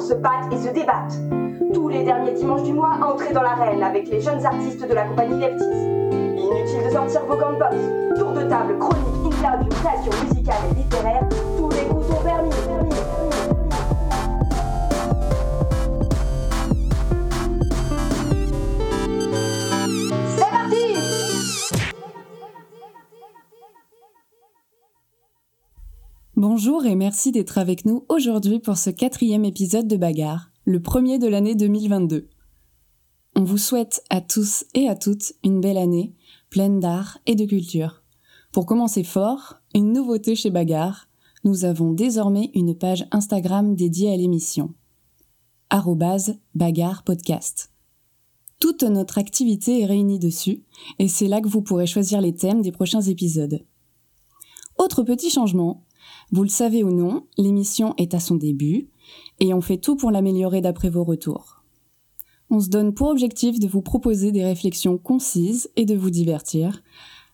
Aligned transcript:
se 0.00 0.14
battent 0.14 0.52
et 0.52 0.56
se 0.56 0.68
débattent. 0.72 1.18
Tous 1.72 1.88
les 1.88 2.04
derniers 2.04 2.32
dimanches 2.32 2.62
du 2.62 2.72
mois, 2.72 2.98
entrez 3.02 3.32
dans 3.32 3.42
l'arène 3.42 3.82
avec 3.82 4.08
les 4.08 4.20
jeunes 4.20 4.44
artistes 4.44 4.86
de 4.86 4.94
la 4.94 5.04
compagnie 5.04 5.38
Leptis. 5.38 5.64
Inutile 5.64 6.84
de 6.86 6.90
sortir 6.90 7.22
vos 7.26 7.36
gants. 7.36 7.58
Tour 8.18 8.32
de 8.32 8.42
table, 8.42 8.78
chronique, 8.78 9.34
interview, 9.36 9.68
création 9.68 10.12
musicale 10.24 10.56
et 10.70 10.74
littéraire, 10.74 11.28
Bonjour 26.64 26.86
et 26.86 26.94
merci 26.94 27.32
d'être 27.32 27.58
avec 27.58 27.86
nous 27.86 28.04
aujourd'hui 28.08 28.60
pour 28.60 28.76
ce 28.76 28.88
quatrième 28.88 29.44
épisode 29.44 29.88
de 29.88 29.96
Bagarre, 29.96 30.52
le 30.64 30.80
premier 30.80 31.18
de 31.18 31.26
l'année 31.26 31.56
2022. 31.56 32.28
On 33.34 33.42
vous 33.42 33.58
souhaite 33.58 34.04
à 34.10 34.20
tous 34.20 34.64
et 34.72 34.88
à 34.88 34.94
toutes 34.94 35.32
une 35.42 35.60
belle 35.60 35.76
année, 35.76 36.14
pleine 36.50 36.78
d'art 36.78 37.18
et 37.26 37.34
de 37.34 37.46
culture. 37.46 38.04
Pour 38.52 38.64
commencer 38.64 39.02
fort, 39.02 39.56
une 39.74 39.92
nouveauté 39.92 40.36
chez 40.36 40.50
Bagarre, 40.50 41.08
nous 41.42 41.64
avons 41.64 41.90
désormais 41.94 42.52
une 42.54 42.78
page 42.78 43.08
Instagram 43.10 43.74
dédiée 43.74 44.12
à 44.12 44.16
l'émission. 44.16 44.72
Bagarre 46.54 47.02
Podcast. 47.02 47.72
Toute 48.60 48.84
notre 48.84 49.18
activité 49.18 49.80
est 49.80 49.86
réunie 49.86 50.20
dessus, 50.20 50.62
et 51.00 51.08
c'est 51.08 51.26
là 51.26 51.40
que 51.40 51.48
vous 51.48 51.62
pourrez 51.62 51.88
choisir 51.88 52.20
les 52.20 52.36
thèmes 52.36 52.62
des 52.62 52.70
prochains 52.70 53.02
épisodes. 53.02 53.64
Autre 54.78 55.02
petit 55.02 55.30
changement, 55.30 55.84
vous 56.32 56.42
le 56.42 56.48
savez 56.48 56.82
ou 56.82 56.90
non, 56.90 57.26
l'émission 57.36 57.94
est 57.98 58.14
à 58.14 58.20
son 58.20 58.36
début, 58.36 58.88
et 59.38 59.52
on 59.52 59.60
fait 59.60 59.76
tout 59.76 59.96
pour 59.96 60.10
l'améliorer 60.10 60.62
d'après 60.62 60.88
vos 60.88 61.04
retours. 61.04 61.62
On 62.50 62.58
se 62.58 62.68
donne 62.68 62.94
pour 62.94 63.08
objectif 63.08 63.60
de 63.60 63.68
vous 63.68 63.82
proposer 63.82 64.32
des 64.32 64.44
réflexions 64.44 64.98
concises 64.98 65.70
et 65.76 65.84
de 65.84 65.94
vous 65.94 66.10
divertir, 66.10 66.82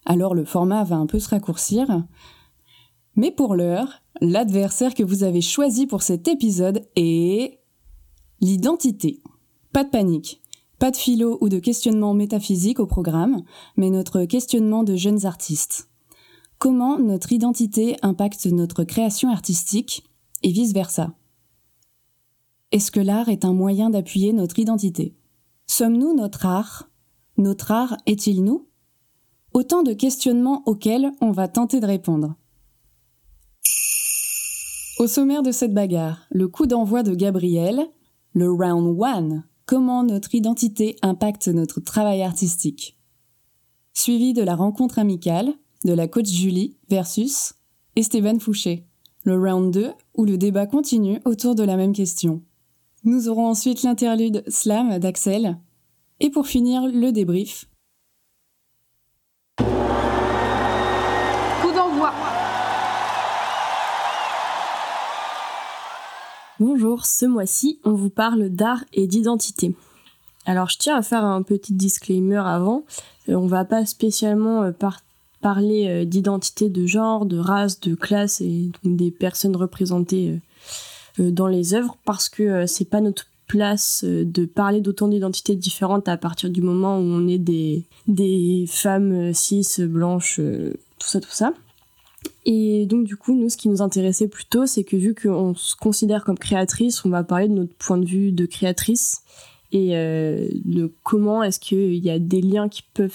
alors 0.05 0.35
le 0.35 0.45
format 0.45 0.85
va 0.85 0.97
un 0.97 1.07
peu 1.07 1.19
se 1.19 1.29
raccourcir. 1.29 2.05
Mais 3.15 3.31
pour 3.31 3.55
l'heure, 3.55 4.03
l'adversaire 4.21 4.95
que 4.95 5.03
vous 5.03 5.23
avez 5.23 5.43
choisi 5.43 5.87
pour 5.87 6.03
cet 6.03 6.29
épisode 6.29 6.83
est 6.97 7.61
l'identité. 8.41 9.23
Pas 9.73 9.85
de 9.85 9.91
panique, 9.91 10.41
pas 10.79 10.91
de 10.91 10.97
philo 10.97 11.39
ou 11.41 11.49
de 11.49 11.59
questionnement 11.59 12.15
métaphysique 12.15 12.81
au 12.81 12.87
programme, 12.87 13.43
mais 13.77 13.91
notre 13.91 14.25
questionnement 14.25 14.83
de 14.83 14.97
jeunes 14.97 15.27
artistes. 15.27 15.88
Comment 16.59 16.99
notre 16.99 17.31
identité 17.31 17.97
impacte 18.03 18.47
notre 18.47 18.83
création 18.83 19.31
artistique 19.31 20.03
et 20.43 20.51
vice-versa? 20.51 21.15
Est-ce 22.73 22.91
que 22.91 22.99
l'art 22.99 23.29
est 23.29 23.45
un 23.45 23.53
moyen 23.53 23.91
d'appuyer 23.91 24.33
notre 24.33 24.59
identité? 24.59 25.17
Sommes-nous 25.69 26.17
notre 26.17 26.47
art? 26.47 26.91
Notre 27.37 27.71
art 27.71 27.97
est-il 28.07 28.43
nous? 28.43 28.67
Autant 29.55 29.85
de 29.85 29.93
questionnements 29.93 30.65
auxquels 30.67 31.13
on 31.21 31.31
va 31.31 31.47
tenter 31.47 31.79
de 31.79 31.87
répondre. 31.87 32.35
Au 34.99 35.07
sommaire 35.07 35.45
de 35.45 35.53
cette 35.53 35.73
bagarre, 35.73 36.27
le 36.29 36.49
coup 36.49 36.67
d'envoi 36.67 37.05
de 37.05 37.15
Gabriel, 37.15 37.87
le 38.33 38.51
round 38.51 39.01
one, 39.01 39.45
comment 39.65 40.03
notre 40.03 40.35
identité 40.35 40.97
impacte 41.03 41.47
notre 41.47 41.79
travail 41.79 42.23
artistique? 42.23 42.99
Suivi 43.95 44.33
de 44.33 44.43
la 44.43 44.57
rencontre 44.57 44.99
amicale 44.99 45.55
de 45.85 45.93
la 45.93 46.09
coach 46.09 46.29
Julie 46.29 46.77
versus 46.89 47.55
Esteban 47.97 48.39
Fouché, 48.39 48.85
le 49.25 49.37
round 49.39 49.73
2 49.73 49.91
où 50.17 50.25
le 50.25 50.39
débat 50.39 50.67
continue 50.67 51.21
autour 51.25 51.55
de 51.55 51.63
la 51.63 51.77
même 51.77 51.93
question. 51.93 52.43
Nous 53.05 53.29
aurons 53.29 53.49
ensuite 53.49 53.83
l'interlude 53.83 54.43
slam 54.49 54.99
d'Axel 54.99 55.59
et 56.21 56.31
pour 56.31 56.47
finir 56.49 56.83
le 56.87 57.13
débrief. 57.13 57.67
Coup 59.59 59.65
d'envoi 61.75 62.13
Bonjour, 66.61 67.07
ce 67.07 67.27
mois-ci, 67.27 67.81
on 67.85 67.93
vous 67.93 68.11
parle 68.11 68.49
d'art 68.49 68.85
et 68.93 69.07
d'identité. 69.07 69.77
Alors, 70.45 70.69
je 70.71 70.79
tiens 70.79 70.97
à 70.97 71.03
faire 71.03 71.25
un 71.25 71.43
petit 71.43 71.73
disclaimer 71.75 72.43
avant. 72.45 72.85
Euh, 73.29 73.35
on 73.35 73.47
va 73.47 73.65
pas 73.65 73.85
spécialement 73.87 74.63
euh, 74.63 74.73
par- 74.73 75.01
parler 75.41 75.89
euh, 75.89 76.05
d'identité 76.05 76.69
de 76.69 76.87
genre, 76.87 77.27
de 77.27 77.39
race, 77.39 77.81
de 77.81 77.95
classe 77.95 78.41
et 78.41 78.71
des 78.85 79.11
personnes 79.11 79.57
représentées 79.57 80.31
euh, 81.21 81.23
euh, 81.23 81.31
dans 81.31 81.47
les 81.47 81.75
œuvres 81.75 81.97
parce 82.05 82.29
que 82.29 82.67
c'est 82.67 82.89
pas 82.89 83.01
notre 83.01 83.27
place 83.47 84.05
de 84.05 84.45
parler 84.45 84.83
d'autant 84.83 85.09
d'identités 85.09 85.57
différentes 85.57 86.07
à 86.07 86.19
partir 86.19 86.51
du 86.51 86.61
moment 86.61 86.99
où 86.99 87.03
on 87.03 87.27
est 87.27 87.39
des, 87.39 87.85
des 88.07 88.67
femmes 88.69 89.33
cis, 89.33 89.65
blanches, 89.87 90.39
tout 90.99 91.09
ça, 91.09 91.19
tout 91.19 91.31
ça. 91.31 91.55
Et 92.45 92.85
donc 92.85 93.05
du 93.05 93.17
coup, 93.17 93.35
nous, 93.35 93.49
ce 93.49 93.57
qui 93.57 93.71
nous 93.71 93.81
intéressait 93.81 94.29
plutôt, 94.29 94.67
c'est 94.67 94.85
que 94.85 94.97
vu 94.97 95.15
qu'on 95.15 95.55
se 95.55 95.75
considère 95.77 96.25
comme 96.25 96.39
créatrice, 96.39 97.07
on 97.07 97.09
va 97.09 97.25
parler 97.25 97.49
de 97.49 97.55
notre 97.55 97.73
point 97.75 97.97
de 97.97 98.05
vue 98.05 98.33
de 98.33 98.45
créatrice 98.45 99.23
et 99.71 99.97
euh, 99.97 100.49
comment 101.03 101.43
est-ce 101.43 101.61
que 101.61 101.77
il 101.77 102.03
y 102.05 102.11
a, 102.11 102.19
des 102.19 102.41
liens 102.41 102.69
qui 102.69 102.83
peuvent 102.83 103.15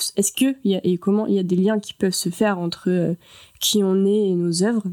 se 2.13 2.29
faire 2.29 2.59
entre 2.59 2.89
euh, 2.89 3.15
qui 3.59 3.83
on 3.83 4.05
est 4.05 4.29
et 4.29 4.35
nos 4.35 4.63
œuvres? 4.63 4.83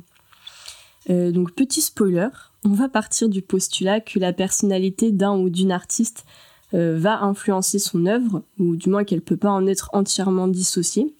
Euh, 1.11 1.31
donc 1.33 1.53
petit 1.53 1.83
spoiler, 1.83 2.29
on 2.65 2.71
va 2.71 2.89
partir 2.89 3.29
du 3.29 3.43
postulat 3.43 4.01
que 4.01 4.19
la 4.19 4.33
personnalité 4.33 5.13
d'un 5.13 5.37
ou 5.37 5.51
d'une 5.51 5.73
artiste 5.73 6.25
va 6.73 7.25
influencer 7.25 7.81
son 7.81 8.07
œuvre, 8.07 8.45
ou 8.61 8.77
du 8.77 8.91
moins 8.91 9.03
qu'elle 9.03 9.23
peut 9.23 9.37
pas 9.37 9.51
en 9.51 9.67
être 9.67 9.91
entièrement 9.93 10.47
dissociée. 10.47 11.13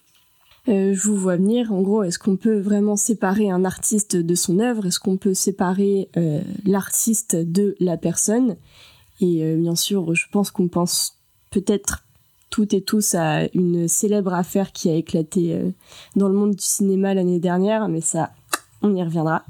Je 0.65 0.97
vous 1.01 1.17
vois 1.17 1.35
venir. 1.35 1.73
En 1.73 1.81
gros, 1.81 2.03
est-ce 2.03 2.19
qu'on 2.19 2.37
peut 2.37 2.57
vraiment 2.57 2.95
séparer 2.95 3.51
un 3.51 3.65
artiste 3.65 4.15
de 4.15 4.33
son 4.33 4.59
œuvre? 4.59 4.85
Est-ce 4.85 5.01
qu'on 5.01 5.17
peut 5.17 5.33
séparer 5.33 6.09
l'artiste 6.63 7.35
de 7.35 7.75
la 7.81 7.97
personne? 7.97 8.55
Et 9.21 9.43
euh, 9.43 9.55
bien 9.55 9.75
sûr, 9.75 10.13
je 10.13 10.25
pense 10.31 10.51
qu'on 10.51 10.67
pense 10.67 11.17
peut-être 11.51 12.03
toutes 12.49 12.73
et 12.73 12.81
tous 12.81 13.15
à 13.15 13.45
une 13.53 13.87
célèbre 13.87 14.33
affaire 14.33 14.71
qui 14.73 14.89
a 14.89 14.95
éclaté 14.95 15.55
euh, 15.55 15.71
dans 16.15 16.27
le 16.27 16.35
monde 16.35 16.51
du 16.51 16.63
cinéma 16.63 17.13
l'année 17.13 17.39
dernière, 17.39 17.87
mais 17.87 18.01
ça, 18.01 18.31
on 18.81 18.93
y 18.93 19.01
reviendra. 19.01 19.43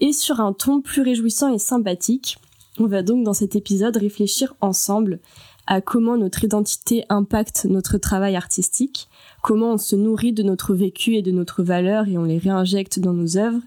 Et 0.00 0.12
sur 0.12 0.40
un 0.40 0.52
ton 0.52 0.80
plus 0.80 1.02
réjouissant 1.02 1.52
et 1.52 1.58
sympathique, 1.58 2.38
on 2.78 2.86
va 2.86 3.02
donc 3.02 3.24
dans 3.24 3.32
cet 3.32 3.54
épisode 3.56 3.96
réfléchir 3.96 4.54
ensemble 4.60 5.20
à 5.66 5.80
comment 5.80 6.16
notre 6.16 6.44
identité 6.44 7.04
impacte 7.08 7.64
notre 7.64 7.98
travail 7.98 8.36
artistique, 8.36 9.08
comment 9.42 9.72
on 9.72 9.78
se 9.78 9.96
nourrit 9.96 10.32
de 10.32 10.42
notre 10.42 10.74
vécu 10.74 11.14
et 11.14 11.22
de 11.22 11.32
notre 11.32 11.62
valeur 11.62 12.08
et 12.08 12.18
on 12.18 12.24
les 12.24 12.38
réinjecte 12.38 12.98
dans 12.98 13.12
nos 13.12 13.36
œuvres, 13.36 13.60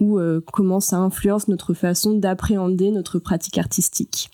ou 0.00 0.18
euh, 0.18 0.40
comment 0.52 0.80
ça 0.80 0.96
influence 0.98 1.48
notre 1.48 1.74
façon 1.74 2.14
d'appréhender 2.14 2.90
notre 2.90 3.18
pratique 3.18 3.58
artistique. 3.58 4.30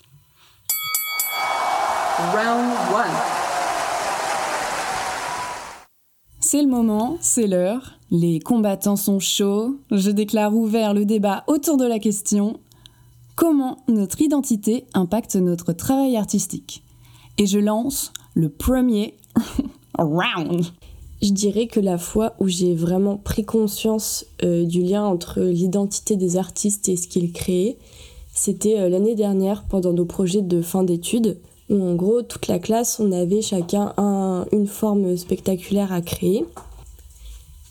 Round 2.17 2.71
1 2.95 3.03
C'est 6.39 6.61
le 6.61 6.69
moment, 6.69 7.17
c'est 7.19 7.45
l'heure. 7.45 7.99
Les 8.09 8.39
combattants 8.39 8.95
sont 8.95 9.19
chauds. 9.19 9.75
Je 9.91 10.11
déclare 10.11 10.55
ouvert 10.55 10.93
le 10.93 11.03
débat 11.03 11.43
autour 11.47 11.75
de 11.75 11.85
la 11.85 11.99
question 11.99 12.57
comment 13.35 13.79
notre 13.89 14.21
identité 14.21 14.85
impacte 14.93 15.35
notre 15.35 15.73
travail 15.73 16.15
artistique? 16.15 16.83
Et 17.37 17.47
je 17.47 17.59
lance 17.59 18.13
le 18.33 18.47
premier 18.47 19.17
round. 19.99 20.63
Je 21.21 21.31
dirais 21.31 21.67
que 21.67 21.81
la 21.81 21.97
fois 21.97 22.35
où 22.39 22.47
j'ai 22.47 22.75
vraiment 22.75 23.17
pris 23.17 23.43
conscience 23.43 24.25
euh, 24.41 24.63
du 24.63 24.83
lien 24.83 25.03
entre 25.03 25.41
l'identité 25.41 26.15
des 26.15 26.37
artistes 26.37 26.87
et 26.87 26.95
ce 26.95 27.09
qu'ils 27.09 27.33
créaient, 27.33 27.77
c'était 28.33 28.79
euh, 28.79 28.87
l'année 28.87 29.15
dernière 29.15 29.65
pendant 29.65 29.91
nos 29.91 30.05
projets 30.05 30.41
de 30.41 30.61
fin 30.61 30.83
d'études, 30.83 31.41
en 31.71 31.95
gros 31.95 32.21
toute 32.21 32.47
la 32.47 32.59
classe, 32.59 32.99
on 32.99 33.11
avait 33.11 33.41
chacun 33.41 33.93
un- 33.97 34.45
une 34.51 34.67
forme 34.67 35.17
spectaculaire 35.17 35.91
à 35.91 36.01
créer. 36.01 36.45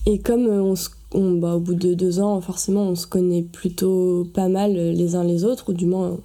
Et 0.07 0.19
comme 0.19 0.47
euh, 0.47 0.75
on 1.15 1.33
bah, 1.33 1.55
au 1.55 1.61
bout 1.61 1.75
de 1.75 1.95
deux 1.95 2.19
ans, 2.21 2.41
forcément, 2.41 2.83
on 2.83 2.97
se 2.97 3.07
connaît 3.07 3.43
plutôt 3.43 4.27
pas 4.35 4.49
mal 4.49 4.77
euh, 4.77 4.93
les 4.93 5.15
uns 5.15 5.25
les 5.25 5.45
autres, 5.45 5.71
ou 5.71 5.73
du 5.73 5.87
moins, 5.87 6.19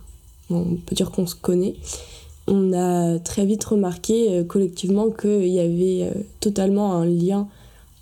on 0.49 0.75
peut 0.85 0.95
dire 0.95 1.11
qu'on 1.11 1.27
se 1.27 1.35
connaît 1.35 1.75
on 2.51 2.73
a 2.73 3.19
très 3.19 3.45
vite 3.45 3.63
remarqué 3.63 4.31
euh, 4.31 4.43
collectivement 4.43 5.11
qu'il 5.11 5.47
y 5.47 5.59
avait 5.59 6.09
euh, 6.09 6.19
totalement 6.39 6.93
un 6.93 7.05
lien 7.05 7.47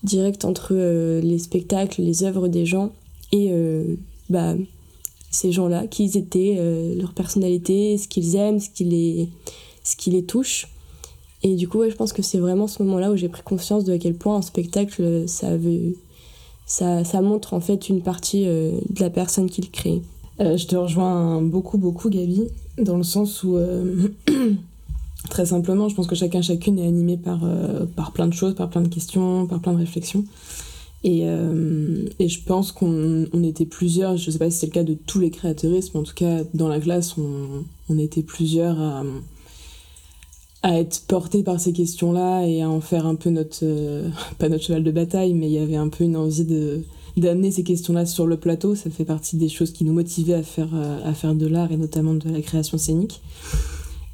direct 0.04 0.46
entre 0.46 0.70
euh, 0.72 1.20
les 1.22 1.38
spectacles, 1.38 2.02
les 2.02 2.24
œuvres 2.24 2.48
des 2.48 2.66
gens 2.66 2.92
et 3.34 3.50
euh, 3.52 3.84
bah, 4.30 4.56
ces 5.38 5.52
gens-là, 5.52 5.86
qui 5.86 6.06
ils 6.06 6.18
étaient, 6.18 6.56
euh, 6.58 6.96
leur 7.00 7.14
personnalité, 7.14 7.96
ce 8.00 8.08
qu'ils 8.08 8.36
aiment, 8.36 8.60
ce 8.60 8.72
qui 8.72 8.86
les, 8.86 9.30
ce 9.84 9.96
qui 9.96 10.10
les 10.10 10.24
touche. 10.24 10.68
Et 11.44 11.54
du 11.54 11.68
coup, 11.68 11.78
ouais, 11.78 11.92
je 11.92 11.96
pense 11.96 12.12
que 12.12 12.24
c'est 12.24 12.40
vraiment 12.40 12.66
ce 12.66 12.82
moment-là 12.82 13.12
où 13.12 13.16
j'ai 13.16 13.30
pris 13.30 13.44
conscience 13.44 13.84
de 13.84 13.94
à 13.94 14.00
quel 14.00 14.16
point 14.16 14.38
un 14.38 14.42
spectacle, 14.42 15.26
ça 15.28 15.50
avait, 15.50 15.96
ça, 16.66 17.04
ça 17.04 17.22
montre 17.22 17.54
en 17.54 17.60
fait 17.60 17.88
une 17.88 18.02
partie 18.02 18.46
de 18.46 19.00
la 19.00 19.12
personne 19.12 19.48
qui 19.48 19.62
le 19.62 19.68
crée. 19.68 20.02
je 20.40 20.66
te 20.66 20.76
rejoins 20.76 21.40
beaucoup, 21.44 21.78
beaucoup, 21.78 22.10
Gabi, 22.10 22.46
dans 22.82 22.98
le 22.98 23.04
sens 23.04 23.44
où, 23.44 23.60
très 25.30 25.46
simplement, 25.46 25.88
je 25.88 25.94
pense 25.94 26.08
que 26.08 26.16
chacun, 26.16 26.42
chacune 26.42 26.80
est 26.80 26.88
animé 26.88 27.16
par, 27.18 27.42
par 27.96 28.12
plein 28.12 28.28
de 28.28 28.34
choses, 28.34 28.56
par 28.56 28.72
plein 28.72 28.82
de 28.82 28.88
questions, 28.88 29.46
par 29.46 29.60
plein 29.60 29.74
de 29.74 29.78
réflexions. 29.78 30.26
Et, 31.10 31.22
et, 32.20 32.28
je 32.28 32.44
pense 32.44 32.74
qu'on 32.74 33.28
on 33.32 33.44
était 33.44 33.66
plusieurs, 33.66 34.18
je 34.18 34.30
sais 34.30 34.40
pas 34.40 34.52
si 34.52 34.58
c'est 34.58 34.66
le 34.66 34.74
cas 34.74 34.84
de 34.84 34.94
tous 34.94 35.22
les 35.22 35.30
créateuristes, 35.30 35.92
mais 35.94 36.02
en 36.02 36.04
tout 36.04 36.14
cas 36.14 36.42
dans 36.54 36.68
la 36.68 36.82
classe, 36.82 37.16
on, 37.18 37.98
était 37.98 38.24
plusieurs 38.24 38.78
à, 40.64 40.80
être 40.80 41.06
porté 41.08 41.44
par 41.44 41.60
ces 41.60 41.72
questions-là 41.72 42.46
et 42.46 42.62
à 42.62 42.70
en 42.70 42.82
faire 42.82 43.06
un 43.06 43.16
peu 43.16 43.30
notre, 43.30 43.60
euh, 43.64 44.10
pas 44.38 44.50
notre 44.50 44.64
cheval 44.64 44.84
de 44.84 44.92
bataille, 44.92 45.34
mais 45.34 45.48
il 45.48 45.54
y 45.54 45.60
avait 45.60 45.76
un 45.76 45.90
peu 45.90 46.04
une 46.04 46.18
envie 46.18 46.46
de 46.46 46.82
d'amener 47.16 47.50
ces 47.50 47.64
questions-là 47.64 48.06
sur 48.06 48.28
le 48.28 48.38
plateau. 48.38 48.76
Ça 48.76 48.92
fait 48.92 49.06
partie 49.06 49.38
des 49.38 49.50
choses 49.50 49.72
qui 49.72 49.84
nous 49.84 49.94
motivaient 49.94 50.36
à 50.36 50.44
faire, 50.44 50.70
euh, 50.76 51.00
à 51.04 51.14
faire 51.16 51.34
de 51.34 51.48
l'art 51.48 51.72
et 51.72 51.78
notamment 51.78 52.14
de 52.14 52.30
la 52.30 52.42
création 52.42 52.78
scénique. 52.78 53.22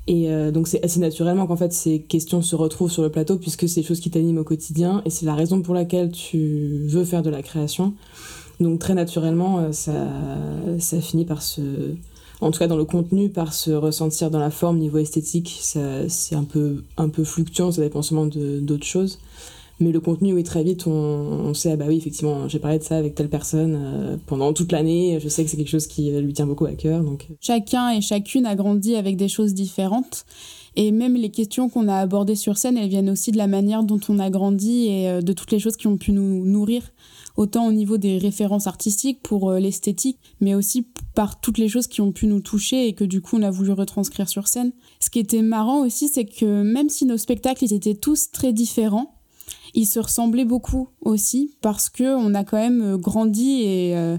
Et 0.07 0.29
euh, 0.29 0.51
donc 0.51 0.67
c'est 0.67 0.83
assez 0.83 0.99
naturellement 0.99 1.47
qu'en 1.47 1.55
fait 1.55 1.71
ces 1.71 2.01
questions 2.01 2.41
se 2.41 2.55
retrouvent 2.55 2.91
sur 2.91 3.03
le 3.03 3.09
plateau 3.09 3.37
puisque 3.37 3.69
c'est 3.69 3.81
des 3.81 3.87
choses 3.87 4.01
qui 4.01 4.09
t'animent 4.11 4.39
au 4.39 4.43
quotidien 4.43 5.01
et 5.05 5.09
c'est 5.09 5.25
la 5.25 5.33
raison 5.33 5.61
pour 5.61 5.73
laquelle 5.73 6.11
tu 6.11 6.85
veux 6.87 7.05
faire 7.05 7.21
de 7.21 7.29
la 7.29 7.41
création. 7.41 7.93
Donc 8.59 8.79
très 8.79 8.95
naturellement 8.95 9.71
ça, 9.71 9.93
ça 10.77 10.99
finit 10.99 11.23
par 11.23 11.41
se, 11.41 11.61
en 12.41 12.51
tout 12.51 12.59
cas 12.59 12.67
dans 12.67 12.77
le 12.77 12.85
contenu, 12.85 13.29
par 13.29 13.53
se 13.53 13.71
ressentir 13.71 14.29
dans 14.29 14.39
la 14.39 14.51
forme 14.51 14.77
niveau 14.77 14.97
esthétique, 14.97 15.59
c'est 15.61 16.35
un 16.35 16.43
peu, 16.43 16.83
un 16.97 17.09
peu 17.09 17.23
fluctuant, 17.23 17.71
ça 17.71 17.81
dépend 17.81 18.01
seulement 18.01 18.25
d'autres 18.25 18.85
choses. 18.85 19.19
Mais 19.79 19.91
le 19.91 19.99
contenu, 19.99 20.33
oui, 20.33 20.43
très 20.43 20.63
vite, 20.63 20.85
on, 20.87 21.53
sait, 21.53 21.71
ah 21.71 21.75
bah 21.75 21.85
oui, 21.87 21.97
effectivement, 21.97 22.47
j'ai 22.47 22.59
parlé 22.59 22.79
de 22.79 22.83
ça 22.83 22.97
avec 22.97 23.15
telle 23.15 23.29
personne 23.29 23.75
euh, 23.75 24.17
pendant 24.27 24.53
toute 24.53 24.71
l'année, 24.71 25.19
je 25.21 25.27
sais 25.27 25.43
que 25.43 25.49
c'est 25.49 25.57
quelque 25.57 25.69
chose 25.69 25.87
qui 25.87 26.11
lui 26.11 26.33
tient 26.33 26.45
beaucoup 26.45 26.65
à 26.65 26.73
cœur. 26.73 27.03
Donc... 27.03 27.27
Euh. 27.29 27.33
Chacun 27.41 27.89
et 27.89 28.01
chacune 28.01 28.45
a 28.45 28.55
grandi 28.55 28.95
avec 28.95 29.17
des 29.17 29.27
choses 29.27 29.53
différentes. 29.53 30.25
Et 30.75 30.91
même 30.91 31.15
les 31.15 31.29
questions 31.29 31.69
qu'on 31.69 31.87
a 31.87 31.97
abordées 31.97 32.35
sur 32.35 32.57
scène, 32.57 32.77
elles 32.77 32.89
viennent 32.89 33.09
aussi 33.09 33.31
de 33.31 33.37
la 33.37 33.47
manière 33.47 33.83
dont 33.83 33.99
on 34.09 34.19
a 34.19 34.29
grandi 34.29 34.87
et 34.87 35.09
euh, 35.09 35.21
de 35.21 35.33
toutes 35.33 35.51
les 35.51 35.59
choses 35.59 35.75
qui 35.75 35.87
ont 35.87 35.97
pu 35.97 36.11
nous 36.11 36.45
nourrir 36.45 36.83
autant 37.35 37.67
au 37.67 37.71
niveau 37.71 37.97
des 37.97 38.17
références 38.17 38.67
artistiques 38.67 39.21
pour 39.23 39.49
euh, 39.49 39.59
l'esthétique, 39.59 40.19
mais 40.39 40.55
aussi 40.55 40.87
par 41.15 41.39
toutes 41.39 41.57
les 41.57 41.67
choses 41.67 41.87
qui 41.87 42.01
ont 42.01 42.11
pu 42.11 42.27
nous 42.27 42.41
toucher 42.41 42.87
et 42.87 42.93
que 42.93 43.03
du 43.03 43.21
coup 43.21 43.37
on 43.37 43.43
a 43.43 43.51
voulu 43.51 43.71
retranscrire 43.71 44.29
sur 44.29 44.47
scène. 44.47 44.71
Ce 44.99 45.09
qui 45.09 45.19
était 45.19 45.41
marrant 45.41 45.85
aussi, 45.85 46.07
c'est 46.07 46.25
que 46.25 46.63
même 46.63 46.89
si 46.89 47.05
nos 47.05 47.17
spectacles 47.17 47.65
ils 47.65 47.73
étaient 47.73 47.95
tous 47.95 48.31
très 48.31 48.53
différents, 48.53 49.12
ils 49.73 49.85
se 49.85 49.99
ressemblaient 49.99 50.45
beaucoup 50.45 50.89
aussi 51.01 51.55
parce 51.61 51.89
que 51.89 52.15
on 52.15 52.33
a 52.33 52.43
quand 52.43 52.57
même 52.57 52.81
euh, 52.81 52.97
grandi 52.97 53.61
et 53.63 53.97
euh, 53.97 54.17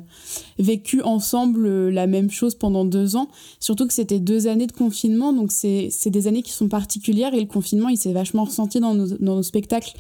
vécu 0.59 1.03
ensemble 1.03 1.89
la 1.89 2.07
même 2.07 2.31
chose 2.31 2.55
pendant 2.55 2.85
deux 2.85 3.17
ans. 3.17 3.29
Surtout 3.61 3.87
que 3.87 3.93
c'était 3.93 4.21
deux 4.21 4.47
années 4.47 4.67
de 4.67 4.73
confinement, 4.73 5.33
donc 5.33 5.53
c'est 5.53 5.91
des 6.07 6.27
années 6.27 6.43
qui 6.43 6.53
sont 6.53 6.69
particulières 6.69 7.35
et 7.35 7.41
le 7.41 7.47
confinement 7.47 7.89
il 7.89 7.97
s'est 7.97 8.13
vachement 8.13 8.45
ressenti 8.45 8.81
dans 8.81 8.95
nos, 8.95 9.17
dans 9.19 9.37
nos 9.37 9.43
spectacles 9.43 9.95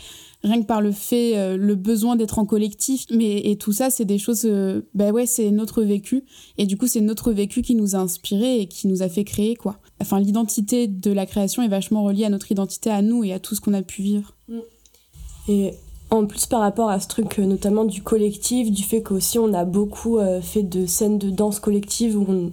rien 0.45 0.61
que 0.61 0.67
par 0.67 0.81
le 0.81 0.93
fait, 0.93 1.37
euh, 1.37 1.57
le 1.57 1.75
besoin 1.75 2.17
d'être 2.17 2.39
en 2.39 2.45
collectif. 2.45 3.07
Mais 3.11 3.39
et 3.39 3.57
tout 3.57 3.73
ça, 3.73 3.91
c'est 3.91 4.05
des 4.05 4.19
choses, 4.19 4.43
euh, 4.45 4.83
ben 4.95 5.13
ouais, 5.13 5.27
c'est 5.27 5.51
notre 5.51 5.83
vécu. 5.83 6.25
Et 6.59 6.67
du 6.67 6.77
coup, 6.77 6.87
c'est 6.87 7.01
notre 7.01 7.33
vécu 7.33 7.63
qui 7.63 7.75
nous 7.75 7.97
a 7.97 7.99
inspiré 7.99 8.61
et 8.61 8.67
qui 8.67 8.87
nous 8.87 9.03
a 9.03 9.09
fait 9.09 9.25
créer, 9.25 9.57
quoi. 9.57 9.79
Enfin, 10.01 10.21
l'identité 10.21 10.87
de 10.87 11.11
la 11.11 11.27
création 11.27 11.63
est 11.63 11.69
vachement 11.69 12.05
reliée 12.05 12.25
à 12.25 12.31
notre 12.31 12.53
identité 12.53 12.91
à 12.91 13.03
nous 13.03 13.25
et 13.25 13.33
à 13.33 13.39
tout 13.39 13.55
ce 13.55 13.61
qu'on 13.61 13.75
a 13.75 13.83
pu 13.83 14.03
vivre. 14.03 14.35
Et 15.49 15.75
en 16.11 16.27
plus, 16.27 16.47
par 16.47 16.61
rapport 16.61 16.89
à 16.91 17.01
ce 17.01 17.09
truc, 17.09 17.39
euh, 17.39 17.45
notamment 17.45 17.85
du 17.85 18.03
collectif, 18.03 18.71
du 18.71 18.83
fait 18.83 19.03
qu'aussi 19.03 19.39
on 19.39 19.53
a 19.53 19.65
beaucoup 19.65 20.19
fait 20.43 20.63
de 20.63 20.87
scènes 20.87 21.19
de 21.19 21.31
danse 21.31 21.61
collective 21.61 22.17
où 22.17 22.27
on, 22.29 22.51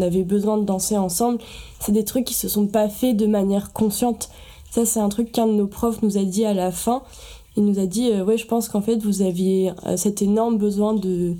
avait 0.00 0.24
besoin 0.24 0.56
de 0.56 0.64
danser 0.64 0.96
ensemble, 0.96 1.38
c'est 1.78 1.92
des 1.92 2.04
trucs 2.04 2.24
qui 2.24 2.32
se 2.32 2.48
sont 2.48 2.66
pas 2.66 2.88
faits 2.88 3.18
de 3.18 3.26
manière 3.26 3.74
consciente. 3.74 4.30
Ça, 4.70 4.86
c'est 4.86 4.98
un 4.98 5.10
truc 5.10 5.30
qu'un 5.30 5.46
de 5.46 5.52
nos 5.52 5.66
profs 5.66 6.00
nous 6.00 6.16
a 6.16 6.24
dit 6.24 6.46
à 6.46 6.54
la 6.54 6.72
fin. 6.72 7.02
Il 7.56 7.64
nous 7.64 7.78
a 7.78 7.86
dit 7.86 8.10
euh, 8.10 8.24
ouais 8.24 8.36
je 8.36 8.46
pense 8.46 8.68
qu'en 8.68 8.80
fait 8.80 8.96
vous 8.96 9.22
aviez 9.22 9.72
euh, 9.86 9.96
cet 9.96 10.22
énorme 10.22 10.58
besoin 10.58 10.94
de 10.94 11.34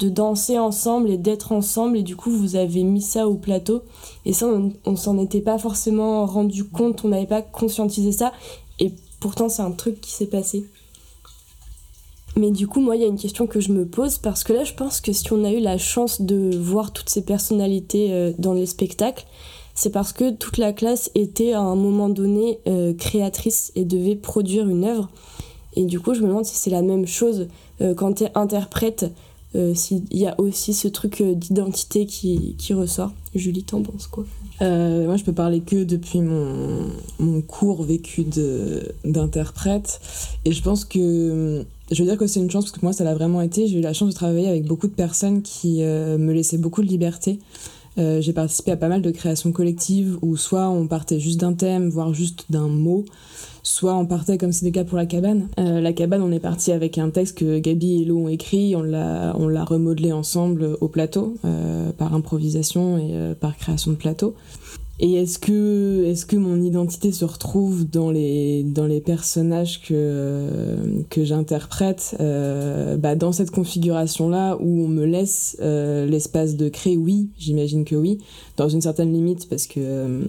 de 0.00 0.08
danser 0.08 0.58
ensemble 0.58 1.10
et 1.10 1.18
d'être 1.18 1.52
ensemble 1.52 1.98
et 1.98 2.02
du 2.02 2.16
coup 2.16 2.30
vous 2.30 2.56
avez 2.56 2.82
mis 2.84 3.02
ça 3.02 3.28
au 3.28 3.34
plateau. 3.34 3.82
Et 4.24 4.32
ça 4.32 4.46
on, 4.46 4.72
on 4.86 4.96
s'en 4.96 5.18
était 5.18 5.42
pas 5.42 5.58
forcément 5.58 6.24
rendu 6.26 6.64
compte 6.64 7.04
on 7.04 7.08
n'avait 7.08 7.26
pas 7.26 7.42
conscientisé 7.42 8.10
ça 8.10 8.32
pourtant 9.20 9.48
c'est 9.48 9.62
un 9.62 9.70
truc 9.70 10.00
qui 10.00 10.10
s'est 10.10 10.26
passé. 10.26 10.66
Mais 12.36 12.50
du 12.50 12.66
coup 12.66 12.80
moi 12.80 12.96
il 12.96 13.02
y 13.02 13.04
a 13.04 13.08
une 13.08 13.18
question 13.18 13.46
que 13.46 13.60
je 13.60 13.72
me 13.72 13.86
pose 13.86 14.18
parce 14.18 14.44
que 14.44 14.52
là 14.52 14.64
je 14.64 14.74
pense 14.74 15.00
que 15.00 15.12
si 15.12 15.32
on 15.32 15.44
a 15.44 15.52
eu 15.52 15.60
la 15.60 15.78
chance 15.78 16.20
de 16.20 16.56
voir 16.56 16.92
toutes 16.92 17.10
ces 17.10 17.24
personnalités 17.24 18.12
euh, 18.12 18.32
dans 18.38 18.52
les 18.52 18.66
spectacles 18.66 19.26
c'est 19.74 19.90
parce 19.90 20.12
que 20.12 20.30
toute 20.30 20.58
la 20.58 20.72
classe 20.72 21.10
était 21.14 21.52
à 21.52 21.60
un 21.60 21.76
moment 21.76 22.08
donné 22.08 22.58
créatrice 22.98 23.72
et 23.76 23.84
devait 23.84 24.16
produire 24.16 24.68
une 24.68 24.84
œuvre. 24.84 25.08
Et 25.74 25.84
du 25.84 26.00
coup, 26.00 26.14
je 26.14 26.20
me 26.20 26.28
demande 26.28 26.44
si 26.44 26.56
c'est 26.56 26.70
la 26.70 26.82
même 26.82 27.06
chose 27.06 27.48
euh, 27.80 27.94
quand 27.94 28.14
tu 28.14 28.24
es 28.24 28.32
interprète, 28.34 29.06
euh, 29.56 29.74
s'il 29.74 30.04
y 30.12 30.26
a 30.26 30.40
aussi 30.40 30.72
ce 30.74 30.86
truc 30.86 31.20
euh, 31.20 31.34
d'identité 31.34 32.06
qui, 32.06 32.54
qui, 32.56 32.72
ressort. 32.72 33.12
Julie, 33.34 33.64
t'en 33.64 33.82
penses 33.82 34.06
quoi? 34.06 34.24
Moi, 34.60 35.16
je 35.16 35.24
peux 35.24 35.32
parler 35.32 35.60
que 35.60 35.84
depuis 35.84 36.20
mon, 36.20 36.86
mon 37.18 37.40
cours 37.40 37.82
vécu 37.82 38.26
d'interprète. 39.04 40.00
Et 40.44 40.52
je 40.52 40.62
pense 40.62 40.84
que. 40.84 41.64
Je 41.90 42.02
veux 42.02 42.08
dire 42.08 42.18
que 42.18 42.26
c'est 42.26 42.40
une 42.40 42.50
chance 42.50 42.66
parce 42.66 42.78
que 42.78 42.84
moi, 42.84 42.92
ça 42.92 43.02
l'a 43.02 43.14
vraiment 43.14 43.40
été. 43.40 43.66
J'ai 43.66 43.78
eu 43.78 43.80
la 43.80 43.94
chance 43.94 44.10
de 44.10 44.14
travailler 44.14 44.48
avec 44.48 44.66
beaucoup 44.66 44.86
de 44.86 44.92
personnes 44.92 45.40
qui 45.40 45.80
me 45.80 46.32
laissaient 46.32 46.58
beaucoup 46.58 46.82
de 46.82 46.88
liberté. 46.88 47.38
j'ai 47.96 48.32
participé 48.34 48.70
à 48.70 48.76
pas 48.76 48.88
mal 48.88 49.00
de 49.00 49.10
créations 49.10 49.50
collectives 49.50 50.18
où 50.20 50.36
soit 50.36 50.68
on 50.68 50.86
partait 50.86 51.18
juste 51.18 51.40
d'un 51.40 51.54
thème, 51.54 51.88
voire 51.88 52.12
juste 52.12 52.44
d'un 52.50 52.68
mot, 52.68 53.06
soit 53.62 53.94
on 53.94 54.06
partait 54.06 54.38
comme 54.38 54.52
c'est 54.52 54.64
le 54.64 54.72
cas 54.72 54.84
pour 54.84 54.96
la 54.96 55.06
cabane. 55.06 55.48
Euh, 55.58 55.80
la 55.80 55.92
cabane, 55.92 56.22
on 56.22 56.32
est 56.32 56.40
parti 56.40 56.72
avec 56.72 56.98
un 56.98 57.10
texte 57.10 57.38
que 57.38 57.58
Gabi 57.58 58.02
et 58.02 58.04
Lou 58.04 58.24
ont 58.24 58.28
écrit, 58.28 58.74
on 58.76 58.82
l'a, 58.82 59.64
remodelé 59.64 60.12
ensemble 60.12 60.76
au 60.80 60.88
plateau, 60.88 61.34
euh, 61.44 61.90
par 61.92 62.14
improvisation 62.14 62.98
et 62.98 63.10
euh, 63.12 63.34
par 63.34 63.56
création 63.56 63.92
de 63.92 63.96
plateau. 63.96 64.34
Et 65.02 65.14
est-ce 65.14 65.38
que, 65.38 66.04
est-ce 66.06 66.26
que 66.26 66.36
mon 66.36 66.60
identité 66.60 67.10
se 67.10 67.24
retrouve 67.24 67.88
dans 67.88 68.10
les, 68.10 68.62
dans 68.62 68.84
les 68.84 69.00
personnages 69.00 69.80
que, 69.80 70.76
que 71.08 71.24
j'interprète 71.24 72.16
bah 72.18 73.14
Dans 73.14 73.32
cette 73.32 73.50
configuration-là 73.50 74.58
où 74.60 74.84
on 74.84 74.88
me 74.88 75.06
laisse 75.06 75.56
l'espace 75.58 76.54
de 76.56 76.68
créer, 76.68 76.98
oui, 76.98 77.30
j'imagine 77.38 77.86
que 77.86 77.96
oui, 77.96 78.18
dans 78.58 78.68
une 78.68 78.82
certaine 78.82 79.10
limite, 79.10 79.48
parce 79.48 79.66
que 79.66 80.28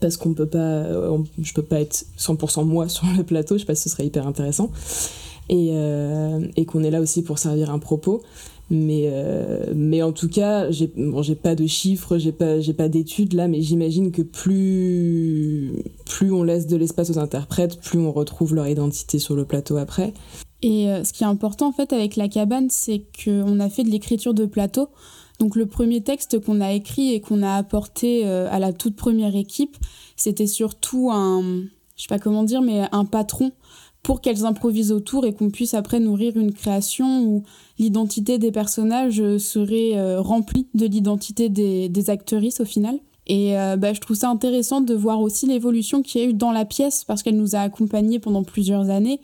parce 0.00 0.16
qu'on 0.16 0.34
peut 0.34 0.46
pas, 0.46 0.58
euh, 0.58 1.18
je 1.42 1.52
peux 1.52 1.62
pas 1.62 1.80
être 1.80 2.06
100% 2.18 2.64
moi 2.64 2.88
sur 2.88 3.06
le 3.16 3.22
plateau, 3.22 3.56
je 3.56 3.60
sais 3.60 3.66
pas 3.66 3.74
si 3.74 3.84
ce 3.84 3.90
serait 3.90 4.06
hyper 4.06 4.26
intéressant, 4.26 4.70
et, 5.48 5.70
euh, 5.72 6.40
et 6.56 6.64
qu'on 6.64 6.82
est 6.82 6.90
là 6.90 7.00
aussi 7.00 7.22
pour 7.22 7.38
servir 7.38 7.70
un 7.70 7.78
propos. 7.78 8.22
Mais, 8.70 9.04
euh, 9.06 9.72
mais 9.74 10.02
en 10.02 10.12
tout 10.12 10.28
cas, 10.28 10.70
j'ai 10.70 10.92
bon, 10.94 11.22
pas 11.42 11.54
de 11.54 11.66
chiffres, 11.66 12.18
j'ai 12.18 12.32
pas, 12.32 12.56
pas 12.76 12.90
d'études 12.90 13.32
là, 13.32 13.48
mais 13.48 13.62
j'imagine 13.62 14.12
que 14.12 14.20
plus, 14.20 15.72
plus 16.04 16.30
on 16.30 16.42
laisse 16.42 16.66
de 16.66 16.76
l'espace 16.76 17.08
aux 17.08 17.18
interprètes, 17.18 17.80
plus 17.80 17.98
on 17.98 18.12
retrouve 18.12 18.54
leur 18.54 18.68
identité 18.68 19.18
sur 19.18 19.36
le 19.36 19.46
plateau 19.46 19.78
après. 19.78 20.12
Et 20.60 20.86
ce 21.02 21.14
qui 21.14 21.22
est 21.22 21.26
important 21.26 21.68
en 21.68 21.72
fait 21.72 21.94
avec 21.94 22.16
la 22.16 22.28
cabane, 22.28 22.68
c'est 22.68 23.04
qu'on 23.24 23.58
a 23.58 23.70
fait 23.70 23.84
de 23.84 23.88
l'écriture 23.88 24.34
de 24.34 24.44
plateau. 24.44 24.90
Donc 25.38 25.54
le 25.54 25.66
premier 25.66 26.02
texte 26.02 26.40
qu'on 26.44 26.60
a 26.60 26.72
écrit 26.72 27.12
et 27.12 27.20
qu'on 27.20 27.42
a 27.42 27.54
apporté 27.54 28.26
euh, 28.26 28.48
à 28.50 28.58
la 28.58 28.72
toute 28.72 28.96
première 28.96 29.36
équipe, 29.36 29.76
c'était 30.16 30.48
surtout 30.48 31.10
un, 31.12 31.62
je 31.96 32.02
sais 32.02 32.08
pas 32.08 32.18
comment 32.18 32.42
dire, 32.42 32.60
mais 32.60 32.88
un 32.90 33.04
patron 33.04 33.52
pour 34.02 34.20
qu'elles 34.20 34.46
improvisent 34.46 34.92
autour 34.92 35.26
et 35.26 35.34
qu'on 35.34 35.50
puisse 35.50 35.74
après 35.74 36.00
nourrir 36.00 36.36
une 36.36 36.52
création 36.52 37.24
où 37.24 37.42
l'identité 37.78 38.38
des 38.38 38.50
personnages 38.50 39.36
serait 39.38 39.96
euh, 39.96 40.20
remplie 40.20 40.66
de 40.74 40.86
l'identité 40.86 41.48
des, 41.48 42.10
actrices 42.10 42.60
au 42.60 42.64
final. 42.64 42.98
Et 43.26 43.58
euh, 43.58 43.76
bah, 43.76 43.92
je 43.92 44.00
trouve 44.00 44.16
ça 44.16 44.30
intéressant 44.30 44.80
de 44.80 44.94
voir 44.94 45.20
aussi 45.20 45.46
l'évolution 45.46 46.02
qu'il 46.02 46.20
y 46.20 46.24
a 46.24 46.28
eu 46.28 46.32
dans 46.32 46.52
la 46.52 46.64
pièce 46.64 47.04
parce 47.04 47.22
qu'elle 47.22 47.36
nous 47.36 47.54
a 47.54 47.60
accompagnés 47.60 48.18
pendant 48.18 48.42
plusieurs 48.42 48.88
années 48.88 49.20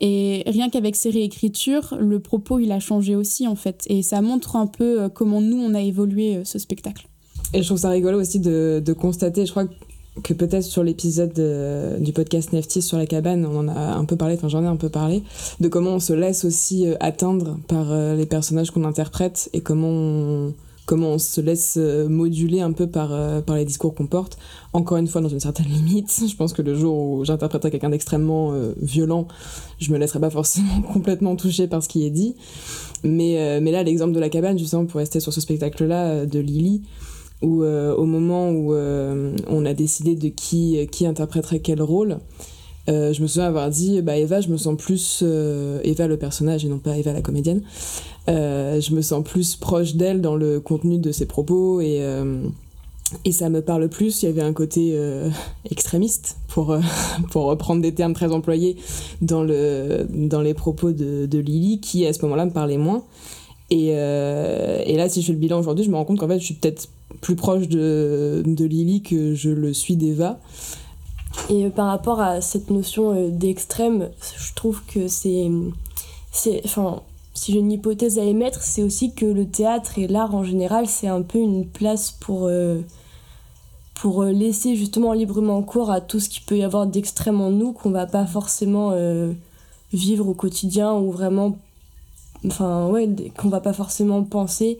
et 0.00 0.42
rien 0.46 0.68
qu'avec 0.68 0.96
ces 0.96 1.10
réécritures, 1.10 1.96
le 1.98 2.20
propos, 2.20 2.58
il 2.58 2.72
a 2.72 2.80
changé 2.80 3.16
aussi, 3.16 3.46
en 3.46 3.56
fait. 3.56 3.84
Et 3.86 4.02
ça 4.02 4.20
montre 4.20 4.56
un 4.56 4.66
peu 4.66 5.02
euh, 5.02 5.08
comment 5.08 5.40
nous, 5.40 5.58
on 5.58 5.74
a 5.74 5.80
évolué 5.80 6.36
euh, 6.36 6.44
ce 6.44 6.58
spectacle. 6.58 7.08
Et 7.54 7.62
je 7.62 7.66
trouve 7.66 7.78
ça 7.78 7.90
rigolo 7.90 8.20
aussi 8.20 8.40
de, 8.40 8.82
de 8.84 8.92
constater, 8.92 9.46
je 9.46 9.50
crois 9.50 9.64
que 10.22 10.32
peut-être 10.32 10.64
sur 10.64 10.82
l'épisode 10.82 11.34
du 12.00 12.12
podcast 12.14 12.52
Neftis 12.54 12.80
sur 12.80 12.96
la 12.96 13.04
cabane, 13.04 13.44
on 13.44 13.58
en 13.58 13.68
a 13.68 13.94
un 13.94 14.04
peu 14.06 14.16
parlé, 14.16 14.34
enfin 14.34 14.48
j'en 14.48 14.64
ai 14.64 14.66
un 14.66 14.76
peu 14.76 14.88
parlé, 14.88 15.22
de 15.60 15.68
comment 15.68 15.90
on 15.90 16.00
se 16.00 16.14
laisse 16.14 16.46
aussi 16.46 16.86
euh, 16.86 16.94
atteindre 17.00 17.58
par 17.68 17.94
les 18.14 18.24
personnages 18.24 18.70
qu'on 18.70 18.84
interprète 18.84 19.50
et 19.52 19.60
comment 19.60 19.90
on, 19.90 20.54
comment 20.86 21.10
on 21.10 21.18
se 21.18 21.40
laisse 21.40 21.76
moduler 21.76 22.60
un 22.60 22.72
peu 22.72 22.86
par, 22.86 23.42
par 23.42 23.56
les 23.56 23.64
discours 23.64 23.94
qu'on 23.94 24.06
porte. 24.06 24.38
Encore 24.72 24.96
une 24.98 25.06
fois, 25.06 25.20
dans 25.20 25.28
une 25.28 25.40
certaine 25.40 25.66
limite. 25.70 26.22
Je 26.28 26.36
pense 26.36 26.52
que 26.52 26.62
le 26.62 26.74
jour 26.74 26.96
où 26.96 27.24
j'interpréterai 27.24 27.70
quelqu'un 27.70 27.90
d'extrêmement 27.90 28.52
violent, 28.80 29.26
je 29.78 29.92
me 29.92 29.98
laisserai 29.98 30.20
pas 30.20 30.30
forcément 30.30 30.80
complètement 30.92 31.36
toucher 31.36 31.66
par 31.66 31.82
ce 31.82 31.88
qui 31.88 32.06
est 32.06 32.10
dit. 32.10 32.36
Mais, 33.04 33.60
mais 33.60 33.72
là, 33.72 33.82
l'exemple 33.82 34.12
de 34.12 34.20
la 34.20 34.28
cabane, 34.28 34.58
justement, 34.58 34.86
pour 34.86 34.98
rester 34.98 35.20
sur 35.20 35.32
ce 35.32 35.40
spectacle-là 35.40 36.24
de 36.24 36.38
Lily, 36.38 36.82
où 37.42 37.64
au 37.64 38.04
moment 38.06 38.50
où 38.50 38.72
on 38.74 39.66
a 39.66 39.74
décidé 39.74 40.14
de 40.14 40.28
qui, 40.28 40.86
qui 40.90 41.06
interpréterait 41.06 41.60
quel 41.60 41.82
rôle, 41.82 42.18
euh, 42.88 43.12
je 43.12 43.20
me 43.20 43.26
souviens 43.26 43.48
avoir 43.48 43.68
dit, 43.68 44.00
bah 44.02 44.16
Eva, 44.16 44.40
je 44.40 44.48
me 44.48 44.56
sens 44.56 44.76
plus 44.76 45.20
euh, 45.22 45.80
Eva 45.82 46.06
le 46.06 46.16
personnage 46.16 46.64
et 46.64 46.68
non 46.68 46.78
pas 46.78 46.96
Eva 46.96 47.12
la 47.12 47.22
comédienne. 47.22 47.62
Euh, 48.28 48.80
je 48.80 48.94
me 48.94 49.02
sens 49.02 49.22
plus 49.22 49.56
proche 49.56 49.94
d'elle 49.94 50.20
dans 50.20 50.36
le 50.36 50.60
contenu 50.60 50.98
de 50.98 51.12
ses 51.12 51.26
propos 51.26 51.80
et 51.80 52.02
et 53.24 53.30
ça 53.30 53.48
me 53.48 53.62
parle 53.62 53.88
plus. 53.88 54.22
Il 54.22 54.26
y 54.26 54.28
avait 54.28 54.42
un 54.42 54.52
côté 54.52 54.98
extrémiste 55.70 56.38
pour 56.48 56.76
pour 57.30 57.44
reprendre 57.44 57.80
des 57.80 57.94
termes 57.94 58.14
très 58.14 58.32
employés 58.32 58.76
dans 59.22 59.44
le 59.44 60.06
dans 60.10 60.40
les 60.40 60.54
propos 60.54 60.90
de, 60.90 61.38
Lily 61.38 61.80
qui 61.80 62.04
à 62.04 62.12
ce 62.12 62.22
moment-là 62.22 62.46
me 62.46 62.50
parlait 62.50 62.78
moins. 62.78 63.04
Et, 63.70 63.88
et 63.90 64.96
là, 64.96 65.08
si 65.08 65.22
je 65.22 65.26
fais 65.26 65.32
le 65.32 65.38
bilan 65.38 65.60
aujourd'hui, 65.60 65.84
je 65.84 65.90
me 65.90 65.96
rends 65.96 66.04
compte 66.04 66.18
qu'en 66.18 66.28
fait, 66.28 66.40
je 66.40 66.44
suis 66.44 66.54
peut-être 66.54 66.88
plus 67.20 67.36
proche 67.36 67.68
de, 67.68 68.42
de 68.44 68.64
Lily 68.64 69.02
que 69.02 69.34
je 69.34 69.50
le 69.50 69.72
suis 69.72 69.96
d'Eva. 69.96 70.38
Et 71.50 71.66
euh, 71.66 71.70
par 71.70 71.86
rapport 71.86 72.20
à 72.20 72.40
cette 72.40 72.70
notion 72.70 73.14
euh, 73.14 73.30
d'extrême, 73.30 74.10
je 74.38 74.54
trouve 74.54 74.82
que 74.86 75.08
c'est. 75.08 75.50
Enfin, 76.64 77.02
si 77.36 77.52
j'ai 77.52 77.58
une 77.58 77.72
hypothèse 77.72 78.18
à 78.18 78.22
émettre, 78.22 78.62
c'est 78.62 78.82
aussi 78.82 79.14
que 79.14 79.26
le 79.26 79.46
théâtre 79.46 79.98
et 79.98 80.06
l'art 80.08 80.34
en 80.34 80.42
général, 80.42 80.86
c'est 80.86 81.08
un 81.08 81.22
peu 81.22 81.38
une 81.38 81.66
place 81.66 82.10
pour, 82.10 82.46
euh, 82.46 82.80
pour 83.94 84.24
laisser 84.24 84.74
justement 84.74 85.12
librement 85.12 85.62
cours 85.62 85.90
à 85.90 86.00
tout 86.00 86.20
ce 86.20 86.28
qui 86.28 86.40
peut 86.40 86.56
y 86.58 86.64
avoir 86.64 86.86
d'extrême 86.86 87.40
en 87.40 87.50
nous, 87.50 87.72
qu'on 87.72 87.90
va 87.90 88.06
pas 88.06 88.26
forcément 88.26 88.92
vivre 89.92 90.28
au 90.28 90.34
quotidien 90.34 90.94
ou 90.94 91.10
vraiment. 91.10 91.58
Enfin, 92.46 92.88
ouais, 92.88 93.08
qu'on 93.36 93.48
va 93.48 93.60
pas 93.60 93.72
forcément 93.72 94.22
penser, 94.22 94.78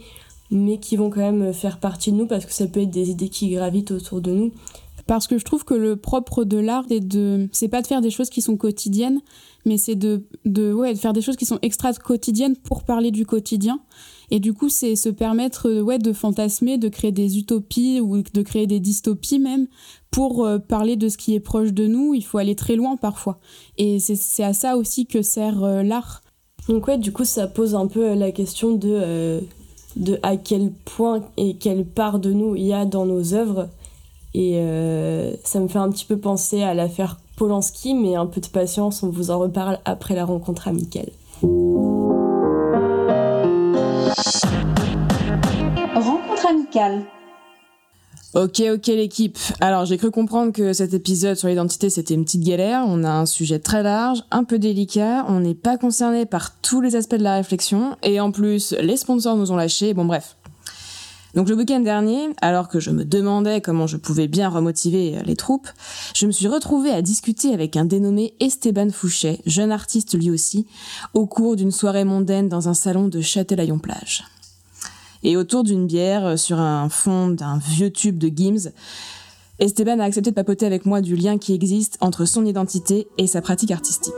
mais 0.51 0.79
qui 0.79 0.97
vont 0.97 1.11
quand 1.11 1.21
même 1.21 1.53
faire 1.53 1.79
partie 1.79 2.13
de 2.13 2.17
nous 2.17 2.27
parce 2.27 2.47
que 2.47 2.53
ça 2.53 2.67
peut 2.67 2.83
être 2.83 2.91
des 2.91 3.11
idées 3.11 3.29
qui 3.29 3.51
gravitent 3.51 3.91
autour 3.91 4.21
de 4.21 4.31
nous 4.33 4.53
parce 5.07 5.27
que 5.27 5.39
je 5.39 5.45
trouve 5.45 5.65
que 5.65 5.75
le 5.75 5.97
propre 5.97 6.45
de 6.45 6.59
l'art 6.59 6.85
c'est 6.89 7.01
de 7.01 7.49
c'est 7.53 7.69
pas 7.69 7.83
de 7.83 7.87
faire 7.87 8.01
des 8.01 8.11
choses 8.11 8.31
qui 8.31 8.43
sont 8.43 8.57
quotidiennes 8.57 9.21
mais 9.67 9.77
c'est 9.77 9.97
de 9.97 10.23
de 10.47 10.73
ouais 10.73 10.95
de 10.95 10.99
faire 10.99 11.13
des 11.13 11.21
choses 11.21 11.37
qui 11.37 11.45
sont 11.45 11.59
extra 11.61 11.93
quotidiennes 11.93 12.57
pour 12.57 12.85
parler 12.85 13.11
du 13.11 13.27
quotidien. 13.27 13.81
Et 14.31 14.41
du 14.41 14.55
coup 14.55 14.69
c'est 14.69 14.97
se 14.97 15.09
permettre 15.09 15.83
ouais 15.83 15.99
de 15.99 16.13
fantasmer 16.13 16.79
de 16.79 16.89
créer 16.89 17.13
des 17.13 17.39
utopies 17.39 18.01
ou 18.01 18.23
de 18.23 18.43
créer 18.43 18.67
des 18.67 18.81
dystopies 18.81 19.39
même 19.39 19.67
pour 20.11 20.47
euh, 20.47 20.59
parler 20.59 20.97
de 20.97 21.09
ce 21.09 21.19
qui 21.19 21.35
est 21.35 21.41
proche 21.41 21.73
de 21.73 21.87
nous. 21.87 22.15
Il 22.15 22.25
faut 22.25 22.39
aller 22.39 22.55
très 22.55 22.77
loin 22.77 22.97
parfois. 22.97 23.39
Et 23.77 23.99
c'est 23.99 24.45
à 24.45 24.53
ça 24.53 24.77
aussi 24.77 25.07
que 25.07 25.21
sert 25.21 25.63
euh, 25.63 25.83
l'art. 25.83 26.23
Donc 26.69 26.87
ouais 26.87 26.99
du 26.99 27.13
coup 27.13 27.25
ça 27.25 27.47
pose 27.47 27.75
un 27.75 27.89
peu 27.89 28.15
la 28.15 28.31
question 28.31 28.73
de 28.73 28.89
euh, 28.91 29.41
de 29.97 30.19
à 30.23 30.37
quel 30.37 30.73
point 30.85 31.23
et 31.37 31.55
quelle 31.55 31.85
part 31.85 32.19
de 32.19 32.33
nous 32.33 32.55
il 32.55 32.67
y 32.67 32.73
a 32.73 32.85
dans 32.85 33.07
nos 33.07 33.35
œuvres 33.35 33.69
et 34.37 34.59
euh, 34.59 35.33
ça 35.45 35.61
me 35.61 35.67
fait 35.67 35.79
un 35.79 35.91
petit 35.91 36.05
peu 36.05 36.19
penser 36.19 36.63
à 36.63 36.75
l'affaire 36.75 37.19
Polanski, 37.37 37.95
mais 37.95 38.17
un 38.17 38.27
peu 38.27 38.43
de 38.43 38.47
patience, 38.47 39.03
on 39.03 39.09
vous 39.09 39.31
en 39.31 39.39
reparle 39.39 39.79
après 39.87 40.15
la 40.15 40.27
rencontre 40.27 40.69
amicale. 40.69 41.09
Rencontre 45.95 46.47
amicale. 46.51 47.07
Ok, 48.35 48.63
ok 48.71 48.87
l'équipe. 48.89 49.39
Alors 49.63 49.87
j'ai 49.87 49.97
cru 49.97 50.11
comprendre 50.11 50.53
que 50.53 50.75
cet 50.75 50.93
épisode 50.93 51.37
sur 51.37 51.49
l'identité 51.49 51.89
c'était 51.89 52.13
une 52.13 52.27
petite 52.27 52.45
galère. 52.45 52.85
On 52.87 53.05
a 53.05 53.11
un 53.11 53.25
sujet 53.25 53.59
très 53.59 53.83
large, 53.83 54.23
un 54.31 54.45
peu 54.45 54.59
délicat. 54.59 55.25
On 55.29 55.41
n'est 55.41 55.55
pas 55.55 55.79
concerné 55.79 56.27
par 56.27 56.61
tous 56.61 56.83
les 56.83 56.97
aspects 56.97 57.15
de 57.15 57.23
la 57.23 57.37
réflexion. 57.37 57.97
Et 58.03 58.21
en 58.21 58.33
plus, 58.33 58.75
les 58.79 58.99
sponsors 58.99 59.37
nous 59.37 59.53
ont 59.53 59.57
lâchés. 59.57 59.95
Bon 59.95 60.05
bref, 60.05 60.36
donc 61.37 61.51
le 61.51 61.55
week-end 61.55 61.81
dernier, 61.81 62.31
alors 62.41 62.67
que 62.69 62.81
je 62.81 62.91
me 62.91 63.05
demandais 63.05 63.61
comment 63.61 63.87
je 63.87 63.99
pouvais 63.99 64.27
bien 64.27 64.49
remotiver 64.49 65.19
les 65.27 65.37
troupes, 65.37 65.69
je 66.15 66.27
me 66.27 66.33
suis 66.33 66.49
retrouvée 66.49 66.91
à 66.91 67.03
discuter 67.03 67.53
avec 67.53 67.77
un 67.77 67.85
dénommé 67.85 68.33
Esteban 68.41 68.89
Fouchet, 68.91 69.41
jeune 69.45 69.71
artiste 69.71 70.19
lui 70.19 70.31
aussi, 70.31 70.67
au 71.13 71.27
cours 71.27 71.55
d'une 71.55 71.73
soirée 71.73 72.05
mondaine 72.05 72.49
dans 72.49 72.71
un 72.71 72.75
salon 72.75 73.09
de 73.09 73.21
Châtelaillon-Plage. 73.21 74.25
Et 75.23 75.37
autour 75.37 75.63
d'une 75.63 75.87
bière, 75.87 76.39
sur 76.39 76.59
un 76.59 76.89
fond 76.89 77.29
d'un 77.29 77.59
vieux 77.59 77.91
tube 77.91 78.17
de 78.17 78.29
Gims, 78.35 78.71
Esteban 79.59 79.99
a 80.01 80.05
accepté 80.05 80.31
de 80.31 80.35
papoter 80.35 80.65
avec 80.65 80.87
moi 80.87 81.03
du 81.03 81.17
lien 81.17 81.37
qui 81.37 81.53
existe 81.53 81.99
entre 82.01 82.25
son 82.25 82.47
identité 82.47 83.09
et 83.19 83.27
sa 83.27 83.43
pratique 83.43 83.73
artistique. 83.73 84.15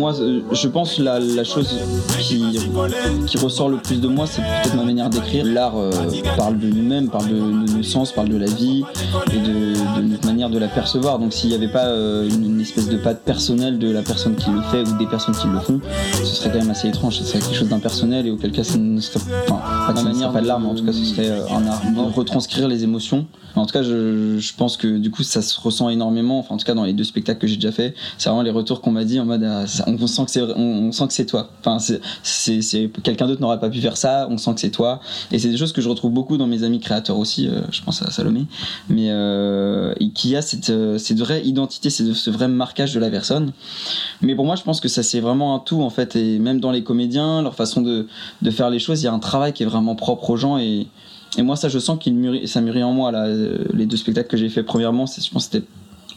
Moi, 0.00 0.18
euh, 0.18 0.40
je 0.50 0.66
pense 0.66 0.98
la, 0.98 1.20
la 1.20 1.44
chose 1.44 1.76
qui, 2.18 2.58
qui, 3.26 3.36
ressort 3.36 3.68
le 3.68 3.76
plus 3.76 4.00
de 4.00 4.08
moi, 4.08 4.26
c'est 4.26 4.40
peut-être 4.40 4.74
ma 4.74 4.84
manière 4.84 5.10
d'écrire. 5.10 5.44
L'art 5.44 5.76
euh, 5.76 5.90
parle 6.38 6.58
de 6.58 6.68
nous-mêmes, 6.68 7.10
parle 7.10 7.28
de, 7.28 7.76
nos 7.76 7.82
sens, 7.82 8.10
parle 8.10 8.30
de 8.30 8.38
la 8.38 8.46
vie 8.46 8.82
et 9.30 9.38
de, 9.38 10.00
notre 10.02 10.26
manière 10.26 10.48
de 10.48 10.58
la 10.58 10.68
percevoir. 10.68 11.18
Donc 11.18 11.34
s'il 11.34 11.50
n'y 11.50 11.54
avait 11.54 11.68
pas 11.68 11.86
euh, 11.86 12.28
une, 12.30 12.60
espèce 12.60 12.88
de 12.88 12.96
patte 12.96 13.22
personnelle 13.24 13.78
de 13.78 13.90
la 13.90 14.02
personne 14.02 14.36
qui 14.36 14.50
le 14.50 14.62
fait 14.62 14.88
ou 14.88 14.96
des 14.96 15.06
personnes 15.06 15.34
qui 15.34 15.48
le 15.48 15.60
font, 15.60 15.80
ce 16.18 16.24
serait 16.24 16.50
quand 16.50 16.58
même 16.58 16.70
assez 16.70 16.88
étrange. 16.88 17.18
Ce 17.18 17.24
serait 17.24 17.40
quelque 17.40 17.56
chose 17.56 17.68
d'impersonnel 17.68 18.26
et 18.26 18.30
auquel 18.30 18.52
cas 18.52 18.64
ça 18.64 18.78
ne 18.78 19.00
serait 19.00 19.20
enfin, 19.48 19.60
pas 19.86 19.92
de 19.92 20.02
manière, 20.02 20.32
pas 20.32 20.40
de 20.40 20.46
l'art, 20.46 20.60
mais 20.60 20.68
en 20.68 20.74
tout 20.74 20.84
cas 20.84 20.92
ce 20.92 21.04
serait 21.04 21.30
un 21.30 21.66
art 21.66 21.82
de 21.94 22.14
retranscrire 22.14 22.68
les 22.68 22.84
émotions. 22.84 23.26
En 23.56 23.66
tout 23.66 23.72
cas, 23.72 23.82
je, 23.82 24.38
je, 24.38 24.54
pense 24.54 24.76
que 24.76 24.86
du 24.98 25.10
coup 25.10 25.22
ça 25.22 25.42
se 25.42 25.60
ressent 25.60 25.88
énormément. 25.90 26.38
Enfin, 26.38 26.54
en 26.54 26.58
tout 26.58 26.64
cas 26.64 26.74
dans 26.74 26.84
les 26.84 26.92
deux 26.92 27.04
spectacles 27.04 27.40
que 27.40 27.46
j'ai 27.46 27.56
déjà 27.56 27.72
fait, 27.72 27.94
c'est 28.16 28.28
vraiment 28.28 28.42
les 28.42 28.50
retours 28.50 28.80
qu'on 28.80 28.92
m'a 28.92 29.04
dit 29.04 29.18
en 29.18 29.24
mode 29.24 29.44
ah, 29.44 29.64
on 30.00 30.06
sent 30.06 30.24
que 30.24 30.30
c'est 30.30 30.42
on, 30.42 30.92
sent 30.92 31.06
que 31.06 31.12
c'est 31.12 31.26
toi. 31.26 31.50
Enfin, 31.60 31.78
c'est 32.22 32.90
quelqu'un 33.02 33.26
d'autre 33.26 33.40
n'aurait 33.40 33.60
pas 33.60 33.70
pu 33.70 33.80
faire 33.80 33.96
ça. 33.96 34.28
On 34.30 34.38
sent 34.38 34.54
que 34.54 34.60
c'est 34.60 34.70
toi. 34.70 35.00
Et 35.32 35.38
c'est 35.38 35.48
des 35.48 35.56
choses 35.56 35.72
que 35.72 35.80
je 35.80 35.88
retrouve 35.88 36.12
beaucoup 36.12 36.36
dans 36.36 36.46
mes 36.46 36.62
amis 36.62 36.80
créateurs 36.80 37.18
aussi. 37.18 37.48
Euh, 37.48 37.60
je 37.70 37.82
pense 37.82 38.02
à 38.02 38.10
Salomé, 38.10 38.46
mais 38.88 39.10
euh, 39.10 39.94
qui 40.14 40.36
a 40.36 40.42
cette, 40.42 40.70
euh, 40.70 40.98
cette 40.98 41.18
vraie 41.18 41.44
identité, 41.44 41.90
ce 41.90 42.30
vrai 42.30 42.48
marquage 42.48 42.94
de 42.94 43.00
la 43.00 43.10
personne. 43.10 43.52
Mais 44.22 44.34
pour 44.34 44.44
moi, 44.44 44.56
je 44.56 44.62
pense 44.62 44.80
que 44.80 44.88
ça 44.88 45.02
c'est 45.02 45.20
vraiment 45.20 45.54
un 45.54 45.58
tout 45.58 45.82
en 45.82 45.90
fait. 45.90 46.16
Et 46.16 46.38
même 46.38 46.60
dans 46.60 46.70
les 46.70 46.82
comédiens, 46.82 47.42
leur 47.42 47.54
façon 47.54 47.80
de, 47.80 48.06
de 48.42 48.50
faire 48.50 48.70
les 48.70 48.78
choses, 48.78 49.02
il 49.02 49.04
y 49.04 49.08
a 49.08 49.12
un 49.12 49.18
travail 49.18 49.52
qui 49.52 49.62
est 49.62 49.66
vraiment 49.66 49.94
propre 49.94 50.30
aux 50.30 50.36
gens 50.36 50.58
et 50.58 50.86
et 51.38 51.42
moi, 51.42 51.56
ça, 51.56 51.68
je 51.68 51.78
sens 51.78 51.98
qu'il 51.98 52.14
mûrit, 52.14 52.48
ça 52.48 52.60
mûrit 52.60 52.82
en 52.82 52.92
moi. 52.92 53.12
Là. 53.12 53.28
Les 53.72 53.86
deux 53.86 53.96
spectacles 53.96 54.28
que 54.28 54.36
j'ai 54.36 54.48
fait 54.48 54.62
premièrement, 54.62 55.06
je 55.06 55.30
pense 55.30 55.46
que 55.46 55.52
c'était 55.52 55.66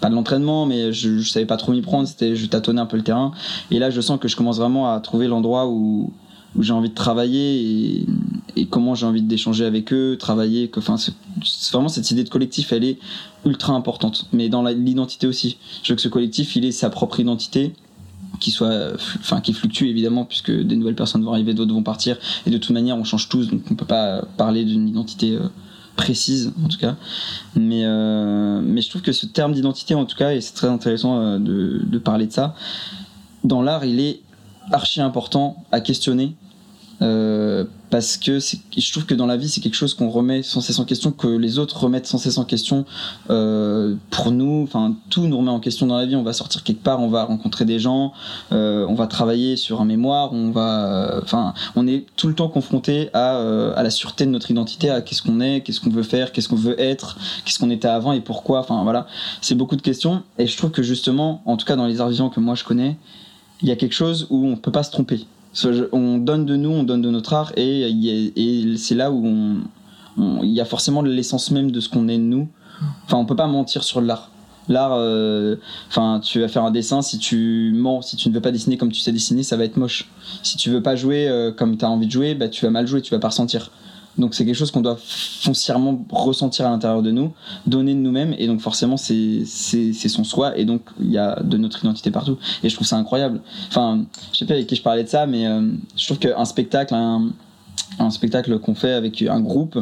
pas 0.03 0.09
de 0.09 0.15
l'entraînement, 0.15 0.65
mais 0.65 0.91
je, 0.91 1.21
savais 1.21 1.45
pas 1.45 1.55
trop 1.55 1.71
m'y 1.71 1.81
prendre. 1.81 2.05
C'était, 2.09 2.35
je 2.35 2.45
tâtonnais 2.47 2.81
un 2.81 2.85
peu 2.85 2.97
le 2.97 3.03
terrain. 3.03 3.31
Et 3.71 3.79
là, 3.79 3.89
je 3.89 4.01
sens 4.01 4.19
que 4.19 4.27
je 4.27 4.35
commence 4.35 4.57
vraiment 4.57 4.93
à 4.93 4.99
trouver 4.99 5.29
l'endroit 5.29 5.67
où, 5.67 6.11
j'ai 6.59 6.73
envie 6.73 6.89
de 6.89 6.93
travailler 6.93 7.61
et, 7.61 8.05
et 8.57 8.65
comment 8.65 8.95
j'ai 8.95 9.05
envie 9.05 9.21
d'échanger 9.21 9.63
avec 9.63 9.93
eux, 9.93 10.17
travailler. 10.19 10.67
Que, 10.67 10.81
enfin, 10.81 10.97
c'est, 10.97 11.13
vraiment 11.71 11.87
cette 11.87 12.11
idée 12.11 12.25
de 12.25 12.29
collectif, 12.29 12.73
elle 12.73 12.83
est 12.83 12.99
ultra 13.45 13.71
importante. 13.73 14.27
Mais 14.33 14.49
dans 14.49 14.61
l'identité 14.63 15.25
aussi. 15.25 15.55
Je 15.83 15.93
veux 15.93 15.95
que 15.95 16.01
ce 16.01 16.09
collectif, 16.09 16.53
il 16.57 16.65
ait 16.65 16.73
sa 16.73 16.89
propre 16.89 17.21
identité 17.21 17.73
qui 18.41 18.51
soit 18.51 18.93
enfin 19.19 19.39
qui 19.39 19.53
fluctue 19.53 19.85
évidemment 19.85 20.25
puisque 20.25 20.51
des 20.51 20.75
nouvelles 20.75 20.95
personnes 20.95 21.23
vont 21.23 21.31
arriver 21.31 21.53
d'autres 21.53 21.71
vont 21.71 21.83
partir 21.83 22.17
et 22.47 22.49
de 22.49 22.57
toute 22.57 22.71
manière 22.71 22.97
on 22.97 23.03
change 23.03 23.29
tous 23.29 23.47
donc 23.47 23.61
on 23.69 23.75
peut 23.75 23.85
pas 23.85 24.25
parler 24.37 24.65
d'une 24.65 24.89
identité 24.89 25.35
euh, 25.35 25.47
précise 25.95 26.51
en 26.63 26.67
tout 26.67 26.77
cas. 26.77 26.95
Mais 27.55 27.85
euh, 27.85 28.61
mais 28.63 28.81
je 28.81 28.89
trouve 28.89 29.01
que 29.01 29.11
ce 29.11 29.25
terme 29.25 29.53
d'identité 29.53 29.95
en 29.95 30.05
tout 30.05 30.17
cas 30.17 30.33
et 30.33 30.41
c'est 30.41 30.53
très 30.53 30.67
intéressant 30.67 31.19
euh, 31.19 31.39
de, 31.39 31.81
de 31.85 31.97
parler 31.99 32.27
de 32.27 32.31
ça 32.31 32.55
dans 33.43 33.61
l'art 33.61 33.85
il 33.85 33.99
est 33.99 34.21
archi 34.71 35.01
important 35.01 35.63
à 35.71 35.81
questionner 35.81 36.35
euh, 37.03 37.65
parce 37.89 38.17
que 38.17 38.39
je 38.39 38.91
trouve 38.91 39.05
que 39.05 39.13
dans 39.13 39.27
la 39.27 39.37
vie 39.37 39.47
c'est 39.47 39.61
quelque 39.61 39.75
chose 39.75 39.93
qu'on 39.93 40.09
remet 40.09 40.41
sans 40.41 40.61
cesse 40.61 40.79
en 40.79 40.85
question 40.85 41.11
que 41.11 41.27
les 41.27 41.59
autres 41.59 41.83
remettent 41.83 42.07
sans 42.07 42.17
cesse 42.17 42.39
en 42.39 42.45
question 42.45 42.85
euh, 43.29 43.95
pour 44.09 44.31
nous. 44.31 44.63
Enfin 44.63 44.95
tout 45.09 45.27
nous 45.27 45.37
remet 45.37 45.51
en 45.51 45.59
question 45.59 45.85
dans 45.85 45.97
la 45.97 46.05
vie. 46.05 46.15
On 46.15 46.23
va 46.23 46.33
sortir 46.33 46.63
quelque 46.63 46.81
part 46.81 47.01
on 47.01 47.09
va 47.09 47.25
rencontrer 47.25 47.65
des 47.65 47.77
gens 47.77 48.13
euh, 48.51 48.85
on 48.89 48.95
va 48.95 49.05
travailler 49.05 49.57
sur 49.57 49.79
un 49.81 49.85
mémoire 49.85 50.33
on 50.33 50.49
va 50.49 51.19
enfin 51.21 51.53
on 51.75 51.87
est 51.87 52.05
tout 52.15 52.27
le 52.27 52.33
temps 52.33 52.47
confronté 52.47 53.09
à, 53.13 53.73
la 53.77 53.89
sûreté 53.89 54.25
de 54.25 54.31
notre 54.31 54.49
identité 54.49 54.89
à 54.89 55.01
qu'est-ce 55.01 55.21
qu'on 55.21 55.39
est 55.39 55.61
qu'est-ce 55.61 55.81
qu'on 55.81 55.91
veut 55.91 56.03
faire 56.03 56.31
qu'est-ce 56.31 56.49
qu'on 56.49 56.55
veut 56.55 56.79
être 56.81 57.17
qu'est-ce 57.45 57.59
qu'on 57.59 57.69
était 57.69 57.87
avant 57.87 58.13
et 58.13 58.21
pourquoi. 58.21 58.61
Enfin 58.61 58.81
voilà. 58.83 59.07
C'est 59.41 59.55
beaucoup 59.55 59.75
de 59.75 59.81
questions. 59.81 60.23
Et 60.39 60.47
je 60.47 60.57
trouve 60.57 60.71
que 60.71 60.83
justement 60.83 61.41
en 61.45 61.57
tout 61.57 61.65
cas 61.65 61.75
dans 61.75 61.85
les 61.85 62.01
arts 62.01 62.09
vivants 62.09 62.29
que 62.29 62.39
moi 62.39 62.55
je 62.55 62.63
connais 62.63 62.97
il 63.61 63.69
y 63.69 63.71
a 63.71 63.75
quelque 63.75 63.93
chose 63.93 64.27
où 64.29 64.45
on 64.45 64.55
peut 64.55 64.71
pas 64.71 64.83
se 64.83 64.91
tromper 64.91 65.25
on 65.91 66.17
donne 66.17 66.45
de 66.45 66.55
nous, 66.55 66.71
on 66.71 66.83
donne 66.83 67.01
de 67.01 67.09
notre 67.09 67.33
art, 67.33 67.51
et, 67.57 68.73
c'est 68.77 68.95
là 68.95 69.11
où 69.11 69.57
il 70.17 70.51
y 70.51 70.61
a 70.61 70.65
forcément 70.65 71.01
l'essence 71.01 71.51
même 71.51 71.71
de 71.71 71.79
ce 71.79 71.89
qu'on 71.89 72.07
est 72.07 72.17
de 72.17 72.23
nous. 72.23 72.47
Enfin, 73.05 73.17
on 73.17 73.25
peut 73.25 73.35
pas 73.35 73.47
mentir 73.47 73.83
sur 73.83 74.01
l'art. 74.01 74.29
L'art, 74.69 74.93
euh, 74.93 75.57
enfin, 75.89 76.21
tu 76.23 76.39
vas 76.39 76.47
faire 76.47 76.63
un 76.63 76.71
dessin, 76.71 77.01
si 77.01 77.17
tu 77.17 77.73
mens, 77.75 78.01
si 78.01 78.15
tu 78.15 78.29
ne 78.29 78.33
veux 78.33 78.41
pas 78.41 78.51
dessiner 78.51 78.77
comme 78.77 78.91
tu 78.91 79.01
sais 79.01 79.11
dessiner, 79.11 79.43
ça 79.43 79.57
va 79.57 79.65
être 79.65 79.75
moche. 79.75 80.09
Si 80.41 80.57
tu 80.57 80.69
veux 80.69 80.81
pas 80.81 80.95
jouer 80.95 81.27
euh, 81.27 81.51
comme 81.51 81.77
tu 81.77 81.83
as 81.83 81.89
envie 81.89 82.07
de 82.07 82.11
jouer, 82.11 82.33
bah, 82.33 82.47
tu 82.47 82.63
vas 82.65 82.71
mal 82.71 82.87
jouer, 82.87 83.01
tu 83.01 83.13
vas 83.13 83.19
pas 83.19 83.27
ressentir. 83.27 83.71
Donc 84.17 84.35
c'est 84.35 84.45
quelque 84.45 84.55
chose 84.55 84.71
qu'on 84.71 84.81
doit 84.81 84.97
foncièrement 84.99 86.05
ressentir 86.11 86.67
à 86.67 86.69
l'intérieur 86.69 87.01
de 87.01 87.11
nous, 87.11 87.33
donner 87.65 87.93
de 87.93 87.99
nous-mêmes, 87.99 88.35
et 88.37 88.47
donc 88.47 88.61
forcément 88.61 88.97
c'est 88.97 89.43
son 89.45 90.23
soi, 90.23 90.57
et 90.57 90.65
donc 90.65 90.81
il 90.99 91.11
y 91.11 91.17
a 91.17 91.41
de 91.41 91.57
notre 91.57 91.83
identité 91.83 92.11
partout. 92.11 92.37
Et 92.63 92.69
je 92.69 92.75
trouve 92.75 92.87
ça 92.87 92.97
incroyable. 92.97 93.41
Enfin, 93.69 94.05
je 94.31 94.39
sais 94.39 94.45
pas 94.45 94.53
avec 94.53 94.67
qui 94.67 94.75
je 94.75 94.83
parlais 94.83 95.03
de 95.03 95.09
ça, 95.09 95.25
mais 95.25 95.47
euh, 95.47 95.67
je 95.95 96.05
trouve 96.05 96.19
qu'un 96.19 96.45
spectacle, 96.45 96.93
un, 96.93 97.31
spectacle 98.11 98.59
qu'on 98.59 98.75
fait 98.75 98.93
avec 98.93 99.21
un 99.23 99.39
groupe, 99.39 99.79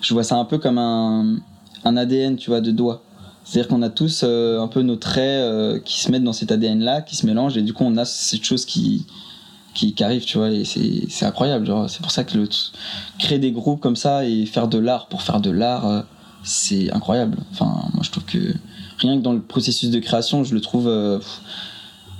je 0.00 0.12
vois 0.12 0.24
ça 0.24 0.36
un 0.36 0.44
peu 0.44 0.58
comme 0.58 0.78
un, 0.78 1.36
un 1.84 1.96
ADN, 1.96 2.36
tu 2.36 2.50
vois, 2.50 2.60
de 2.60 2.70
doigts. 2.70 3.02
C'est-à-dire 3.44 3.68
qu'on 3.68 3.82
a 3.82 3.88
tous 3.88 4.22
euh, 4.22 4.60
un 4.60 4.68
peu 4.68 4.82
nos 4.82 4.96
traits 4.96 5.42
euh, 5.42 5.80
qui 5.80 6.00
se 6.00 6.10
mettent 6.10 6.22
dans 6.22 6.34
cet 6.34 6.52
ADN-là, 6.52 7.00
qui 7.00 7.16
se 7.16 7.26
mélangent, 7.26 7.56
et 7.56 7.62
du 7.62 7.72
coup 7.72 7.84
on 7.84 7.96
a 7.96 8.04
cette 8.04 8.44
chose 8.44 8.66
qui, 8.66 9.06
qui, 9.74 9.94
qui 9.94 10.04
arrive, 10.04 10.24
tu 10.24 10.38
vois, 10.38 10.50
et 10.50 10.64
c'est 10.64 11.24
incroyable. 11.24 11.72
C'est 11.88 12.02
pour 12.02 12.10
ça 12.10 12.24
que 12.24 12.36
le, 12.36 12.48
créer 13.18 13.38
des 13.38 13.52
groupes 13.52 13.80
comme 13.80 13.96
ça 13.96 14.24
et 14.24 14.46
faire 14.46 14.68
de 14.68 14.78
l'art 14.78 15.06
pour 15.06 15.22
faire 15.22 15.40
de 15.40 15.50
l'art, 15.50 15.86
euh, 15.86 16.02
c'est 16.42 16.92
incroyable. 16.92 17.38
Enfin, 17.52 17.88
moi 17.94 18.02
je 18.02 18.10
trouve 18.10 18.24
que 18.24 18.54
rien 18.98 19.16
que 19.16 19.22
dans 19.22 19.32
le 19.32 19.40
processus 19.40 19.90
de 19.90 19.98
création, 19.98 20.44
je 20.44 20.54
le 20.54 20.60
trouve 20.60 20.90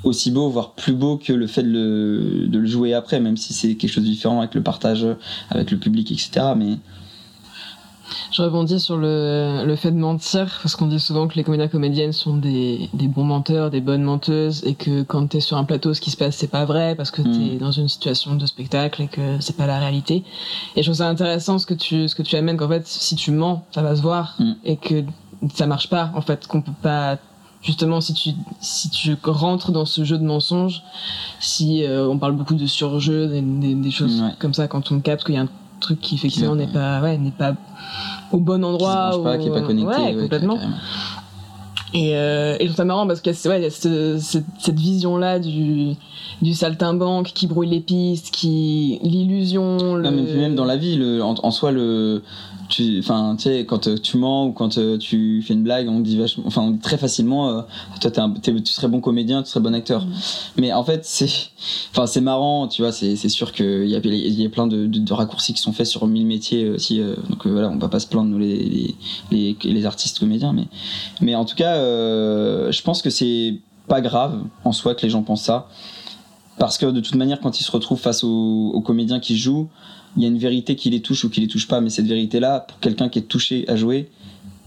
aussi 0.04 0.30
beau, 0.30 0.48
voire 0.48 0.72
plus 0.72 0.92
beau 0.92 1.16
que 1.16 1.32
le 1.32 1.46
fait 1.46 1.62
de 1.62 1.68
le, 1.68 2.46
de 2.46 2.58
le 2.58 2.66
jouer 2.66 2.94
après, 2.94 3.20
même 3.20 3.36
si 3.36 3.52
c'est 3.52 3.74
quelque 3.74 3.90
chose 3.90 4.04
de 4.04 4.08
différent 4.08 4.38
avec 4.38 4.54
le 4.54 4.62
partage 4.62 5.06
avec 5.50 5.70
le 5.70 5.78
public, 5.78 6.10
etc. 6.12 6.52
Mais 6.56 6.78
je 8.32 8.42
rebondis 8.42 8.78
sur 8.78 8.96
le, 8.96 9.64
le 9.64 9.76
fait 9.76 9.90
de 9.90 9.96
mentir, 9.96 10.60
parce 10.62 10.76
qu'on 10.76 10.86
dit 10.86 11.00
souvent 11.00 11.26
que 11.26 11.34
les 11.34 11.44
comédiens 11.44 11.68
comédiennes 11.68 12.12
sont 12.12 12.36
des, 12.36 12.88
des 12.94 13.08
bons 13.08 13.24
menteurs, 13.24 13.70
des 13.70 13.80
bonnes 13.80 14.02
menteuses, 14.02 14.62
et 14.64 14.74
que 14.74 15.02
quand 15.02 15.26
t'es 15.26 15.40
sur 15.40 15.56
un 15.56 15.64
plateau, 15.64 15.94
ce 15.94 16.00
qui 16.00 16.10
se 16.10 16.16
passe, 16.16 16.36
c'est 16.36 16.50
pas 16.50 16.64
vrai, 16.64 16.94
parce 16.94 17.10
que 17.10 17.22
t'es 17.22 17.56
mm. 17.56 17.58
dans 17.58 17.72
une 17.72 17.88
situation 17.88 18.36
de 18.36 18.46
spectacle 18.46 19.02
et 19.02 19.08
que 19.08 19.40
c'est 19.40 19.56
pas 19.56 19.66
la 19.66 19.78
réalité. 19.78 20.22
Et 20.76 20.82
je 20.82 20.88
trouve 20.88 20.96
ça 20.96 21.08
intéressant 21.08 21.58
ce 21.58 21.66
que 21.66 21.74
tu, 21.74 22.08
ce 22.08 22.14
que 22.14 22.22
tu 22.22 22.36
amènes, 22.36 22.56
qu'en 22.56 22.68
fait, 22.68 22.86
si 22.86 23.16
tu 23.16 23.32
mens, 23.32 23.64
ça 23.72 23.82
va 23.82 23.96
se 23.96 24.02
voir, 24.02 24.36
mm. 24.38 24.52
et 24.64 24.76
que 24.76 25.04
ça 25.54 25.66
marche 25.66 25.88
pas, 25.88 26.12
en 26.14 26.20
fait, 26.20 26.46
qu'on 26.46 26.62
peut 26.62 26.72
pas 26.82 27.18
justement 27.62 28.00
si 28.00 28.14
tu 28.14 28.30
si 28.60 28.88
tu 28.88 29.16
rentres 29.22 29.70
dans 29.70 29.84
ce 29.84 30.02
jeu 30.02 30.16
de 30.16 30.24
mensonges 30.24 30.82
si 31.40 31.84
euh, 31.84 32.08
on 32.08 32.16
parle 32.16 32.34
beaucoup 32.34 32.54
de 32.54 32.64
surjeu 32.64 33.26
des, 33.26 33.42
des, 33.42 33.90
choses 33.90 34.22
comme 34.38 34.54
ça 34.54 34.66
quand 34.66 34.90
on 34.92 35.00
capte 35.00 35.24
qu'il 35.24 35.34
y 35.34 35.38
a 35.38 35.42
un 35.42 35.48
truc 35.78 36.00
qui 36.00 36.14
effectivement 36.14 36.54
n'est 36.54 36.72
pas 36.72 37.02
ouais 37.02 37.18
n'est 37.18 37.30
pas 37.30 37.54
au 38.32 38.38
bon 38.38 38.64
endroit 38.64 39.10
qui, 39.12 39.22
pas, 39.22 39.38
qui 39.38 39.48
est 39.48 39.50
pas 39.50 39.62
connecté 39.62 40.00
ouais, 40.00 40.14
complètement. 40.14 40.58
et, 41.94 42.16
euh, 42.16 42.56
et 42.58 42.60
je 42.60 42.66
trouve 42.66 42.76
ça 42.76 42.84
marrant 42.84 43.06
parce 43.06 43.20
qu'il 43.20 43.32
y 43.32 43.36
a, 43.36 43.50
ouais, 43.50 43.62
y 43.62 43.66
a 43.66 43.70
cette, 43.70 44.44
cette, 44.58 44.78
vision 44.78 45.16
là 45.16 45.38
du 45.38 45.94
du 46.42 46.54
saltimbanque 46.54 47.32
qui 47.34 47.46
brouille 47.46 47.68
les 47.68 47.80
pistes 47.80 48.30
qui 48.30 48.98
l'illusion 49.02 49.94
le... 49.94 50.10
mais 50.10 50.22
même 50.34 50.54
dans 50.54 50.64
la 50.64 50.76
vie 50.76 50.96
le, 50.96 51.22
en, 51.22 51.50
soi 51.50 51.70
le 51.70 52.22
enfin 52.98 53.34
tu 53.36 53.44
sais 53.44 53.66
quand 53.66 53.86
euh, 53.86 53.96
tu 53.96 54.16
mens 54.16 54.46
ou 54.46 54.52
quand 54.52 54.78
euh, 54.78 54.98
tu 54.98 55.42
fais 55.42 55.54
une 55.54 55.62
blague 55.62 55.88
on 55.88 56.00
dit 56.00 56.18
vachement 56.18 56.44
enfin 56.46 56.62
on 56.62 56.70
dit 56.70 56.78
très 56.78 56.98
facilement 56.98 57.48
euh, 57.48 57.62
toi 58.00 58.10
tu 58.42 58.72
serais 58.72 58.88
bon 58.88 59.00
comédien 59.00 59.42
tu 59.42 59.50
serais 59.50 59.60
bon 59.60 59.74
acteur 59.74 60.04
mm. 60.04 60.12
mais 60.58 60.72
en 60.72 60.84
fait 60.84 61.04
c'est 61.04 61.50
enfin 61.90 62.06
c'est 62.06 62.20
marrant 62.20 62.68
tu 62.68 62.82
vois 62.82 62.92
c'est 62.92 63.16
sûr 63.28 63.52
qu'il 63.52 63.86
y 63.86 63.96
a 63.96 64.00
il 64.02 64.40
y 64.40 64.46
a 64.46 64.48
plein 64.48 64.66
de, 64.66 64.86
de, 64.86 65.12
raccourcis 65.12 65.54
qui 65.54 65.60
sont 65.60 65.72
faits 65.72 65.86
sur 65.86 66.06
mille 66.06 66.26
métiers 66.26 66.68
aussi 66.68 67.00
donc 67.28 67.46
voilà 67.46 67.68
on 67.70 67.78
va 67.78 67.88
pas 67.88 68.00
se 68.00 68.06
plaindre 68.06 68.28
nous 68.28 68.38
les 68.38 68.94
les, 69.30 69.56
les, 69.62 69.86
artistes 69.86 70.18
comédiens 70.18 70.52
mais 70.52 70.66
mais 71.20 71.34
en 71.34 71.44
tout 71.44 71.56
cas 71.56 71.76
je 71.76 72.82
pense 72.82 73.02
que 73.02 73.10
c'est 73.10 73.58
pas 73.88 74.00
grave 74.00 74.42
en 74.64 74.72
soi 74.72 74.94
que 74.94 75.02
les 75.02 75.10
gens 75.10 75.22
pensent 75.22 75.44
ça 75.44 75.68
parce 76.58 76.78
que 76.78 76.86
de 76.86 77.00
toute 77.00 77.14
manière 77.14 77.40
quand 77.40 77.58
ils 77.60 77.64
se 77.64 77.72
retrouvent 77.72 78.00
face 78.00 78.22
aux, 78.22 78.70
aux 78.72 78.80
comédiens 78.80 79.18
qui 79.18 79.36
jouent 79.36 79.68
il 80.16 80.22
y 80.22 80.24
a 80.26 80.28
une 80.28 80.38
vérité 80.38 80.76
qui 80.76 80.90
les 80.90 81.00
touche 81.00 81.24
ou 81.24 81.30
qui 81.30 81.40
les 81.40 81.48
touche 81.48 81.68
pas, 81.68 81.80
mais 81.80 81.90
cette 81.90 82.06
vérité-là, 82.06 82.60
pour 82.60 82.78
quelqu'un 82.80 83.08
qui 83.08 83.18
est 83.18 83.22
touché 83.22 83.64
à 83.68 83.76
jouer, 83.76 84.10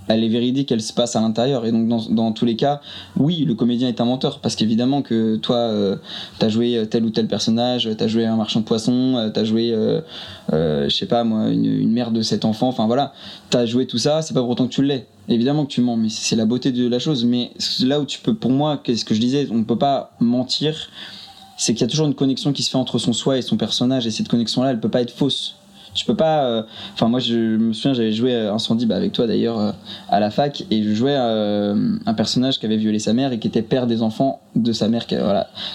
elle 0.08 0.23
est 0.23 0.29
véridique, 0.29 0.71
elle 0.71 0.82
se 0.82 0.93
passe 0.93 1.15
à 1.15 1.21
l'intérieur. 1.21 1.65
Et 1.65 1.71
donc, 1.71 1.88
dans, 1.88 2.10
dans, 2.10 2.32
tous 2.32 2.45
les 2.45 2.56
cas, 2.56 2.82
oui, 3.17 3.45
le 3.45 3.56
comédien 3.56 3.88
est 3.88 4.01
un 4.01 4.06
menteur. 4.06 4.39
Parce 4.39 4.56
qu'évidemment 4.56 5.01
que 5.01 5.38
toi, 5.38 5.58
euh, 5.58 5.95
t'as 6.39 6.49
joué 6.49 6.86
tel 6.89 7.06
ou 7.06 7.10
tel 7.10 7.27
personnage, 7.27 7.89
t'as 7.97 8.08
joué 8.08 8.25
un 8.25 8.36
marchand 8.36 8.60
de 8.60 8.65
poissons, 8.65 9.15
euh, 9.17 9.29
t'as 9.29 9.43
joué, 9.43 9.71
euh, 9.71 10.01
euh, 10.51 10.89
je 10.89 10.95
sais 10.95 11.06
pas 11.06 11.23
moi, 11.23 11.49
une, 11.49 11.65
une, 11.65 11.91
mère 11.91 12.12
de 12.12 12.21
sept 12.21 12.45
enfants, 12.45 12.67
enfin 12.67 12.88
voilà. 12.88 13.13
T'as 13.49 13.65
joué 13.65 13.88
tout 13.88 13.97
ça, 13.97 14.21
c'est 14.21 14.34
pas 14.34 14.41
pour 14.41 14.49
autant 14.49 14.67
que 14.67 14.73
tu 14.73 14.84
l'es. 14.84 15.08
Évidemment 15.29 15.65
que 15.65 15.71
tu 15.71 15.82
mens, 15.82 15.95
mais 15.95 16.10
c'est 16.10 16.36
la 16.36 16.45
beauté 16.45 16.71
de 16.71 16.88
la 16.88 16.99
chose. 16.99 17.23
Mais 17.23 17.51
là 17.82 18.01
où 18.01 18.06
tu 18.06 18.19
peux, 18.19 18.34
pour 18.34 18.51
moi, 18.51 18.82
qu'est-ce 18.84 19.06
que 19.06 19.15
je 19.15 19.21
disais, 19.21 19.47
on 19.51 19.60
ne 19.60 19.63
peut 19.63 19.77
pas 19.77 20.12
mentir 20.19 20.89
c'est 21.63 21.73
qu'il 21.73 21.82
y 21.82 21.86
a 21.86 21.88
toujours 21.88 22.08
une 22.08 22.13
connexion 22.13 22.52
qui 22.52 22.62
se 22.62 22.69
fait 22.69 22.78
entre 22.78 22.99
son 22.99 23.13
soi 23.13 23.38
et 23.38 23.41
son 23.41 23.56
personnage, 23.56 24.06
et 24.06 24.12
cette 24.12 24.28
connexion-là, 24.28 24.71
elle 24.71 24.82
peut 24.82 24.89
pas 24.89 24.99
être 24.99 25.13
fausse. 25.13 25.56
Tu 25.93 26.04
peux 26.04 26.15
pas. 26.15 26.43
Euh, 26.43 26.63
enfin, 26.93 27.08
moi, 27.08 27.19
je 27.21 27.36
me 27.36 27.71
souviens, 27.71 27.93
j'avais 27.93 28.12
joué 28.12 28.36
Incendie 28.36 28.86
bah, 28.86 28.97
avec 28.97 29.13
toi 29.13 29.28
d'ailleurs 29.28 29.60
euh, 29.60 29.71
à 30.10 30.19
la 30.19 30.30
fac, 30.30 30.65
et 30.71 30.84
je 30.84 30.93
jouais 30.93 31.15
euh, 31.15 31.95
un 32.06 32.13
personnage 32.15 32.60
qui 32.60 32.65
avait 32.65 32.76
violé 32.76 32.99
sa 32.99 33.13
mère 33.13 33.32
et 33.32 33.39
qui 33.39 33.47
était 33.47 33.62
père 33.62 33.88
des 33.88 34.02
enfants 34.02 34.41
de 34.58 34.73
sa 34.73 34.89
mère. 34.89 35.08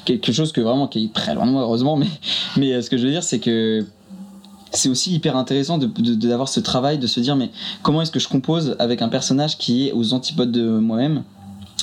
Quelque 0.05 0.31
chose 0.31 0.53
que 0.53 0.61
vraiment 0.61 0.88
qui 0.88 1.07
est 1.07 1.12
très 1.14 1.35
loin 1.35 1.46
de 1.46 1.53
moi, 1.53 1.62
heureusement. 1.62 1.96
Mais, 1.96 2.09
mais 2.59 2.83
ce 2.83 2.90
que 2.90 2.98
je 2.98 3.07
veux 3.07 3.12
dire, 3.12 3.22
c'est 3.22 3.38
que 3.38 3.87
c'est 4.70 4.90
aussi 4.90 5.14
hyper 5.14 5.38
intéressant 5.38 5.79
d'avoir 5.79 6.48
de, 6.48 6.53
ce 6.53 6.61
travail, 6.61 6.98
de 6.98 7.07
se 7.07 7.20
dire 7.20 7.35
mais 7.35 7.51
comment 7.83 8.03
est-ce 8.03 8.11
que 8.11 8.20
je 8.20 8.29
compose 8.29 8.77
avec 8.79 9.01
un 9.01 9.09
personnage 9.09 9.57
qui 9.57 9.88
est 9.88 9.92
aux 9.92 10.12
antipodes 10.12 10.53
de 10.53 10.68
moi-même 10.68 11.22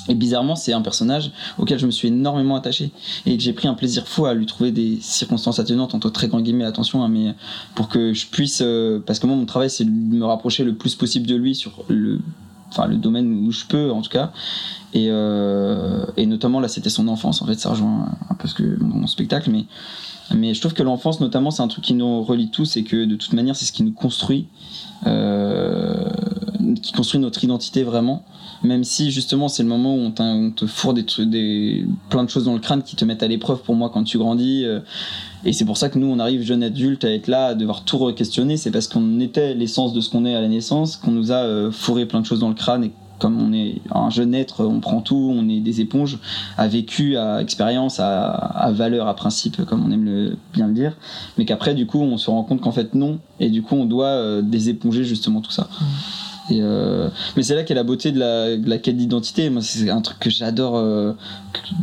et 0.07 0.15
bizarrement, 0.15 0.55
c'est 0.55 0.73
un 0.73 0.81
personnage 0.81 1.31
auquel 1.57 1.79
je 1.79 1.85
me 1.85 1.91
suis 1.91 2.09
énormément 2.09 2.55
attaché. 2.55 2.91
Et 3.25 3.37
que 3.37 3.43
j'ai 3.43 3.53
pris 3.53 3.67
un 3.67 3.73
plaisir 3.73 4.07
fou 4.07 4.25
à 4.25 4.33
lui 4.33 4.45
trouver 4.45 4.71
des 4.71 4.99
circonstances 5.01 5.59
atténuantes, 5.59 5.95
entre 5.95 6.09
très 6.09 6.27
grands 6.27 6.41
guillemets, 6.41 6.65
attention, 6.65 7.03
hein, 7.03 7.09
mais 7.09 7.33
pour 7.73 7.89
que 7.89 8.13
je 8.13 8.27
puisse, 8.27 8.61
euh, 8.61 9.01
parce 9.05 9.19
que 9.19 9.27
moi 9.27 9.35
mon 9.35 9.45
travail 9.45 9.69
c'est 9.69 9.85
de 9.85 9.89
me 9.89 10.25
rapprocher 10.25 10.63
le 10.63 10.75
plus 10.75 10.95
possible 10.95 11.25
de 11.25 11.35
lui 11.35 11.55
sur 11.55 11.85
le, 11.87 12.19
enfin 12.69 12.87
le 12.87 12.97
domaine 12.97 13.45
où 13.45 13.51
je 13.51 13.65
peux 13.65 13.91
en 13.91 14.01
tout 14.01 14.09
cas, 14.09 14.31
et, 14.93 15.07
euh, 15.09 16.05
notamment 16.17 16.59
là 16.59 16.67
c'était 16.67 16.89
son 16.89 17.07
enfance 17.07 17.41
en 17.41 17.47
fait, 17.47 17.59
ça 17.59 17.71
rejoint 17.71 18.09
un 18.29 18.35
peu 18.35 18.47
ce 18.47 18.53
que 18.53 18.77
mon 18.79 19.07
spectacle, 19.07 19.49
mais 19.49 19.65
mais 20.33 20.55
je 20.55 20.59
trouve 20.59 20.73
que 20.73 20.81
l'enfance 20.81 21.19
notamment 21.19 21.51
c'est 21.51 21.61
un 21.61 21.67
truc 21.67 21.83
qui 21.83 21.93
nous 21.93 22.23
relie 22.23 22.49
tous 22.49 22.77
et 22.77 22.83
que 22.83 23.05
de 23.05 23.15
toute 23.15 23.33
manière 23.33 23.55
c'est 23.55 23.65
ce 23.65 23.71
qui 23.71 23.83
nous 23.83 23.91
construit, 23.91 24.47
euh, 25.05 26.09
qui 26.79 26.93
construit 26.93 27.19
notre 27.19 27.43
identité 27.43 27.83
vraiment 27.83 28.23
même 28.63 28.83
si 28.83 29.11
justement 29.11 29.47
c'est 29.47 29.63
le 29.63 29.69
moment 29.69 29.95
où 29.95 30.11
on, 30.19 30.51
te 30.51 30.65
fourre 30.65 30.93
des, 30.93 31.05
des, 31.25 31.85
plein 32.09 32.23
de 32.23 32.29
choses 32.29 32.45
dans 32.45 32.53
le 32.53 32.59
crâne 32.59 32.83
qui 32.83 32.95
te 32.95 33.05
mettent 33.05 33.23
à 33.23 33.27
l'épreuve 33.27 33.61
pour 33.61 33.75
moi 33.75 33.89
quand 33.93 34.03
tu 34.03 34.17
grandis. 34.17 34.63
Euh, 34.65 34.79
et 35.43 35.53
c'est 35.53 35.65
pour 35.65 35.77
ça 35.77 35.89
que 35.89 35.99
nous, 35.99 36.07
on 36.07 36.19
arrive 36.19 36.41
jeune 36.41 36.63
adulte 36.63 37.05
à 37.05 37.11
être 37.11 37.27
là, 37.27 37.47
à 37.47 37.53
devoir 37.55 37.83
tout 37.83 37.97
re-questionner. 37.97 38.57
C'est 38.57 38.71
parce 38.71 38.87
qu'on 38.87 39.19
était 39.19 39.53
l'essence 39.53 39.93
de 39.93 40.01
ce 40.01 40.09
qu'on 40.09 40.25
est 40.25 40.35
à 40.35 40.41
la 40.41 40.47
naissance, 40.47 40.97
qu'on 40.97 41.11
nous 41.11 41.31
a 41.31 41.35
euh, 41.35 41.71
fourré 41.71 42.05
plein 42.05 42.21
de 42.21 42.25
choses 42.25 42.39
dans 42.39 42.49
le 42.49 42.55
crâne 42.55 42.83
et 42.85 42.91
comme 43.17 43.41
on 43.41 43.53
est 43.53 43.81
un 43.91 44.09
jeune 44.09 44.35
être, 44.35 44.65
on 44.65 44.81
prend 44.81 44.99
tout, 44.99 45.33
on 45.33 45.47
est 45.47 45.61
des 45.61 45.79
éponges, 45.79 46.19
à 46.57 46.67
vécu, 46.67 47.15
à 47.15 47.41
expérience, 47.41 48.01
à, 48.01 48.69
valeur, 48.73 49.07
à 49.07 49.15
principe, 49.15 49.63
comme 49.63 49.85
on 49.85 49.91
aime 49.91 50.35
bien 50.53 50.67
le 50.67 50.73
dire, 50.73 50.97
mais 51.37 51.45
qu'après, 51.45 51.75
du 51.75 51.87
coup, 51.87 52.01
on 52.01 52.17
se 52.17 52.29
rend 52.29 52.43
compte 52.43 52.59
qu'en 52.59 52.73
fait, 52.73 52.93
non, 52.93 53.19
et 53.39 53.49
du 53.49 53.61
coup, 53.61 53.75
on 53.75 53.85
doit 53.85 54.07
euh, 54.07 54.41
déséponger 54.41 55.05
justement 55.05 55.39
tout 55.39 55.51
ça. 55.51 55.69
Mmh. 55.79 55.85
Euh, 56.51 57.09
mais 57.35 57.43
c'est 57.43 57.55
là 57.55 57.63
qu'est 57.63 57.73
la 57.73 57.83
beauté 57.83 58.11
de 58.11 58.19
la, 58.19 58.77
quête 58.77 58.97
d'identité. 58.97 59.49
Moi, 59.49 59.61
c'est 59.61 59.89
un 59.89 60.01
truc 60.01 60.19
que 60.19 60.29
j'adore, 60.29 60.75
euh, 60.75 61.13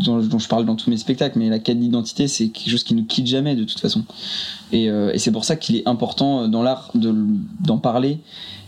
dont, 0.04 0.38
je 0.38 0.48
parle 0.48 0.64
dans 0.64 0.76
tous 0.76 0.90
mes 0.90 0.96
spectacles. 0.96 1.38
Mais 1.38 1.48
la 1.48 1.58
quête 1.58 1.78
d'identité, 1.78 2.28
c'est 2.28 2.48
quelque 2.48 2.70
chose 2.70 2.84
qui 2.84 2.94
nous 2.94 3.04
quitte 3.04 3.26
jamais 3.26 3.56
de 3.56 3.64
toute 3.64 3.80
façon. 3.80 4.04
Et, 4.72 4.88
euh, 4.90 5.12
c'est 5.16 5.32
pour 5.32 5.44
ça 5.44 5.56
qu'il 5.56 5.76
est 5.76 5.88
important 5.88 6.48
dans 6.48 6.62
l'art 6.62 6.92
d'en 6.94 7.78
parler. 7.78 8.18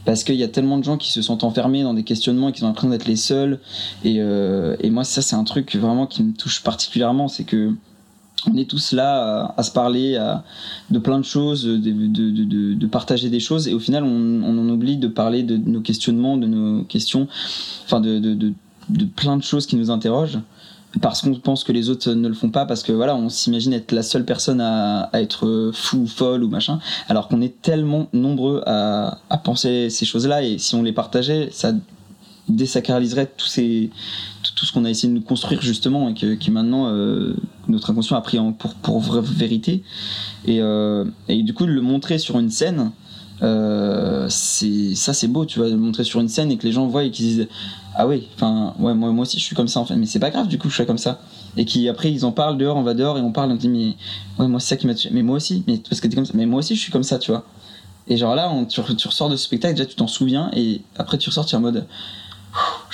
Parce 0.04 0.22
qu'il 0.22 0.34
y 0.34 0.42
a 0.42 0.48
tellement 0.48 0.76
de 0.76 0.84
gens 0.84 0.98
qui 0.98 1.10
se 1.10 1.22
sentent 1.22 1.44
enfermés 1.44 1.82
dans 1.82 1.94
des 1.94 2.02
questionnements 2.02 2.50
et 2.50 2.52
qui 2.52 2.62
ont 2.62 2.66
l'impression 2.66 2.90
d'être 2.90 3.06
les 3.06 3.16
seuls. 3.16 3.58
Et, 4.04 4.16
et 4.16 4.90
moi, 4.90 5.02
ça, 5.02 5.22
c'est 5.22 5.34
un 5.34 5.44
truc 5.44 5.76
vraiment 5.76 6.06
qui 6.06 6.22
me 6.22 6.34
touche 6.34 6.62
particulièrement. 6.62 7.26
C'est 7.26 7.44
que 7.44 7.72
on 8.50 8.56
est 8.56 8.68
tous 8.68 8.92
là 8.92 9.52
à, 9.56 9.62
se 9.62 9.70
parler 9.70 10.18
de 10.90 10.98
plein 10.98 11.18
de 11.18 11.24
choses, 11.24 11.64
de, 11.64 12.86
partager 12.86 13.28
des 13.28 13.40
choses, 13.40 13.68
et 13.68 13.74
au 13.74 13.80
final, 13.80 14.04
on, 14.04 14.42
en 14.42 14.68
oublie 14.68 14.96
de 14.96 15.08
parler 15.08 15.42
de 15.42 15.56
nos 15.56 15.80
questionnements, 15.80 16.36
de 16.36 16.46
nos 16.46 16.84
questions, 16.84 17.28
enfin 17.84 18.00
de, 18.00 18.52
plein 19.16 19.36
de 19.36 19.42
choses 19.42 19.66
qui 19.66 19.76
nous 19.76 19.90
interrogent, 19.90 20.38
parce 21.00 21.22
qu'on 21.22 21.34
pense 21.34 21.64
que 21.64 21.72
les 21.72 21.90
autres 21.90 22.12
ne 22.12 22.28
le 22.28 22.34
font 22.34 22.50
pas, 22.50 22.66
parce 22.66 22.82
que 22.82 22.92
voilà, 22.92 23.16
on 23.16 23.28
s'imagine 23.28 23.72
être 23.72 23.90
la 23.92 24.02
seule 24.02 24.24
personne 24.24 24.60
à, 24.60 25.10
être 25.14 25.70
fou, 25.74 26.06
folle 26.06 26.44
ou 26.44 26.48
machin, 26.48 26.78
alors 27.08 27.28
qu'on 27.28 27.40
est 27.40 27.60
tellement 27.62 28.08
nombreux 28.12 28.62
à, 28.66 29.18
à 29.30 29.38
penser 29.38 29.90
ces 29.90 30.04
choses-là, 30.04 30.42
et 30.42 30.58
si 30.58 30.74
on 30.74 30.82
les 30.82 30.92
partageait, 30.92 31.48
ça 31.50 31.72
désacraliserait 32.48 33.30
tous 33.36 33.46
ces, 33.46 33.90
tout, 34.54 34.66
ce 34.66 34.72
qu'on 34.72 34.84
a 34.84 34.90
essayé 34.90 35.08
de 35.08 35.14
nous 35.14 35.24
construire 35.24 35.62
justement 35.62 36.08
et 36.08 36.14
que, 36.14 36.34
qui 36.34 36.50
maintenant 36.50 36.88
euh, 36.88 37.34
notre 37.68 37.90
inconscient 37.90 38.16
a 38.16 38.20
pris 38.20 38.38
pour, 38.58 38.74
pour 38.74 39.00
vraie 39.00 39.22
vérité. 39.22 39.82
Et, 40.44 40.60
euh, 40.60 41.04
et 41.28 41.42
du 41.42 41.54
coup, 41.54 41.66
le 41.66 41.80
montrer 41.80 42.18
sur 42.18 42.38
une 42.38 42.50
scène, 42.50 42.92
euh, 43.42 44.28
ça 44.28 45.12
c'est 45.12 45.26
beau 45.26 45.44
tu 45.44 45.58
vois 45.58 45.68
le 45.68 45.76
montrer 45.76 46.04
sur 46.04 46.20
une 46.20 46.28
scène 46.28 46.52
et 46.52 46.56
que 46.56 46.64
les 46.64 46.72
gens 46.72 46.86
voient 46.86 47.02
et 47.02 47.10
qu'ils 47.10 47.26
disent 47.26 47.48
ah 47.96 48.06
oui, 48.06 48.28
enfin, 48.34 48.74
ouais, 48.78 48.94
moi, 48.94 49.10
moi 49.10 49.22
aussi 49.22 49.38
je 49.38 49.44
suis 49.44 49.56
comme 49.56 49.68
ça 49.68 49.80
en 49.80 49.84
fait, 49.84 49.96
mais 49.96 50.06
c'est 50.06 50.18
pas 50.18 50.30
grave 50.30 50.48
du 50.48 50.58
coup, 50.58 50.68
je 50.68 50.74
suis 50.74 50.86
comme 50.86 50.98
ça. 50.98 51.20
Et 51.56 51.64
qui 51.64 51.88
après 51.88 52.12
ils 52.12 52.24
en 52.24 52.32
parlent 52.32 52.58
dehors, 52.58 52.76
on 52.76 52.82
va 52.82 52.94
dehors 52.94 53.18
et 53.18 53.20
on 53.20 53.32
parle, 53.32 53.52
on 53.52 53.56
dit, 53.56 53.68
mais 53.68 53.94
ouais, 54.38 54.48
moi 54.48 54.60
c'est 54.60 54.70
ça 54.70 54.76
qui 54.76 54.86
m'a 54.86 54.94
mais 55.10 55.22
moi 55.22 55.36
aussi, 55.36 55.62
mais 55.66 55.78
parce 55.78 56.00
que 56.00 56.08
t'es 56.08 56.16
comme 56.16 56.26
ça, 56.26 56.32
mais 56.34 56.46
moi 56.46 56.58
aussi 56.58 56.74
je 56.74 56.80
suis 56.80 56.92
comme 56.92 57.04
ça, 57.04 57.18
tu 57.18 57.30
vois. 57.30 57.44
Et 58.06 58.16
genre 58.16 58.34
là, 58.34 58.52
tu, 58.68 58.80
tu 58.96 59.08
ressors 59.08 59.30
de 59.30 59.36
ce 59.36 59.44
spectacle, 59.44 59.74
déjà 59.74 59.86
tu 59.86 59.96
t'en 59.96 60.06
souviens, 60.06 60.50
et 60.54 60.82
après 60.96 61.16
tu 61.16 61.28
ressors, 61.30 61.46
tu 61.46 61.54
es 61.54 61.58
en 61.58 61.60
mode, 61.60 61.86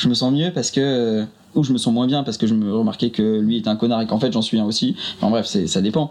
je 0.01 0.09
me 0.09 0.15
sens 0.15 0.33
mieux 0.33 0.51
parce 0.53 0.71
que 0.71 1.27
ou 1.55 1.63
je 1.63 1.73
me 1.73 1.79
sens 1.79 1.93
moins 1.93 2.07
bien 2.07 2.23
parce 2.23 2.39
que 2.39 2.47
je 2.47 2.55
me 2.55 2.75
remarquais 2.75 3.11
que 3.11 3.41
lui 3.41 3.57
était 3.59 3.69
un 3.69 3.77
connard 3.77 4.01
et 4.01 4.07
qu'en 4.07 4.19
fait 4.19 4.33
j'en 4.33 4.43
suis 4.43 4.59
un 4.59 4.65
aussi. 4.65 4.97
Enfin 5.17 5.31
bref, 5.31 5.47
ça 5.47 5.81
dépend. 5.81 6.11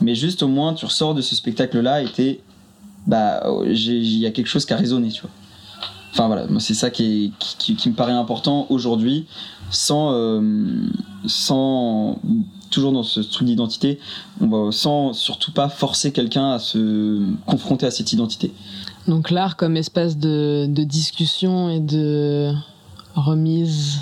Mais 0.00 0.14
juste 0.14 0.42
au 0.42 0.48
moins 0.48 0.74
tu 0.74 0.84
ressors 0.84 1.14
de 1.14 1.22
ce 1.22 1.34
spectacle-là 1.34 2.02
et 2.02 2.06
t'es, 2.06 2.40
bah, 3.06 3.42
il 3.64 4.18
y 4.18 4.26
a 4.26 4.30
quelque 4.30 4.48
chose 4.48 4.66
qui 4.66 4.72
a 4.72 4.76
résonné, 4.76 5.08
tu 5.08 5.22
vois. 5.22 5.30
Enfin 6.12 6.26
voilà, 6.26 6.46
c'est 6.58 6.74
ça 6.74 6.90
qui, 6.90 7.32
me 7.86 7.92
paraît 7.92 8.12
important 8.12 8.66
aujourd'hui, 8.68 9.26
sans, 9.70 10.12
euh, 10.12 10.42
sans 11.24 12.18
toujours 12.70 12.90
dans 12.90 13.04
ce 13.04 13.20
truc 13.20 13.46
d'identité, 13.46 14.00
sans 14.72 15.12
surtout 15.12 15.52
pas 15.52 15.68
forcer 15.68 16.10
quelqu'un 16.12 16.50
à 16.50 16.58
se 16.58 17.22
confronter 17.46 17.86
à 17.86 17.92
cette 17.92 18.12
identité. 18.12 18.52
Donc 19.06 19.30
l'art 19.30 19.56
comme 19.56 19.76
espace 19.76 20.18
de 20.18 20.66
discussion 20.66 21.70
et 21.70 21.78
de 21.78 22.52
remise 23.20 24.00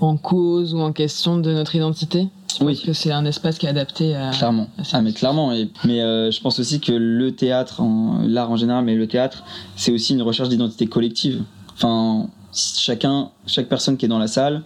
en 0.00 0.16
cause 0.16 0.74
ou 0.74 0.80
en 0.80 0.92
question 0.92 1.38
de 1.38 1.52
notre 1.52 1.74
identité? 1.74 2.28
Oui. 2.60 2.74
Parce 2.74 2.86
que 2.86 2.92
c'est 2.92 3.12
un 3.12 3.24
espace 3.26 3.58
qui 3.58 3.66
est 3.66 3.68
adapté 3.68 4.14
à. 4.14 4.30
Clairement. 4.30 4.68
ah, 4.92 5.02
mais 5.02 5.12
clairement. 5.12 5.52
mais 5.84 6.00
euh, 6.00 6.30
je 6.30 6.40
pense 6.40 6.58
aussi 6.58 6.80
que 6.80 6.92
le 6.92 7.32
théâtre, 7.32 7.82
l'art 8.24 8.50
en 8.50 8.56
général, 8.56 8.84
mais 8.84 8.94
le 8.94 9.06
théâtre, 9.06 9.44
c'est 9.76 9.92
aussi 9.92 10.14
une 10.14 10.22
recherche 10.22 10.48
d'identité 10.48 10.86
collective. 10.86 11.42
Enfin, 11.74 12.28
chacun, 12.54 13.30
chaque 13.46 13.68
personne 13.68 13.96
qui 13.96 14.06
est 14.06 14.08
dans 14.08 14.18
la 14.18 14.28
salle, 14.28 14.62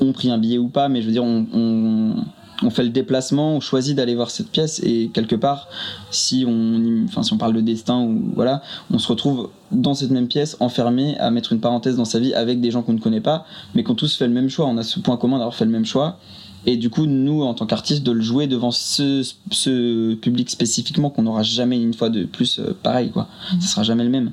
ont 0.00 0.12
pris 0.12 0.30
un 0.30 0.38
billet 0.38 0.58
ou 0.58 0.68
pas, 0.68 0.88
mais 0.88 1.00
je 1.00 1.06
veux 1.06 1.12
dire, 1.12 1.24
on 1.24 1.46
on 1.52 2.24
fait 2.70 2.82
le 2.82 2.90
déplacement, 2.90 3.56
on 3.56 3.60
choisit 3.60 3.96
d'aller 3.96 4.14
voir 4.14 4.30
cette 4.30 4.48
pièce 4.48 4.80
et 4.84 5.10
quelque 5.12 5.36
part, 5.36 5.68
si 6.10 6.44
on, 6.46 7.04
enfin, 7.04 7.22
si 7.22 7.32
on 7.32 7.38
parle 7.38 7.54
de 7.54 7.60
destin 7.60 8.00
ou 8.02 8.32
voilà, 8.34 8.62
on 8.90 8.98
se 8.98 9.08
retrouve 9.08 9.50
dans 9.70 9.94
cette 9.94 10.10
même 10.10 10.28
pièce, 10.28 10.56
enfermé, 10.60 11.16
à 11.18 11.30
mettre 11.30 11.52
une 11.52 11.60
parenthèse 11.60 11.96
dans 11.96 12.04
sa 12.04 12.18
vie 12.18 12.34
avec 12.34 12.60
des 12.60 12.70
gens 12.70 12.82
qu'on 12.82 12.92
ne 12.92 13.00
connaît 13.00 13.20
pas, 13.20 13.46
mais 13.74 13.82
qu'on 13.82 13.94
tous 13.94 14.16
fait 14.16 14.26
le 14.26 14.34
même 14.34 14.48
choix. 14.48 14.66
On 14.66 14.76
a 14.76 14.82
ce 14.82 15.00
point 15.00 15.16
commun 15.16 15.38
d'avoir 15.38 15.54
fait 15.54 15.64
le 15.64 15.70
même 15.70 15.86
choix. 15.86 16.18
Et 16.64 16.76
du 16.76 16.90
coup, 16.90 17.06
nous, 17.06 17.42
en 17.42 17.54
tant 17.54 17.66
qu'artistes, 17.66 18.04
de 18.04 18.12
le 18.12 18.20
jouer 18.20 18.46
devant 18.46 18.70
ce, 18.70 19.28
ce 19.50 20.14
public 20.14 20.48
spécifiquement 20.48 21.10
qu'on 21.10 21.22
n'aura 21.22 21.42
jamais 21.42 21.80
une 21.80 21.94
fois 21.94 22.08
de 22.08 22.24
plus 22.24 22.60
euh, 22.60 22.76
pareil, 22.82 23.10
quoi. 23.10 23.28
Mmh. 23.52 23.60
Ce 23.60 23.68
sera 23.68 23.82
jamais 23.82 24.04
le 24.04 24.10
même. 24.10 24.30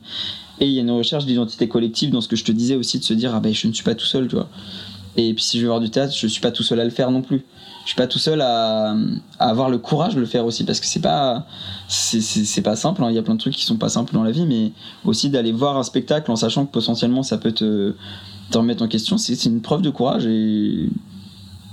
Et 0.59 0.67
il 0.67 0.73
y 0.73 0.77
a 0.77 0.81
une 0.81 0.91
recherche 0.91 1.25
d'identité 1.25 1.67
collective 1.67 2.11
dans 2.11 2.21
ce 2.21 2.27
que 2.27 2.35
je 2.35 2.43
te 2.43 2.51
disais 2.51 2.75
aussi, 2.75 2.99
de 2.99 3.03
se 3.03 3.13
dire, 3.13 3.33
ah 3.33 3.39
ben, 3.39 3.53
je 3.53 3.67
ne 3.67 3.73
suis 3.73 3.83
pas 3.83 3.95
tout 3.95 4.05
seul, 4.05 4.27
tu 4.27 4.35
vois. 4.35 4.49
Et 5.15 5.33
puis 5.33 5.43
si 5.43 5.57
je 5.57 5.63
veux 5.63 5.69
voir 5.69 5.79
du 5.79 5.89
théâtre, 5.89 6.13
je 6.15 6.27
suis 6.27 6.41
pas 6.41 6.51
tout 6.51 6.63
seul 6.63 6.79
à 6.79 6.83
le 6.83 6.89
faire 6.89 7.11
non 7.11 7.21
plus. 7.21 7.43
Je 7.83 7.89
suis 7.89 7.95
pas 7.95 8.07
tout 8.07 8.19
seul 8.19 8.41
à, 8.41 8.95
avoir 9.39 9.69
le 9.69 9.79
courage 9.79 10.13
de 10.13 10.19
le 10.19 10.25
faire 10.25 10.45
aussi 10.45 10.63
parce 10.63 10.79
que 10.79 10.85
c'est 10.85 11.01
pas 11.01 11.47
c'est 11.87 12.61
pas 12.61 12.75
simple 12.75 13.03
hein. 13.03 13.07
il 13.09 13.15
y 13.15 13.17
a 13.17 13.23
plein 13.23 13.33
de 13.33 13.39
trucs 13.39 13.55
qui 13.55 13.65
sont 13.65 13.77
pas 13.77 13.89
simples 13.89 14.13
dans 14.13 14.23
la 14.23 14.29
vie 14.29 14.45
mais 14.45 14.73
aussi 15.05 15.29
d'aller 15.29 15.51
voir 15.51 15.75
un 15.75 15.81
spectacle 15.81 16.29
en 16.29 16.35
sachant 16.35 16.67
que 16.67 16.71
potentiellement 16.71 17.23
ça 17.23 17.39
peut 17.39 17.51
te, 17.51 17.95
remettre 18.53 18.83
en 18.83 18.87
question 18.87 19.17
c'est 19.17 19.45
une 19.45 19.61
preuve 19.61 19.81
de 19.81 19.89
courage 19.89 20.27
et 20.27 20.89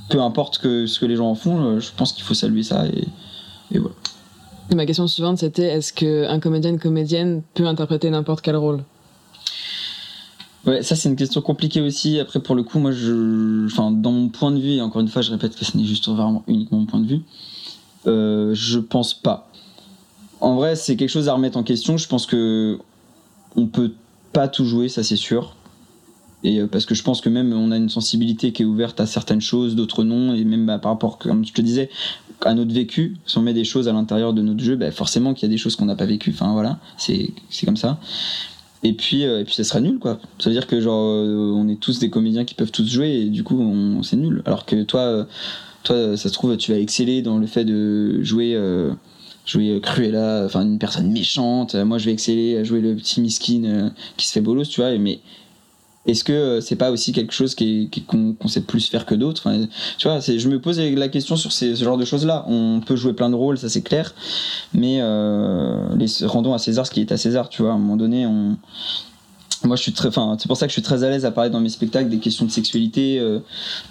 peu 0.09 0.23
importe 0.23 0.57
que 0.59 0.87
ce 0.87 0.99
que 0.99 1.05
les 1.05 1.17
gens 1.17 1.29
en 1.29 1.35
font 1.35 1.61
euh, 1.61 1.81
je 1.81 1.91
pense 1.95 2.13
qu'il 2.13 2.25
faut 2.25 2.35
saluer 2.35 2.63
ça 2.63 2.87
et 2.87 3.79
voilà. 3.79 3.95
Ma 4.75 4.87
question 4.87 5.07
suivante 5.07 5.39
c'était 5.39 5.67
est-ce 5.67 5.93
qu'un 5.93 6.41
comédien 6.41 6.71
une 6.71 6.79
comédienne 6.79 7.43
peut 7.53 7.67
interpréter 7.67 8.09
n'importe 8.09 8.41
quel 8.41 8.57
rôle? 8.57 8.83
Ouais, 10.67 10.83
ça 10.83 10.97
c'est 10.97 11.09
une 11.09 11.17
question 11.17 11.41
compliquée 11.43 11.81
aussi. 11.81 12.19
Après, 12.19 12.41
pour 12.41 12.57
le 12.57 12.65
coup, 12.65 12.81
moi, 12.81 12.91
je, 12.91 13.67
enfin, 13.67 13.93
dans 13.93 14.11
mon 14.11 14.29
point 14.29 14.51
de 14.51 14.59
vue, 14.59 14.73
et 14.73 14.81
encore 14.81 15.01
une 15.01 15.09
fois, 15.09 15.23
je 15.23 15.31
répète 15.31 15.57
que 15.57 15.65
ce 15.65 15.77
n'est 15.77 15.85
juste 15.85 16.09
vraiment 16.09 16.43
uniquement 16.49 16.79
mon 16.79 16.87
point 16.87 17.01
de 17.01 17.07
vue, 17.07 17.21
euh, 18.09 18.53
je 18.53 18.81
pense 18.81 19.15
pas. 19.15 19.49
En 20.41 20.57
vrai, 20.57 20.75
c'est 20.75 20.97
quelque 20.97 21.11
chose 21.11 21.29
à 21.29 21.35
remettre 21.35 21.57
en 21.57 21.63
question. 21.63 21.97
Je 21.97 22.09
pense 22.09 22.27
que 22.27 22.79
on 23.55 23.67
peut 23.67 23.93
pas 24.33 24.49
tout 24.49 24.65
jouer, 24.65 24.89
ça 24.89 25.05
c'est 25.05 25.17
sûr. 25.17 25.55
Et 26.43 26.61
euh, 26.61 26.67
parce 26.67 26.85
que 26.85 26.95
je 26.95 27.03
pense 27.03 27.21
que 27.21 27.29
même 27.29 27.53
on 27.53 27.71
a 27.71 27.77
une 27.77 27.89
sensibilité 27.89 28.53
qui 28.53 28.63
est 28.63 28.67
ouverte 28.67 29.01
à 29.01 29.07
certaines 29.07 29.41
choses, 29.41 29.77
d'autres 29.77 30.03
non, 30.03 30.35
et 30.35 30.45
même 30.45 30.67
bah, 30.67 30.79
par 30.79 30.93
rapport, 30.93 31.19
comme 31.19 31.45
je 31.47 31.53
te 31.53 31.63
disais, 31.63 31.91
à 32.43 32.55
notre 32.55 32.75
vécu, 32.75 33.17
si 33.25 33.39
on 33.39 33.43
met 33.43 33.55
des 33.55 33.65
choses 33.65 33.89
à 33.89 33.93
l'intérieur 33.93 34.33
de 34.35 34.43
notre 34.43 34.63
jeu, 34.63 34.75
bah, 34.77 34.91
forcément 34.91 35.33
qu'il 35.33 35.49
y 35.49 35.51
a 35.51 35.55
des 35.55 35.59
choses 35.59 35.77
qu'on 35.77 35.87
n'a 35.87 35.97
pas 35.97 36.07
vécues. 36.07 36.33
Enfin 36.35 36.53
voilà, 36.53 36.81
c'est 36.99 37.33
comme 37.65 37.77
ça 37.77 38.01
et 38.87 38.93
puis 38.93 39.25
euh, 39.25 39.41
et 39.41 39.45
puis 39.45 39.55
ça 39.55 39.65
sera 39.65 39.81
nul 39.81 39.99
quoi. 39.99 40.21
Ça 40.39 40.49
veut 40.49 40.55
dire 40.55 40.67
que 40.67 40.81
genre 40.81 41.03
euh, 41.03 41.53
on 41.55 41.69
est 41.69 41.81
tous 41.81 41.99
des 41.99 42.09
comédiens 42.09 42.45
qui 42.45 42.55
peuvent 42.55 42.71
tous 42.71 42.87
jouer 42.89 43.11
et 43.11 43.25
du 43.27 43.43
coup 43.43 43.61
on, 43.61 44.03
c'est 44.03 44.17
nul. 44.17 44.43
Alors 44.45 44.65
que 44.65 44.83
toi 44.85 45.01
euh, 45.01 45.25
toi 45.83 46.17
ça 46.17 46.29
se 46.29 46.33
trouve 46.35 46.57
tu 46.57 46.73
vas 46.73 46.79
exceller 46.79 47.23
dans 47.23 47.39
le 47.39 47.47
fait 47.47 47.65
de 47.65 48.23
jouer 48.23 48.57
jouer 49.45 49.81
Cruella 49.83 50.45
enfin 50.45 50.63
une 50.63 50.79
personne 50.79 51.11
méchante. 51.11 51.75
Moi 51.75 51.99
je 51.99 52.07
vais 52.07 52.13
exceller 52.13 52.59
à 52.59 52.65
jouer 52.65 52.81
le 52.81 52.95
petit 52.95 53.21
miskin 53.21 53.93
qui 54.17 54.27
se 54.27 54.33
fait 54.33 54.41
bolos 54.41 54.69
tu 54.69 54.81
vois. 54.81 54.97
Mais 54.99 55.19
est-ce 56.07 56.25
que 56.25 56.33
euh, 56.33 56.61
c'est 56.61 56.77
pas 56.77 56.91
aussi 56.91 57.13
quelque 57.13 57.33
chose 57.33 57.55
qu'on 57.55 58.49
sait 58.49 58.61
plus 58.61 58.89
faire 58.89 59.07
que 59.07 59.15
d'autres 59.15 59.51
je 59.99 60.49
me 60.49 60.61
pose 60.61 60.79
la 60.79 61.09
question 61.09 61.37
sur 61.37 61.53
ce 61.53 61.75
genre 61.75 61.97
de 61.97 62.05
choses-là. 62.05 62.45
On 62.49 62.81
peut 62.81 62.97
jouer 62.97 63.13
plein 63.13 63.31
de 63.31 63.35
rôles, 63.35 63.59
ça 63.59 63.69
c'est 63.69 63.83
clair, 63.83 64.15
mais 64.73 64.99
euh, 65.01 65.87
rendons 66.25 66.55
à 66.55 66.59
César 66.59 66.87
ce 66.87 66.91
qui 66.91 67.01
est 67.01 67.13
à 67.13 67.17
César. 67.17 67.49
Tu 67.49 67.63
vois, 67.63 67.73
à 67.73 67.75
un 67.75 67.79
moment 67.79 67.97
donné, 67.97 68.27
on, 68.27 68.57
moi 69.65 69.77
je 69.77 69.83
suis 69.83 69.93
très 69.93 70.11
c'est 70.11 70.47
pour 70.47 70.57
ça 70.57 70.67
que 70.67 70.71
je 70.71 70.75
suis 70.75 70.83
très 70.83 71.03
à 71.03 71.11
l'aise 71.11 71.25
à 71.25 71.31
parler 71.31 71.51
dans 71.51 71.61
mes 71.61 71.69
spectacles 71.69 72.09
des 72.09 72.19
questions 72.19 72.45
de 72.45 72.51
sexualité 72.51 73.19
euh, 73.19 73.41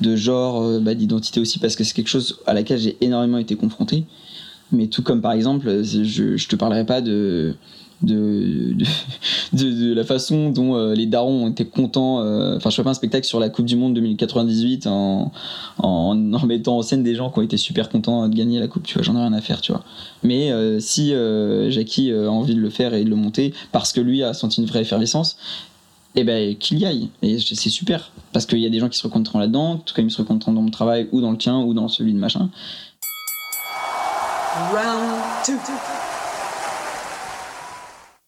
de 0.02 0.16
genre 0.16 0.80
bah, 0.80 0.94
d'identité 0.94 1.40
aussi 1.40 1.60
parce 1.60 1.76
que 1.76 1.84
c'est 1.84 1.94
quelque 1.94 2.08
chose 2.08 2.40
à 2.46 2.54
laquelle 2.54 2.80
j'ai 2.80 2.98
énormément 3.02 3.38
été 3.38 3.56
confronté 3.56 4.06
mais 4.72 4.88
tout 4.88 5.04
comme 5.04 5.22
par 5.22 5.34
exemple 5.34 5.84
je, 5.84 6.38
je 6.38 6.48
te 6.48 6.56
parlerai 6.56 6.86
pas 6.86 7.02
de 7.02 7.56
de, 8.02 8.76
de, 9.54 9.94
la 9.94 10.04
façon 10.04 10.50
dont 10.50 10.76
euh, 10.76 10.94
les 10.94 11.06
darons 11.06 11.46
ont 11.46 11.50
été 11.50 11.66
contents. 11.66 12.22
Euh, 12.22 12.58
enfin, 12.58 12.70
je 12.70 12.76
fais 12.76 12.84
pas 12.84 12.92
un 12.92 12.96
spectacle 12.96 13.26
sur 13.26 13.40
la 13.40 13.50
Coupe 13.50 13.66
du 13.66 13.76
Monde 13.76 13.94
2098 13.94 14.88
en, 14.88 15.32
en, 15.78 16.16
mettant 16.46 16.78
en 16.78 16.82
scène 16.82 17.04
des 17.04 17.16
gens 17.16 17.30
qui 17.30 17.40
ont 17.40 17.44
été 17.44 17.58
super 17.58 17.90
contents 17.90 18.28
de 18.28 18.36
gagner 18.36 18.60
la 18.60 18.68
Coupe, 18.68 18.84
tu 18.84 18.96
vois, 18.96 19.04
j'en 19.04 19.16
ai 19.16 19.20
rien 19.20 19.34
à 19.34 19.42
faire, 19.42 19.62
tu 19.62 19.72
vois. 19.72 19.84
Mais 20.24 20.52
euh, 20.52 20.80
si 20.80 21.14
Jackie 21.70 22.12
a 22.12 22.30
envie 22.30 22.56
de 22.56 22.62
le 22.62 22.70
faire 22.70 22.94
et 22.94 23.04
de 23.04 23.10
le 23.10 23.16
monter 23.16 23.54
parce 23.72 23.94
que 23.94 24.02
lui 24.02 24.24
a 24.24 24.34
senti 24.34 24.62
une 24.62 24.68
vraie 24.68 24.82
effervescence, 24.82 25.38
eh 26.16 26.24
ben 26.24 26.56
qu'il 26.56 26.80
y 26.80 26.86
aille. 26.86 27.10
Et 27.22 27.40
c'est 27.40 27.70
super. 27.70 28.12
Parce 28.32 28.46
qu'il 28.46 28.60
y 28.60 28.66
a 28.66 28.70
des 28.70 28.80
gens 28.80 28.90
qui 28.90 28.98
se 28.98 29.04
reconnaîtront 29.04 29.40
là-dedans, 29.40 29.78
tout 29.78 29.94
comme 29.94 30.08
ils 30.08 30.12
se 30.12 30.18
reconnaîtront 30.22 30.54
dans 30.54 30.62
mon 30.62 30.72
travail 30.72 31.08
ou 31.12 31.22
dans 31.22 31.32
le 31.32 31.38
tien 31.38 31.60
ou 31.60 31.74
dans 31.74 31.88
celui 31.88 32.14
de 32.14 32.20
machin. 32.20 32.50
Round 34.72 35.60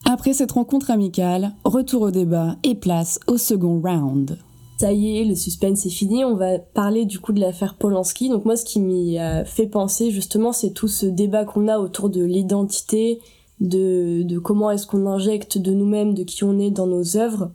après 0.10 0.32
cette 0.32 0.54
rencontre 0.54 0.90
amicale, 0.90 1.52
retour 1.66 2.04
au 2.04 2.12
débat 2.12 2.56
et 2.64 2.76
place 2.76 3.20
au 3.28 3.38
second 3.38 3.82
round. 3.84 4.38
Ça 4.80 4.94
y 4.94 5.18
est, 5.18 5.26
le 5.26 5.36
suspense 5.36 5.86
est 5.86 5.90
fini. 5.92 6.24
On 6.24 6.36
va 6.36 6.60
parler 6.60 7.04
du 7.04 7.20
coup 7.20 7.34
de 7.34 7.42
l'affaire 7.42 7.76
Polanski. 7.76 8.30
Donc 8.30 8.46
moi, 8.46 8.56
ce 8.56 8.64
qui 8.64 8.80
m'y 8.80 9.20
a 9.20 9.44
fait 9.44 9.68
penser 9.68 10.12
justement, 10.12 10.54
c'est 10.54 10.70
tout 10.70 10.88
ce 10.88 11.06
débat 11.06 11.44
qu'on 11.44 11.68
a 11.68 11.78
autour 11.78 12.10
de 12.10 12.24
l'identité, 12.24 13.20
de, 13.60 14.40
comment 14.40 14.72
est-ce 14.72 14.88
qu'on 14.88 15.08
injecte 15.08 15.58
de 15.58 15.74
nous-mêmes, 15.74 16.14
de 16.14 16.24
qui 16.24 16.46
on 16.46 16.58
est 16.58 16.72
dans 16.72 16.88
nos 16.88 17.18
œuvres. 17.18 17.52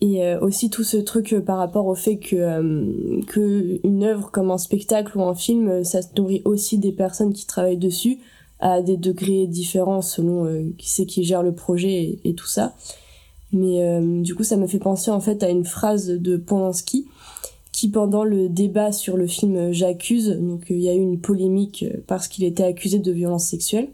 Et 0.00 0.24
euh, 0.24 0.40
aussi 0.40 0.70
tout 0.70 0.82
ce 0.82 0.96
truc 0.96 1.34
euh, 1.34 1.40
par 1.40 1.58
rapport 1.58 1.86
au 1.86 1.94
fait 1.94 2.18
que, 2.18 2.34
euh, 2.36 4.02
œuvre 4.02 4.30
comme 4.32 4.50
un 4.50 4.58
spectacle 4.58 5.16
ou 5.16 5.22
un 5.22 5.34
film, 5.34 5.84
ça 5.84 6.02
se 6.02 6.08
nourrit 6.16 6.42
aussi 6.44 6.78
des 6.78 6.92
personnes 6.92 7.32
qui 7.32 7.46
travaillent 7.46 7.76
dessus 7.76 8.18
à 8.60 8.82
des 8.82 8.96
degrés 8.96 9.46
différents 9.46 10.02
selon 10.02 10.46
euh, 10.46 10.72
qui 10.76 10.88
c'est 10.90 11.06
qui 11.06 11.24
gère 11.24 11.42
le 11.42 11.54
projet 11.54 12.20
et, 12.24 12.34
tout 12.34 12.46
ça. 12.46 12.74
Mais 13.52 13.82
euh, 13.82 14.20
du 14.20 14.34
coup, 14.34 14.44
ça 14.44 14.56
me 14.56 14.66
fait 14.66 14.78
penser 14.78 15.10
en 15.10 15.20
fait 15.20 15.42
à 15.42 15.48
une 15.48 15.64
phrase 15.64 16.08
de 16.08 16.36
Polanski 16.36 17.06
qui 17.72 17.88
pendant 17.88 18.24
le 18.24 18.48
débat 18.48 18.92
sur 18.92 19.16
le 19.16 19.26
film 19.26 19.72
J'accuse, 19.72 20.28
donc 20.28 20.66
il 20.70 20.80
y 20.80 20.88
a 20.88 20.94
eu 20.94 21.00
une 21.00 21.20
polémique 21.20 21.84
parce 22.06 22.28
qu'il 22.28 22.44
était 22.44 22.64
accusé 22.64 22.98
de 22.98 23.12
violence 23.12 23.44
sexuelle. 23.44 23.88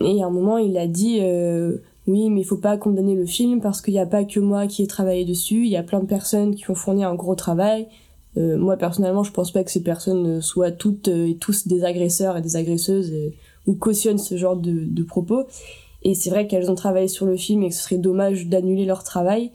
Et 0.00 0.22
à 0.22 0.26
un 0.26 0.30
moment, 0.30 0.58
il 0.58 0.76
a 0.78 0.86
dit 0.86 1.18
euh, 1.20 1.78
oui, 2.06 2.30
mais 2.30 2.42
il 2.42 2.44
faut 2.44 2.56
pas 2.56 2.76
condamner 2.76 3.14
le 3.14 3.26
film 3.26 3.60
parce 3.60 3.80
qu'il 3.80 3.94
n'y 3.94 4.00
a 4.00 4.06
pas 4.06 4.24
que 4.24 4.38
moi 4.38 4.66
qui 4.66 4.82
ai 4.82 4.86
travaillé 4.86 5.24
dessus, 5.24 5.64
il 5.64 5.70
y 5.70 5.76
a 5.76 5.82
plein 5.82 6.00
de 6.00 6.06
personnes 6.06 6.54
qui 6.54 6.70
ont 6.70 6.74
fourni 6.74 7.04
un 7.04 7.14
gros 7.14 7.34
travail. 7.34 7.88
moi 8.36 8.76
personnellement, 8.76 9.24
je 9.24 9.32
pense 9.32 9.50
pas 9.50 9.64
que 9.64 9.70
ces 9.70 9.82
personnes 9.82 10.40
soient 10.40 10.72
toutes 10.72 11.08
et 11.08 11.36
tous 11.40 11.66
des 11.66 11.84
agresseurs 11.84 12.36
et 12.36 12.42
des 12.42 12.56
agresseuses 12.56 13.12
ou 13.66 13.74
cautionne 13.74 14.18
ce 14.18 14.36
genre 14.36 14.56
de, 14.56 15.02
propos. 15.02 15.44
Et 16.02 16.14
c'est 16.14 16.30
vrai 16.30 16.46
qu'elles 16.46 16.70
ont 16.70 16.74
travaillé 16.74 17.08
sur 17.08 17.26
le 17.26 17.36
film 17.36 17.62
et 17.62 17.70
que 17.70 17.74
ce 17.74 17.82
serait 17.82 17.98
dommage 17.98 18.46
d'annuler 18.46 18.84
leur 18.84 19.04
travail. 19.04 19.50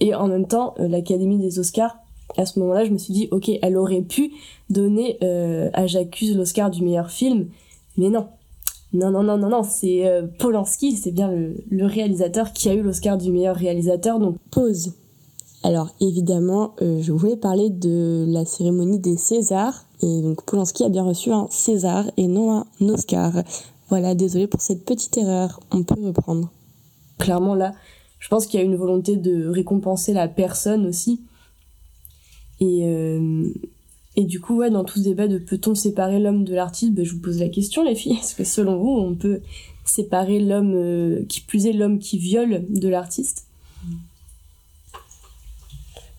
Et 0.00 0.14
en 0.14 0.28
même 0.28 0.46
temps, 0.46 0.74
euh, 0.78 0.88
l'Académie 0.88 1.38
des 1.38 1.58
Oscars, 1.58 1.96
à 2.36 2.46
ce 2.46 2.58
moment-là, 2.58 2.84
je 2.84 2.90
me 2.90 2.98
suis 2.98 3.14
dit, 3.14 3.28
ok, 3.30 3.50
elle 3.62 3.76
aurait 3.76 4.02
pu 4.02 4.32
donner 4.70 5.18
euh, 5.22 5.70
à 5.72 5.86
J'accuse 5.86 6.36
l'Oscar 6.36 6.70
du 6.70 6.82
meilleur 6.82 7.10
film, 7.10 7.48
mais 7.96 8.10
non. 8.10 8.28
Non, 8.92 9.10
non, 9.10 9.22
non, 9.24 9.36
non, 9.36 9.48
non, 9.48 9.62
c'est 9.64 10.06
euh, 10.06 10.22
Polanski, 10.38 10.92
c'est 10.92 11.10
bien 11.10 11.30
le, 11.30 11.86
réalisateur 11.86 12.52
qui 12.52 12.68
a 12.68 12.74
eu 12.74 12.82
l'Oscar 12.82 13.18
du 13.18 13.32
meilleur 13.32 13.56
réalisateur, 13.56 14.20
donc 14.20 14.36
pause. 14.50 14.92
Alors 15.64 15.88
évidemment, 15.98 16.74
euh, 16.82 17.00
je 17.00 17.10
voulais 17.10 17.36
parler 17.36 17.70
de 17.70 18.26
la 18.28 18.44
cérémonie 18.44 18.98
des 18.98 19.16
Césars. 19.16 19.86
Et 20.02 20.20
donc 20.20 20.44
Polanski 20.44 20.84
a 20.84 20.90
bien 20.90 21.04
reçu 21.04 21.32
un 21.32 21.46
César 21.50 22.04
et 22.18 22.26
non 22.26 22.52
un 22.52 22.88
Oscar. 22.90 23.32
Voilà, 23.88 24.14
désolé 24.14 24.46
pour 24.46 24.60
cette 24.60 24.84
petite 24.84 25.16
erreur. 25.16 25.60
On 25.70 25.82
peut 25.82 25.94
reprendre. 26.04 26.52
Clairement 27.18 27.54
là, 27.54 27.72
je 28.18 28.28
pense 28.28 28.46
qu'il 28.46 28.60
y 28.60 28.62
a 28.62 28.66
une 28.66 28.76
volonté 28.76 29.16
de 29.16 29.48
récompenser 29.48 30.12
la 30.12 30.28
personne 30.28 30.86
aussi. 30.86 31.22
Et, 32.60 32.86
euh, 32.86 33.48
du 34.18 34.40
coup, 34.40 34.56
ouais, 34.56 34.70
dans 34.70 34.84
tout 34.84 34.98
ce 34.98 35.04
débat 35.04 35.28
de 35.28 35.38
peut-on 35.38 35.74
séparer 35.74 36.20
l'homme 36.20 36.44
de 36.44 36.54
l'artiste, 36.54 36.92
ben, 36.92 37.06
je 37.06 37.14
vous 37.14 37.20
pose 37.20 37.40
la 37.40 37.48
question 37.48 37.82
les 37.82 37.94
filles. 37.94 38.18
Est-ce 38.20 38.34
que 38.34 38.44
selon 38.44 38.76
vous, 38.76 38.90
on 38.90 39.14
peut 39.14 39.40
séparer 39.86 40.40
l'homme, 40.40 40.74
euh, 40.74 41.24
qui 41.26 41.40
plus 41.40 41.64
est 41.66 41.72
l'homme 41.72 41.98
qui 41.98 42.18
viole 42.18 42.66
de 42.68 42.88
l'artiste? 42.88 43.46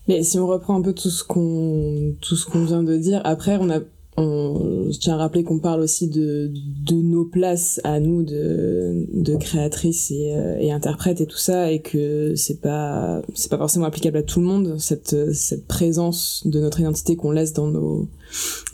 Mais 0.08 0.22
si 0.22 0.38
on 0.38 0.46
reprend 0.46 0.76
un 0.76 0.82
peu 0.82 0.92
tout 0.92 1.10
ce 1.10 1.24
qu'on 1.24 2.14
tout 2.20 2.36
ce 2.36 2.46
qu'on 2.46 2.64
vient 2.64 2.82
de 2.82 2.96
dire, 2.96 3.20
après 3.24 3.58
on 3.60 3.70
a 3.70 3.80
on, 4.18 4.90
je 4.90 4.98
tiens 4.98 5.14
à 5.14 5.18
rappeler 5.18 5.44
qu'on 5.44 5.58
parle 5.58 5.80
aussi 5.80 6.08
de, 6.08 6.50
de 6.54 6.94
nos 6.94 7.24
places 7.24 7.80
à 7.84 8.00
nous 8.00 8.22
de, 8.22 9.06
de 9.12 9.36
créatrices 9.36 10.10
et, 10.10 10.32
euh, 10.34 10.56
et 10.58 10.72
interprètes 10.72 11.20
et 11.20 11.26
tout 11.26 11.36
ça 11.36 11.70
et 11.70 11.80
que 11.80 12.34
c'est 12.34 12.60
pas 12.60 13.20
c'est 13.34 13.50
pas 13.50 13.58
forcément 13.58 13.84
applicable 13.84 14.16
à 14.16 14.22
tout 14.22 14.40
le 14.40 14.46
monde 14.46 14.76
cette 14.78 15.34
cette 15.34 15.66
présence 15.66 16.42
de 16.46 16.60
notre 16.60 16.80
identité 16.80 17.16
qu'on 17.16 17.30
laisse 17.30 17.52
dans 17.52 17.66
nos 17.68 18.08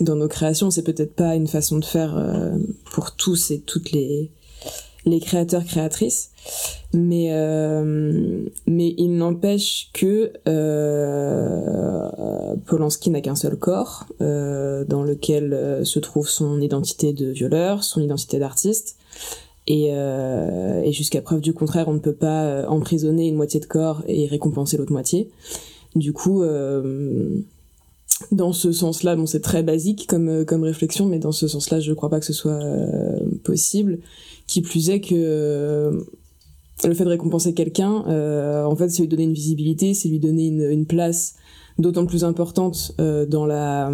dans 0.00 0.16
nos 0.16 0.28
créations 0.28 0.70
c'est 0.70 0.84
peut-être 0.84 1.14
pas 1.14 1.34
une 1.34 1.48
façon 1.48 1.78
de 1.78 1.84
faire 1.84 2.16
euh, 2.16 2.56
pour 2.92 3.16
tous 3.16 3.50
et 3.50 3.60
toutes 3.60 3.90
les 3.90 4.30
les 5.04 5.20
créateurs 5.20 5.64
créatrices 5.64 6.32
mais 6.94 7.28
euh, 7.32 8.44
mais 8.66 8.94
il 8.98 9.16
n'empêche 9.16 9.90
que 9.94 10.32
euh, 10.46 12.08
Polanski 12.66 13.10
n'a 13.10 13.20
qu'un 13.20 13.34
seul 13.34 13.56
corps 13.56 14.06
euh, 14.20 14.84
dans 14.84 15.02
lequel 15.02 15.80
se 15.84 15.98
trouve 15.98 16.28
son 16.28 16.60
identité 16.60 17.12
de 17.12 17.26
violeur, 17.26 17.82
son 17.84 18.00
identité 18.00 18.38
d'artiste. 18.38 18.96
Et, 19.68 19.92
jusqu'à 20.90 21.22
preuve 21.22 21.40
du 21.40 21.54
contraire, 21.54 21.86
on 21.88 21.94
ne 21.94 22.00
peut 22.00 22.14
pas 22.14 22.68
emprisonner 22.68 23.28
une 23.28 23.36
moitié 23.36 23.60
de 23.60 23.66
corps 23.66 24.02
et 24.06 24.26
récompenser 24.26 24.76
l'autre 24.76 24.92
moitié. 24.92 25.30
Du 25.94 26.12
coup, 26.12 26.42
dans 28.30 28.52
ce 28.52 28.72
sens-là, 28.72 29.16
bon, 29.16 29.26
c'est 29.26 29.40
très 29.40 29.62
basique 29.62 30.06
comme 30.06 30.44
comme 30.44 30.62
réflexion, 30.62 31.06
mais 31.06 31.18
dans 31.18 31.32
ce 31.32 31.48
sens-là, 31.48 31.80
je 31.80 31.92
crois 31.92 32.10
pas 32.10 32.20
que 32.20 32.26
ce 32.26 32.32
soit 32.32 32.60
possible. 33.44 33.98
Qui 34.46 34.60
plus 34.60 34.90
est 34.90 35.00
que 35.00 36.04
le 36.88 36.94
fait 36.94 37.04
de 37.04 37.10
récompenser 37.10 37.54
quelqu'un, 37.54 38.04
euh, 38.08 38.64
en 38.64 38.76
fait, 38.76 38.88
c'est 38.88 39.02
lui 39.02 39.08
donner 39.08 39.24
une 39.24 39.32
visibilité, 39.32 39.94
c'est 39.94 40.08
lui 40.08 40.18
donner 40.18 40.48
une, 40.48 40.70
une 40.70 40.86
place 40.86 41.36
d'autant 41.78 42.06
plus 42.06 42.24
importante 42.24 42.94
euh, 43.00 43.26
dans 43.26 43.46
la 43.46 43.92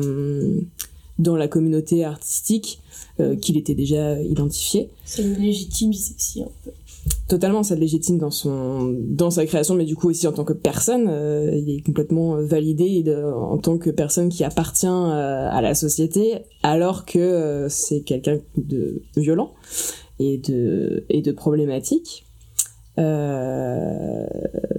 dans 1.18 1.34
la 1.34 1.48
communauté 1.48 2.04
artistique 2.04 2.80
euh, 3.18 3.34
qu'il 3.34 3.56
était 3.56 3.74
déjà 3.74 4.20
identifié. 4.22 4.88
Ça 5.04 5.22
le 5.22 5.34
légitimise 5.34 6.14
aussi 6.16 6.42
un 6.42 6.50
peu. 6.64 6.70
Totalement, 7.28 7.62
ça 7.62 7.74
le 7.74 7.82
légitime 7.82 8.16
dans 8.16 8.30
son 8.30 8.96
dans 9.06 9.30
sa 9.30 9.44
création, 9.44 9.74
mais 9.74 9.84
du 9.84 9.96
coup 9.96 10.08
aussi 10.08 10.26
en 10.26 10.32
tant 10.32 10.44
que 10.44 10.54
personne, 10.54 11.08
euh, 11.10 11.50
il 11.54 11.68
est 11.68 11.84
complètement 11.84 12.42
validé 12.42 13.02
de, 13.02 13.22
en 13.22 13.58
tant 13.58 13.76
que 13.76 13.90
personne 13.90 14.30
qui 14.30 14.44
appartient 14.44 14.86
euh, 14.86 15.48
à 15.50 15.60
la 15.60 15.74
société, 15.74 16.38
alors 16.62 17.04
que 17.04 17.18
euh, 17.18 17.68
c'est 17.68 18.00
quelqu'un 18.00 18.38
de 18.56 19.02
violent 19.14 19.52
et 20.18 20.38
de 20.38 21.04
et 21.10 21.20
de 21.20 21.30
problématique. 21.32 22.24
Euh, 22.98 24.26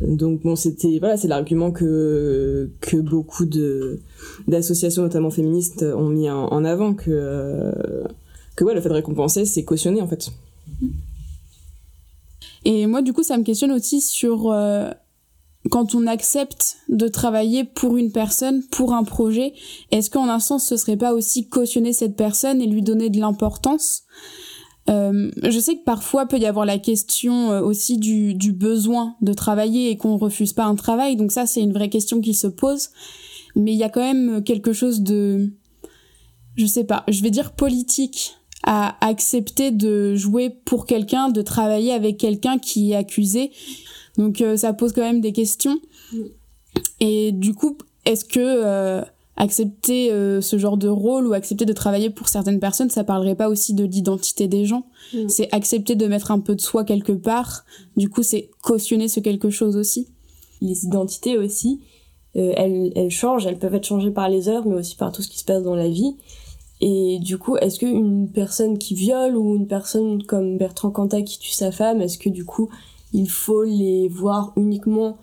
donc 0.08 0.42
bon, 0.42 0.56
c'était 0.56 0.98
voilà, 0.98 1.18
c'est 1.18 1.28
l'argument 1.28 1.70
que 1.70 2.72
que 2.82 2.98
beaucoup 2.98 3.46
de 3.46 4.00
d'associations, 4.48 5.04
notamment 5.04 5.30
féministes, 5.30 5.84
ont 5.84 6.10
mis 6.10 6.32
en, 6.32 6.48
en 6.48 6.66
avant 6.66 6.96
que 6.96 7.12
euh, 7.12 8.04
que 8.56 8.64
ouais, 8.64 8.74
le 8.74 8.82
fait 8.82 8.90
de 8.90 8.96
récompenser, 8.96 9.46
c'est 9.46 9.64
cautionner 9.64 10.02
en 10.02 10.08
fait. 10.08 10.32
Et 12.66 12.88
moi, 12.88 13.02
du 13.02 13.14
coup, 13.14 13.24
ça 13.24 13.38
me 13.38 13.44
questionne 13.44 13.72
aussi 13.72 14.02
sur 14.02 14.52
euh, 14.52 14.90
quand 15.72 15.96
on 15.96 16.08
accepte 16.08 16.78
de 16.90 17.08
travailler 17.08 17.64
pour 17.64 17.98
une 17.98 18.12
personne, 18.12 18.64
pour 18.68 18.94
un 18.94 19.04
projet, 19.04 19.54
est-ce 19.92 20.10
qu'en 20.10 20.30
un 20.30 20.40
sens, 20.40 20.66
ce 20.66 20.78
serait 20.78 20.98
pas 20.98 21.14
aussi 21.14 21.48
cautionner 21.48 21.94
cette 21.94 22.16
personne 22.16 22.62
et 22.62 22.68
lui 22.68 22.82
donner 22.82 23.10
de 23.10 23.20
l'importance? 23.20 24.04
Euh, 24.90 25.30
je 25.44 25.60
sais 25.60 25.76
que 25.76 25.84
parfois 25.84 26.26
peut 26.26 26.40
y 26.40 26.48
avoir 26.48 26.66
la 26.66 26.80
question 26.80 27.52
euh, 27.52 27.62
aussi 27.62 27.98
du, 27.98 28.34
du 28.34 28.54
besoin 28.54 29.16
de 29.22 29.34
travailler 29.34 29.92
et 29.92 29.98
qu'on 29.98 30.18
refuse 30.18 30.54
pas 30.54 30.66
un 30.66 30.76
travail, 30.76 31.16
donc 31.16 31.32
ça 31.32 31.46
c'est 31.46 31.62
une 31.62 31.74
vraie 31.74 31.90
question 31.90 32.22
qui 32.22 32.34
se 32.34 32.48
pose. 32.48 32.90
Mais 33.56 33.74
il 33.74 33.78
y 33.78 33.84
a 33.84 33.90
quand 33.90 34.02
même 34.02 34.44
quelque 34.44 34.74
chose 34.74 35.02
de, 35.02 35.52
je 36.56 36.66
sais 36.66 36.86
pas, 36.86 37.04
je 37.08 37.22
vais 37.22 37.30
dire 37.30 37.52
politique 37.52 38.39
à 38.64 38.98
accepter 39.06 39.72
de 39.72 40.16
jouer 40.16 40.50
pour 40.50 40.86
quelqu'un, 40.86 41.30
de 41.30 41.42
travailler 41.42 41.94
avec 41.94 42.18
quelqu'un 42.18 42.58
qui 42.58 42.92
est 42.92 42.96
accusé. 42.96 43.52
Donc 44.18 44.42
euh, 44.42 44.58
ça 44.58 44.74
pose 44.74 44.94
quand 44.94 45.02
même 45.02 45.22
des 45.22 45.32
questions. 45.32 45.80
Et 47.00 47.32
du 47.32 47.54
coup, 47.54 47.78
est-ce 48.06 48.26
que 48.26 48.40
euh, 48.40 49.02
accepter 49.38 50.12
euh, 50.12 50.42
ce 50.42 50.58
genre 50.58 50.78
de 50.78 50.90
rôle 50.90 51.26
ou 51.26 51.34
accepter 51.34 51.66
de 51.66 51.74
travailler 51.74 52.10
pour 52.10 52.28
certaines 52.28 52.60
personnes, 52.60 52.90
ça 52.90 53.04
parlerait 53.04 53.36
pas 53.36 53.50
aussi 53.50 53.74
de 53.74 53.86
l'identité 53.86 54.48
des 54.48 54.66
gens? 54.66 54.86
C'est 55.28 55.48
accepter 55.54 55.96
de 55.96 56.06
mettre 56.08 56.32
un 56.32 56.40
peu 56.40 56.56
de 56.56 56.62
soi 56.62 56.84
quelque 56.84 57.14
part. 57.14 57.64
Du 57.96 58.10
coup, 58.10 58.22
c'est 58.22 58.52
cautionner 58.62 59.08
ce 59.08 59.20
quelque 59.20 59.50
chose 59.50 59.78
aussi. 59.78 60.08
Les 60.62 60.84
identités 60.84 61.38
aussi, 61.38 61.80
euh, 62.36 62.54
elles, 62.58 62.92
elles 62.96 63.10
changent, 63.10 63.48
elles 63.48 63.58
peuvent 63.58 63.76
être 63.76 63.88
changées 63.88 64.12
par 64.12 64.30
les 64.30 64.50
heures, 64.50 64.68
mais 64.68 64.76
aussi 64.76 64.96
par 64.96 65.12
tout 65.12 65.22
ce 65.22 65.30
qui 65.30 65.40
se 65.40 65.46
passe 65.46 65.64
dans 65.64 65.76
la 65.76 65.88
vie. 65.88 66.16
Et 66.82 67.20
du 67.20 67.38
coup, 67.38 67.58
est-ce 67.58 67.80
qu'une 67.80 68.30
personne 68.32 68.78
qui 68.78 68.96
viole 68.96 69.36
ou 69.36 69.56
une 69.56 69.68
personne 69.68 70.24
comme 70.24 70.58
Bertrand 70.58 70.92
Cantat 70.92 71.24
qui 71.24 71.38
tue 71.40 71.52
sa 71.52 71.72
femme, 71.72 72.02
est-ce 72.02 72.18
que 72.18 72.30
du 72.30 72.46
coup, 72.46 72.70
il 73.14 73.30
faut 73.30 73.64
les 73.64 74.08
voir 74.08 74.54
uniquement 74.56 75.18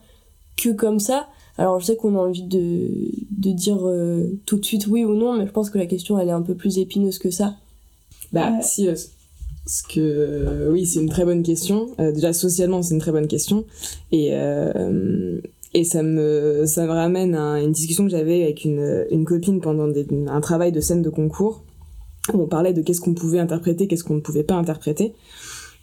que 0.56 0.70
comme 0.70 1.00
ça? 1.00 1.26
Alors, 1.58 1.80
je 1.80 1.86
sais 1.86 1.96
qu'on 1.96 2.14
a 2.16 2.18
envie 2.20 2.42
de, 2.42 2.88
de 3.30 3.50
dire 3.52 3.78
euh, 3.88 4.38
tout 4.44 4.58
de 4.58 4.64
suite 4.66 4.86
oui 4.88 5.04
ou 5.04 5.14
non, 5.14 5.32
mais 5.38 5.46
je 5.46 5.52
pense 5.52 5.70
que 5.70 5.78
la 5.78 5.86
question, 5.86 6.18
elle 6.18 6.28
est 6.28 6.32
un 6.32 6.42
peu 6.42 6.54
plus 6.54 6.78
épineuse 6.78 7.18
que 7.18 7.30
ça. 7.30 7.56
Bah 8.32 8.50
Ouais. 8.52 8.58
si, 8.62 8.88
euh, 8.88 8.94
ce 9.66 9.82
que 9.82 9.98
euh, 10.00 10.70
oui, 10.70 10.84
c'est 10.84 11.00
une 11.00 11.08
très 11.08 11.24
bonne 11.24 11.42
question. 11.42 11.88
Euh, 11.98 12.12
déjà 12.12 12.34
socialement, 12.34 12.82
c'est 12.82 12.92
une 12.94 13.00
très 13.00 13.12
bonne 13.12 13.26
question. 13.28 13.64
Et 14.12 14.30
euh, 14.32 15.40
et 15.76 15.84
ça 15.84 16.02
me 16.02 16.64
ramène 16.88 17.34
à 17.34 17.60
une 17.60 17.72
discussion 17.72 18.04
que 18.04 18.10
j'avais 18.10 18.42
avec 18.42 18.64
une 18.64 19.24
copine 19.24 19.60
pendant 19.60 19.86
un 19.86 20.40
travail 20.40 20.72
de 20.72 20.80
scène 20.80 21.02
de 21.02 21.10
concours 21.10 21.64
où 22.32 22.42
on 22.42 22.46
parlait 22.46 22.72
de 22.72 22.82
qu'est-ce 22.82 23.00
qu'on 23.00 23.14
pouvait 23.14 23.38
interpréter, 23.38 23.86
qu'est-ce 23.86 24.04
qu'on 24.04 24.14
ne 24.14 24.20
pouvait 24.20 24.42
pas 24.42 24.54
interpréter. 24.54 25.14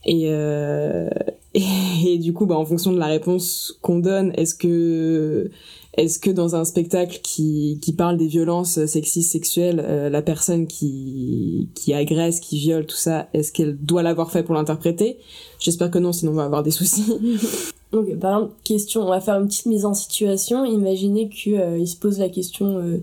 Et, 0.05 0.27
euh, 0.29 1.09
et, 1.53 2.13
et 2.13 2.17
du 2.17 2.33
coup, 2.33 2.45
bah, 2.45 2.57
en 2.57 2.65
fonction 2.65 2.91
de 2.91 2.99
la 2.99 3.07
réponse 3.07 3.77
qu'on 3.81 3.99
donne, 3.99 4.31
est-ce 4.35 4.55
que 4.55 5.49
est-ce 5.95 6.17
que 6.17 6.31
dans 6.31 6.55
un 6.55 6.65
spectacle 6.65 7.19
qui, 7.21 7.77
qui 7.79 7.93
parle 7.93 8.17
des 8.17 8.25
violences 8.25 8.83
sexistes 8.85 9.31
sexuelles, 9.31 9.79
euh, 9.85 10.09
la 10.09 10.23
personne 10.23 10.65
qui, 10.65 11.69
qui 11.75 11.93
agresse, 11.93 12.39
qui 12.39 12.57
viole, 12.57 12.87
tout 12.87 12.95
ça, 12.95 13.27
est-ce 13.33 13.51
qu'elle 13.51 13.77
doit 13.77 14.01
l'avoir 14.01 14.31
fait 14.31 14.41
pour 14.41 14.55
l'interpréter? 14.55 15.17
J'espère 15.59 15.91
que 15.91 15.99
non, 15.99 16.11
sinon 16.11 16.31
on 16.31 16.35
va 16.35 16.45
avoir 16.45 16.63
des 16.63 16.71
soucis. 16.71 17.13
Donc, 17.91 18.11
par 18.17 18.37
exemple, 18.37 18.53
question, 18.63 19.01
on 19.03 19.09
va 19.09 19.21
faire 19.21 19.35
une 19.35 19.47
petite 19.47 19.67
mise 19.67 19.85
en 19.85 19.93
situation. 19.93 20.65
Imaginez 20.65 21.29
qu'il 21.29 21.87
se 21.87 21.95
pose 21.95 22.17
la 22.17 22.29
question 22.29 22.79
euh, 22.79 22.97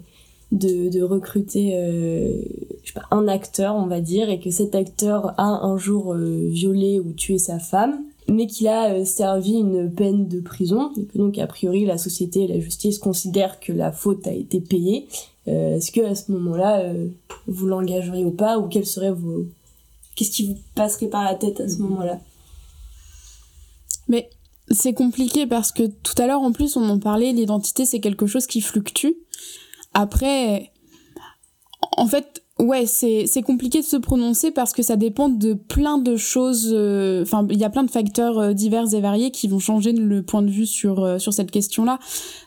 de, 0.51 0.89
de 0.89 1.01
recruter 1.03 1.77
euh, 1.77 2.43
je 2.83 2.89
sais 2.89 2.95
pas, 2.95 3.07
un 3.11 3.29
acteur, 3.29 3.77
on 3.77 3.87
va 3.87 4.01
dire, 4.01 4.31
et 4.31 4.41
que 4.41 4.51
cet 4.51 4.75
acteur 4.75 5.35
a 5.39 5.65
un 5.65 5.77
jour 5.79 6.13
euh, 6.13 6.49
violé 6.49 6.99
ou 6.99 7.13
tué 7.13 7.39
sa 7.39 7.59
femme, 7.59 8.01
mais 8.31 8.47
qu'il 8.47 8.69
a 8.69 8.95
euh, 8.95 9.05
servi 9.05 9.55
une 9.55 9.93
peine 9.93 10.29
de 10.29 10.41
prison, 10.41 10.93
et 10.97 11.05
que 11.05 11.19
donc 11.19 11.37
a 11.39 11.47
priori 11.47 11.85
la 11.85 11.99
société 11.99 12.45
et 12.45 12.47
la 12.47 12.61
justice 12.61 12.99
considèrent 12.99 13.59
que 13.59 13.73
la 13.73 13.91
faute 13.91 14.27
a 14.27 14.33
été 14.33 14.61
payée. 14.61 15.09
Euh, 15.49 15.77
Est-ce 15.77 15.91
que 15.91 16.01
à 16.01 16.15
ce 16.15 16.31
moment-là, 16.33 16.81
euh, 16.81 17.09
vous 17.49 17.67
l'engageriez 17.67 18.25
ou 18.25 18.31
pas, 18.31 18.59
ou 18.59 18.69
quels 18.69 18.87
seraient 18.87 19.13
vos... 19.13 19.47
Qu'est-ce 20.15 20.31
qui 20.31 20.47
vous 20.47 20.59
passerait 20.75 21.09
par 21.09 21.25
la 21.25 21.35
tête 21.35 21.61
à 21.61 21.69
ce 21.69 21.79
moment-là? 21.79 22.21
Mais 24.07 24.31
c'est 24.71 24.93
compliqué 24.93 25.47
parce 25.47 25.73
que 25.73 25.87
tout 25.87 26.15
à 26.19 26.27
l'heure, 26.27 26.43
en 26.43 26.53
plus, 26.53 26.77
on 26.77 26.89
en 26.89 26.99
parlait, 26.99 27.33
l'identité, 27.33 27.85
c'est 27.85 28.01
quelque 28.01 28.27
chose 28.27 28.47
qui 28.47 28.61
fluctue. 28.61 29.15
Après, 29.93 30.71
en 31.97 32.07
fait, 32.07 32.40
ouais, 32.61 32.87
c'est 32.87 33.25
c'est 33.27 33.43
compliqué 33.43 33.81
de 33.81 33.85
se 33.85 33.97
prononcer 33.97 34.51
parce 34.51 34.73
que 34.73 34.83
ça 34.83 34.97
dépend 34.97 35.29
de 35.29 35.55
plein 35.55 35.99
de 35.99 36.17
choses. 36.17 36.71
euh, 36.73 37.23
Enfin, 37.23 37.47
il 37.51 37.59
y 37.59 37.65
a 37.65 37.71
plein 37.71 37.85
de 37.85 37.91
facteurs 37.91 38.39
euh, 38.39 38.53
divers 38.53 38.95
et 38.95 39.01
variés 39.01 39.31
qui 39.31 39.49
vont 39.49 39.59
changer 39.59 39.93
le 39.93 40.23
point 40.23 40.43
de 40.43 40.51
vue 40.51 40.67
sur 40.67 41.03
euh, 41.05 41.19
sur 41.19 41.33
cette 41.33 41.51
question-là. 41.51 41.99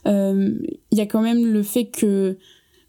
Euh, 0.08 0.52
Il 0.92 0.98
y 0.98 1.02
a 1.02 1.06
quand 1.06 1.22
même 1.22 1.46
le 1.46 1.64
fait 1.64 1.86
que 1.86 2.38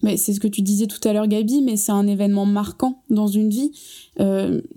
mais 0.02 0.18
c'est 0.18 0.34
ce 0.34 0.40
que 0.40 0.48
tu 0.48 0.60
disais 0.60 0.86
tout 0.86 1.00
à 1.08 1.14
l'heure, 1.14 1.26
Gabi, 1.26 1.62
mais 1.62 1.78
c'est 1.78 1.92
un 1.92 2.06
événement 2.06 2.44
marquant 2.44 3.02
dans 3.08 3.26
une 3.26 3.48
vie. 3.48 3.72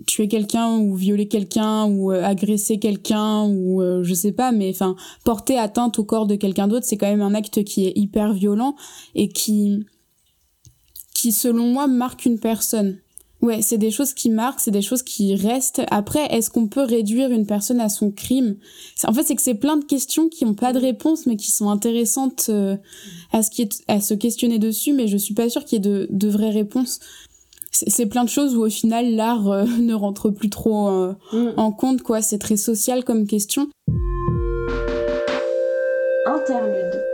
Tuer 0.06 0.26
quelqu'un 0.26 0.78
ou 0.78 0.94
violer 0.94 1.28
quelqu'un 1.28 1.84
ou 1.84 2.10
agresser 2.12 2.78
quelqu'un 2.78 3.44
ou 3.46 3.82
je 4.02 4.14
sais 4.14 4.32
pas, 4.32 4.52
mais 4.52 4.70
enfin 4.70 4.96
porter 5.26 5.58
atteinte 5.58 5.98
au 5.98 6.04
corps 6.04 6.26
de 6.26 6.34
quelqu'un 6.34 6.66
d'autre, 6.66 6.86
c'est 6.86 6.96
quand 6.96 7.10
même 7.10 7.20
un 7.20 7.34
acte 7.34 7.62
qui 7.64 7.84
est 7.86 7.92
hyper 7.94 8.32
violent 8.32 8.74
et 9.14 9.28
qui, 9.28 9.84
qui 11.18 11.32
selon 11.32 11.66
moi 11.66 11.88
marque 11.88 12.26
une 12.26 12.38
personne. 12.38 12.98
Ouais, 13.40 13.60
c'est 13.60 13.78
des 13.78 13.90
choses 13.90 14.14
qui 14.14 14.30
marquent, 14.30 14.60
c'est 14.60 14.70
des 14.70 14.82
choses 14.82 15.02
qui 15.02 15.34
restent. 15.34 15.82
Après, 15.90 16.24
est-ce 16.32 16.50
qu'on 16.50 16.66
peut 16.68 16.82
réduire 16.82 17.30
une 17.30 17.46
personne 17.46 17.80
à 17.80 17.88
son 17.88 18.10
crime? 18.10 18.56
En 19.04 19.12
fait, 19.12 19.24
c'est 19.24 19.34
que 19.34 19.42
c'est 19.42 19.54
plein 19.54 19.76
de 19.76 19.84
questions 19.84 20.28
qui 20.28 20.44
n'ont 20.44 20.54
pas 20.54 20.72
de 20.72 20.78
réponse, 20.78 21.26
mais 21.26 21.36
qui 21.36 21.50
sont 21.50 21.70
intéressantes 21.70 22.46
euh, 22.50 22.76
à, 23.32 23.42
ce 23.42 23.50
qui 23.50 23.62
est, 23.62 23.82
à 23.88 24.00
se 24.00 24.14
questionner 24.14 24.58
dessus, 24.58 24.92
mais 24.92 25.08
je 25.08 25.16
suis 25.16 25.34
pas 25.34 25.48
sûre 25.48 25.64
qu'il 25.64 25.76
y 25.76 25.88
ait 25.88 25.90
de, 25.90 26.08
de 26.10 26.28
vraies 26.28 26.50
réponses. 26.50 27.00
C'est 27.70 28.06
plein 28.06 28.24
de 28.24 28.28
choses 28.28 28.56
où 28.56 28.64
au 28.64 28.70
final 28.70 29.14
l'art 29.14 29.48
euh, 29.48 29.64
ne 29.80 29.94
rentre 29.94 30.30
plus 30.30 30.50
trop 30.50 30.88
euh, 30.88 31.14
mm. 31.32 31.52
en 31.56 31.72
compte, 31.72 32.02
quoi. 32.02 32.22
C'est 32.22 32.38
très 32.38 32.56
social 32.56 33.04
comme 33.04 33.26
question. 33.26 33.68
Interlude. 36.26 37.04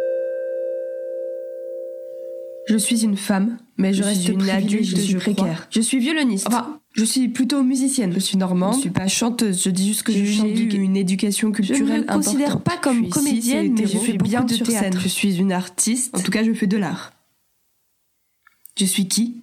Je 2.67 2.79
suis 2.79 3.05
une 3.05 3.19
femme, 3.19 3.59
mais 3.77 3.93
je, 3.93 4.03
reste 4.03 4.29
une 4.29 4.49
adulte, 4.49 4.85
je 4.85 4.97
suis 4.97 5.15
précaire. 5.17 5.67
Je 5.71 5.81
suis 5.81 5.99
violoniste. 5.99 6.47
Enfin, 6.47 6.81
je 6.93 7.05
suis 7.05 7.29
plutôt 7.29 7.63
musicienne. 7.63 8.13
Je 8.13 8.21
suis 8.21 8.37
normande. 8.37 8.75
Je 8.77 8.81
suis 8.81 8.91
pas 8.91 9.09
chanteuse. 9.09 9.63
Je 9.63 9.71
dis 9.71 9.89
juste 9.89 10.05
que 10.05 10.13
j'ai 10.13 10.21
eu 10.21 10.71
une 10.75 10.97
éducation 10.97 11.51
culturelle 11.51 11.87
Je 11.87 11.93
ne 11.93 11.99
me 11.99 12.07
considère 12.07 12.61
pas 12.61 12.77
comme 12.77 13.09
comédienne, 13.09 13.75
mais 13.77 13.87
je 13.87 13.99
fais 13.99 14.17
bien 14.17 14.43
de 14.43 14.57
théâtre. 14.57 14.99
Je 15.01 15.09
suis 15.09 15.39
une 15.39 15.53
artiste. 15.53 16.17
En 16.17 16.21
tout 16.21 16.31
cas, 16.31 16.45
je 16.45 16.53
fais 16.53 16.69
de 16.69 16.77
l'art. 16.77 17.13
Je 18.79 18.85
suis 18.85 19.09
qui? 19.09 19.43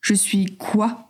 Je 0.00 0.14
suis 0.14 0.56
quoi? 0.56 1.08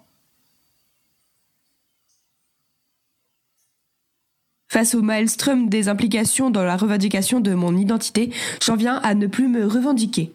Face 4.68 4.96
au 4.96 5.02
maelstrom 5.02 5.68
des 5.68 5.88
implications 5.88 6.50
dans 6.50 6.64
la 6.64 6.76
revendication 6.76 7.38
de 7.38 7.54
mon 7.54 7.76
identité, 7.76 8.30
j'en 8.60 8.74
viens 8.74 8.96
à 8.96 9.14
ne 9.14 9.28
plus 9.28 9.46
me 9.46 9.66
revendiquer. 9.66 10.32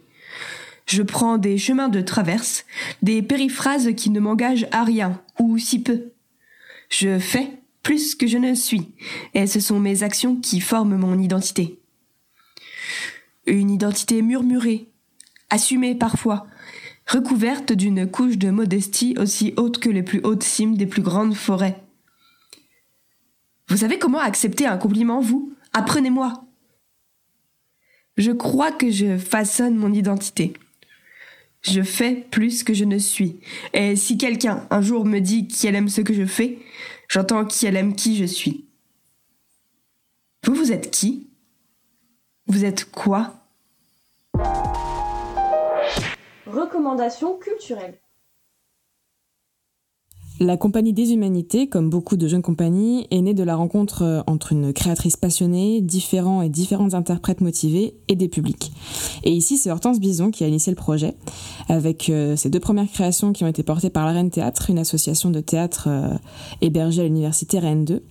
Je 0.89 1.04
prends 1.04 1.38
des 1.38 1.60
chemins 1.60 1.88
de 1.88 2.02
traverse, 2.02 2.65
des 3.04 3.21
périphrases 3.21 3.93
qui 3.95 4.10
ne 4.10 4.19
m'engagent 4.19 4.67
à 4.71 4.84
rien, 4.84 5.21
ou 5.38 5.60
si 5.60 5.84
peu. 5.84 6.13
Je 6.89 7.19
fais 7.19 7.60
plus 7.84 8.15
que 8.15 8.25
je 8.25 8.39
ne 8.39 8.56
suis, 8.56 8.91
et 9.36 9.45
ce 9.45 9.60
sont 9.60 9.80
mes 9.80 10.02
actions 10.02 10.36
qui 10.36 10.60
forment 10.60 10.97
mon 10.97 11.19
identité. 11.19 11.80
Une 13.45 13.69
identité 13.69 14.23
murmurée, 14.23 14.88
assumée 15.52 15.93
parfois, 15.93 16.47
recouverte 17.06 17.71
d'une 17.71 18.10
couche 18.10 18.39
de 18.39 18.49
modestie 18.49 19.15
aussi 19.19 19.54
haute 19.58 19.78
que 19.78 19.91
les 19.91 20.04
plus 20.04 20.21
hautes 20.23 20.43
cimes 20.43 20.75
des 20.75 20.88
plus 20.88 21.04
grandes 21.04 21.36
forêts. 21.36 21.84
Vous 23.67 23.78
savez 23.78 23.99
comment 23.99 24.19
accepter 24.19 24.65
un 24.65 24.78
compliment, 24.78 25.21
vous? 25.21 25.54
Apprenez-moi. 25.73 26.45
Je 28.17 28.32
crois 28.32 28.71
que 28.71 28.89
je 28.89 29.19
façonne 29.19 29.75
mon 29.75 29.93
identité. 29.93 30.54
Je 31.61 31.81
fais 31.81 32.15
plus 32.15 32.63
que 32.63 32.73
je 32.73 32.85
ne 32.85 32.97
suis. 32.97 33.39
Et 33.73 33.95
si 33.95 34.17
quelqu'un 34.17 34.67
un 34.69 34.81
jour 34.81 35.05
me 35.05 35.19
dit 35.19 35.47
qu'elle 35.47 35.75
aime 35.75 35.89
ce 35.89 36.01
que 36.01 36.13
je 36.13 36.25
fais, 36.25 36.59
j'entends 37.09 37.45
qu'elle 37.45 37.75
aime 37.75 37.95
qui 37.95 38.15
je 38.15 38.25
suis. 38.25 38.65
Vous, 40.45 40.55
vous 40.55 40.71
êtes 40.71 40.89
qui? 40.89 41.29
Vous 42.47 42.63
êtes 42.65 42.89
quoi? 42.89 43.35
Recommandations 46.45 47.37
culturelles. 47.37 47.99
La 50.41 50.56
Compagnie 50.56 50.93
des 50.93 51.12
Humanités, 51.12 51.67
comme 51.67 51.89
beaucoup 51.89 52.15
de 52.15 52.25
jeunes 52.25 52.41
compagnies, 52.41 53.06
est 53.12 53.19
née 53.19 53.34
de 53.34 53.43
la 53.43 53.58
rencontre 53.58 54.04
euh, 54.04 54.21
entre 54.25 54.54
une 54.54 54.71
créatrice 54.71 55.17
passionnée, 55.17 55.82
différents 55.82 56.41
et 56.41 56.47
différentes 56.47 56.93
interprètes 56.93 57.41
motivés 57.41 57.93
et 58.08 58.15
des 58.15 58.30
publics. 58.30 58.71
Et 59.25 59.32
ici, 59.32 59.58
c'est 59.58 59.69
Hortense 59.69 59.99
Bison 59.99 60.32
qui 60.32 60.45
a 60.45 60.47
initié 60.47 60.71
le 60.71 60.78
projet, 60.78 61.13
avec 61.67 62.10
euh, 62.10 62.38
ses 62.38 62.49
deux 62.49 62.62
premières 62.62 62.89
créations 62.89 63.34
qui 63.34 63.43
ont 63.43 63.47
été 63.47 63.63
portées 63.63 63.89
par 63.89 64.06
la 64.06 64.13
Reine 64.13 64.30
Théâtre, 64.30 64.69
une 64.69 64.80
association 64.80 65.30
de 65.30 65.41
théâtre 65.41 65.89
euh, 65.89 66.13
hébergée 66.62 67.02
à 67.02 67.04
l'université 67.04 67.60
Rennes 67.60 67.84
2. 67.84 68.02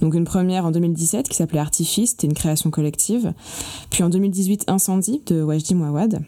Donc 0.00 0.14
une 0.14 0.24
première 0.24 0.64
en 0.64 0.70
2017 0.70 1.28
qui 1.28 1.36
s'appelait 1.36 1.58
Artifice, 1.58 2.12
c'était 2.12 2.28
une 2.28 2.32
création 2.32 2.70
collective. 2.70 3.34
Puis 3.90 4.02
en 4.02 4.08
2018, 4.08 4.64
Incendie 4.68 5.20
de 5.26 5.42
Wajdi 5.42 5.74
Mouawad. 5.74 6.22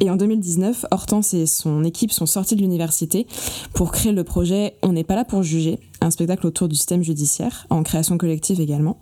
Et 0.00 0.10
en 0.10 0.16
2019, 0.16 0.86
Hortense 0.90 1.32
et 1.34 1.46
son 1.46 1.82
équipe 1.84 2.12
sont 2.12 2.26
sortis 2.26 2.54
de 2.54 2.60
l'université 2.60 3.26
pour 3.72 3.92
créer 3.92 4.12
le 4.12 4.24
projet 4.24 4.76
On 4.82 4.92
n'est 4.92 5.04
pas 5.04 5.14
là 5.14 5.24
pour 5.24 5.42
juger, 5.42 5.78
un 6.00 6.10
spectacle 6.10 6.46
autour 6.46 6.68
du 6.68 6.76
système 6.76 7.02
judiciaire, 7.02 7.66
en 7.70 7.82
création 7.82 8.18
collective 8.18 8.60
également. 8.60 8.98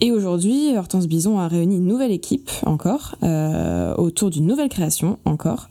Et 0.00 0.12
aujourd'hui, 0.12 0.76
Hortense 0.76 1.08
Bison 1.08 1.40
a 1.40 1.48
réuni 1.48 1.76
une 1.76 1.86
nouvelle 1.86 2.12
équipe 2.12 2.50
encore, 2.64 3.16
euh, 3.24 3.96
autour 3.96 4.30
d'une 4.30 4.46
nouvelle 4.46 4.68
création 4.68 5.18
encore, 5.24 5.66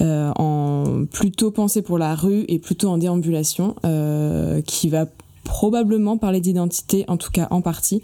euh, 0.00 0.32
en 0.34 1.04
plutôt 1.12 1.52
pensée 1.52 1.82
pour 1.82 1.96
la 1.96 2.16
rue 2.16 2.44
et 2.48 2.58
plutôt 2.58 2.88
en 2.88 2.98
déambulation, 2.98 3.76
euh, 3.84 4.60
qui 4.62 4.88
va 4.88 5.06
probablement 5.44 6.18
parler 6.18 6.40
d'identité, 6.40 7.04
en 7.06 7.16
tout 7.16 7.30
cas 7.30 7.46
en 7.50 7.62
partie, 7.62 8.02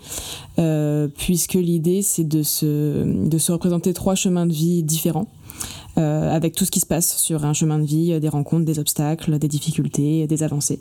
puisque 1.17 1.55
l'idée 1.55 2.01
c'est 2.01 2.27
de 2.27 2.43
se, 2.43 3.27
de 3.29 3.39
se 3.39 3.53
représenter 3.53 3.93
trois 3.93 4.15
chemins 4.15 4.47
de 4.47 4.53
vie 4.53 4.83
différents. 4.83 5.27
Euh, 5.97 6.35
avec 6.35 6.57
tout 6.57 6.65
ce 6.65 6.73
qui 6.73 6.81
se 6.81 6.87
passe 6.87 7.17
sur 7.19 7.45
un 7.45 7.53
chemin 7.53 7.79
de 7.79 7.85
vie, 7.85 8.19
des 8.19 8.29
rencontres, 8.29 8.65
des 8.65 8.81
obstacles, 8.81 9.39
des 9.39 9.47
difficultés, 9.47 10.27
des 10.27 10.43
avancées. 10.43 10.81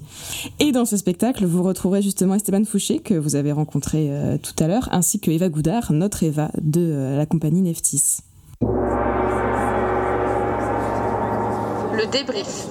Et 0.59 0.71
dans 0.71 0.85
ce 0.85 0.97
spectacle, 0.97 1.45
vous 1.45 1.61
retrouverez 1.61 2.01
justement 2.01 2.33
Esteban 2.33 2.63
Fouché, 2.65 2.97
que 2.99 3.13
vous 3.13 3.35
avez 3.35 3.51
rencontré 3.51 4.07
euh, 4.09 4.37
tout 4.37 4.55
à 4.63 4.67
l'heure, 4.67 4.89
ainsi 4.91 5.19
que 5.19 5.29
Eva 5.29 5.49
Goudard, 5.49 5.93
notre 5.93 6.23
Eva 6.23 6.49
de 6.59 6.81
euh, 6.81 7.17
la 7.17 7.27
compagnie 7.27 7.61
Neftis. 7.61 8.21
Le 11.91 12.11
débrief 12.11 12.67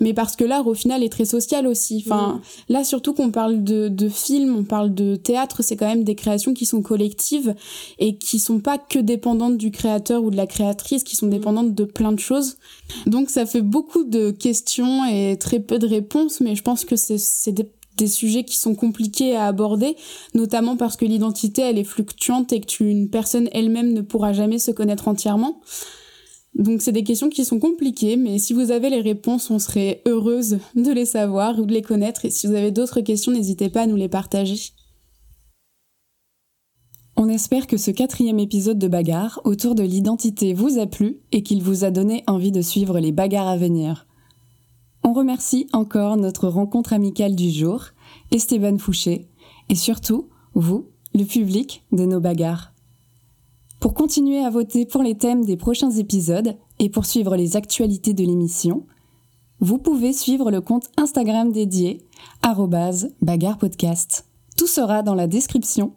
mais 0.00 0.14
parce 0.14 0.36
que 0.36 0.44
l'art 0.44 0.66
au 0.66 0.74
final 0.74 1.02
est 1.02 1.08
très 1.08 1.24
social 1.24 1.66
aussi. 1.66 2.02
Enfin, 2.06 2.34
mm. 2.68 2.72
là 2.72 2.84
surtout 2.84 3.14
qu'on 3.14 3.30
parle 3.30 3.62
de, 3.62 3.88
de 3.88 4.08
films, 4.08 4.56
on 4.56 4.64
parle 4.64 4.94
de 4.94 5.16
théâtre, 5.16 5.62
c'est 5.62 5.76
quand 5.76 5.86
même 5.86 6.04
des 6.04 6.14
créations 6.14 6.54
qui 6.54 6.66
sont 6.66 6.82
collectives 6.82 7.54
et 7.98 8.16
qui 8.16 8.38
sont 8.38 8.60
pas 8.60 8.78
que 8.78 8.98
dépendantes 8.98 9.56
du 9.56 9.70
créateur 9.70 10.22
ou 10.22 10.30
de 10.30 10.36
la 10.36 10.46
créatrice, 10.46 11.04
qui 11.04 11.16
sont 11.16 11.26
mm. 11.26 11.30
dépendantes 11.30 11.74
de 11.74 11.84
plein 11.84 12.12
de 12.12 12.20
choses. 12.20 12.56
Donc 13.06 13.30
ça 13.30 13.46
fait 13.46 13.62
beaucoup 13.62 14.04
de 14.04 14.30
questions 14.30 15.04
et 15.04 15.36
très 15.38 15.60
peu 15.60 15.78
de 15.78 15.86
réponses, 15.86 16.40
mais 16.40 16.54
je 16.54 16.62
pense 16.62 16.84
que 16.84 16.96
c'est 16.96 17.52
des 17.52 17.68
des 17.96 18.06
sujets 18.08 18.44
qui 18.44 18.58
sont 18.58 18.74
compliqués 18.74 19.36
à 19.36 19.46
aborder, 19.46 19.96
notamment 20.34 20.76
parce 20.76 20.96
que 20.96 21.04
l'identité 21.04 21.62
elle 21.62 21.78
est 21.78 21.84
fluctuante 21.84 22.52
et 22.52 22.60
que 22.60 22.84
une 22.84 23.08
personne 23.08 23.48
elle-même 23.52 23.92
ne 23.92 24.00
pourra 24.00 24.32
jamais 24.32 24.58
se 24.58 24.70
connaître 24.70 25.08
entièrement. 25.08 25.60
Donc 26.54 26.82
c'est 26.82 26.92
des 26.92 27.02
questions 27.02 27.30
qui 27.30 27.44
sont 27.44 27.58
compliquées, 27.58 28.16
mais 28.16 28.38
si 28.38 28.52
vous 28.52 28.70
avez 28.70 28.88
les 28.88 29.00
réponses, 29.00 29.50
on 29.50 29.58
serait 29.58 30.02
heureuse 30.06 30.58
de 30.76 30.92
les 30.92 31.04
savoir 31.04 31.58
ou 31.58 31.66
de 31.66 31.72
les 31.72 31.82
connaître. 31.82 32.24
Et 32.24 32.30
si 32.30 32.46
vous 32.46 32.54
avez 32.54 32.70
d'autres 32.70 33.00
questions, 33.00 33.32
n'hésitez 33.32 33.68
pas 33.68 33.82
à 33.82 33.86
nous 33.86 33.96
les 33.96 34.08
partager. 34.08 34.72
On 37.16 37.28
espère 37.28 37.66
que 37.66 37.76
ce 37.76 37.90
quatrième 37.90 38.38
épisode 38.38 38.78
de 38.78 38.88
Bagarre 38.88 39.40
autour 39.44 39.74
de 39.74 39.82
l'identité 39.82 40.52
vous 40.52 40.78
a 40.78 40.86
plu 40.86 41.18
et 41.32 41.42
qu'il 41.42 41.62
vous 41.62 41.84
a 41.84 41.90
donné 41.90 42.24
envie 42.26 42.52
de 42.52 42.60
suivre 42.60 42.98
les 42.98 43.12
bagarres 43.12 43.48
à 43.48 43.56
venir. 43.56 44.06
On 45.04 45.12
remercie 45.12 45.68
encore 45.72 46.16
notre 46.16 46.48
rencontre 46.48 46.92
amicale 46.92 47.36
du 47.36 47.50
jour, 47.50 47.86
Esteban 48.32 48.78
Fouché, 48.78 49.28
et 49.68 49.74
surtout, 49.74 50.28
vous, 50.54 50.86
le 51.14 51.24
public 51.24 51.84
de 51.92 52.04
nos 52.04 52.20
bagarres. 52.20 52.73
Pour 53.84 53.92
continuer 53.92 54.42
à 54.42 54.48
voter 54.48 54.86
pour 54.86 55.02
les 55.02 55.14
thèmes 55.14 55.44
des 55.44 55.58
prochains 55.58 55.90
épisodes 55.90 56.56
et 56.78 56.88
pour 56.88 57.04
suivre 57.04 57.36
les 57.36 57.54
actualités 57.54 58.14
de 58.14 58.24
l'émission, 58.24 58.86
vous 59.60 59.76
pouvez 59.76 60.14
suivre 60.14 60.50
le 60.50 60.62
compte 60.62 60.88
Instagram 60.96 61.52
dédié 61.52 62.00
@bagarrepodcast. 63.20 64.24
Tout 64.56 64.66
sera 64.66 65.02
dans 65.02 65.14
la 65.14 65.26
description. 65.26 65.92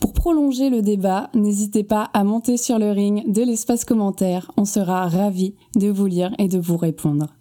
Pour 0.00 0.12
prolonger 0.12 0.70
le 0.70 0.80
débat, 0.80 1.28
n'hésitez 1.34 1.82
pas 1.82 2.04
à 2.14 2.22
monter 2.22 2.56
sur 2.56 2.78
le 2.78 2.92
ring 2.92 3.28
de 3.32 3.42
l'espace 3.42 3.84
commentaire. 3.84 4.52
On 4.56 4.64
sera 4.64 5.08
ravis 5.08 5.56
de 5.74 5.88
vous 5.88 6.06
lire 6.06 6.32
et 6.38 6.46
de 6.46 6.60
vous 6.60 6.76
répondre. 6.76 7.34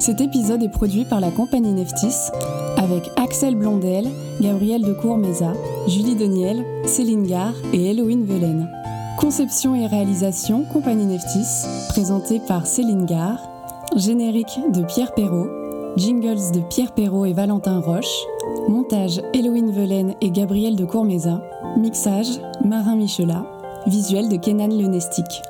Cet 0.00 0.22
épisode 0.22 0.62
est 0.62 0.70
produit 0.70 1.04
par 1.04 1.20
la 1.20 1.30
compagnie 1.30 1.74
Neftis 1.74 2.30
avec 2.78 3.10
Axel 3.16 3.54
Blondel, 3.54 4.08
Gabriel 4.40 4.80
de 4.80 4.94
Courmeza, 4.94 5.52
Julie 5.88 6.16
Deniel, 6.16 6.64
Céline 6.86 7.26
Gare 7.26 7.52
et 7.74 7.90
Eloïne 7.90 8.24
Velen. 8.24 8.70
Conception 9.18 9.74
et 9.74 9.86
réalisation 9.86 10.64
Compagnie 10.64 11.04
Neftis, 11.04 11.66
présenté 11.90 12.40
par 12.48 12.66
Céline 12.66 13.04
Gare. 13.04 13.46
Générique 13.94 14.58
de 14.72 14.82
Pierre 14.84 15.12
Perrault. 15.12 15.50
Jingles 15.98 16.50
de 16.54 16.60
Pierre 16.70 16.92
Perrault 16.92 17.26
et 17.26 17.34
Valentin 17.34 17.80
Roche. 17.80 18.24
Montage 18.68 19.20
Héloïne 19.34 19.70
Velaine 19.70 20.14
et 20.22 20.30
Gabriel 20.30 20.76
de 20.76 20.86
Courmeza. 20.86 21.42
Mixage 21.76 22.40
Marin 22.64 22.96
Michelat. 22.96 23.44
Visuel 23.86 24.30
de 24.30 24.36
Kenan 24.36 24.68
Lenestic. 24.68 25.42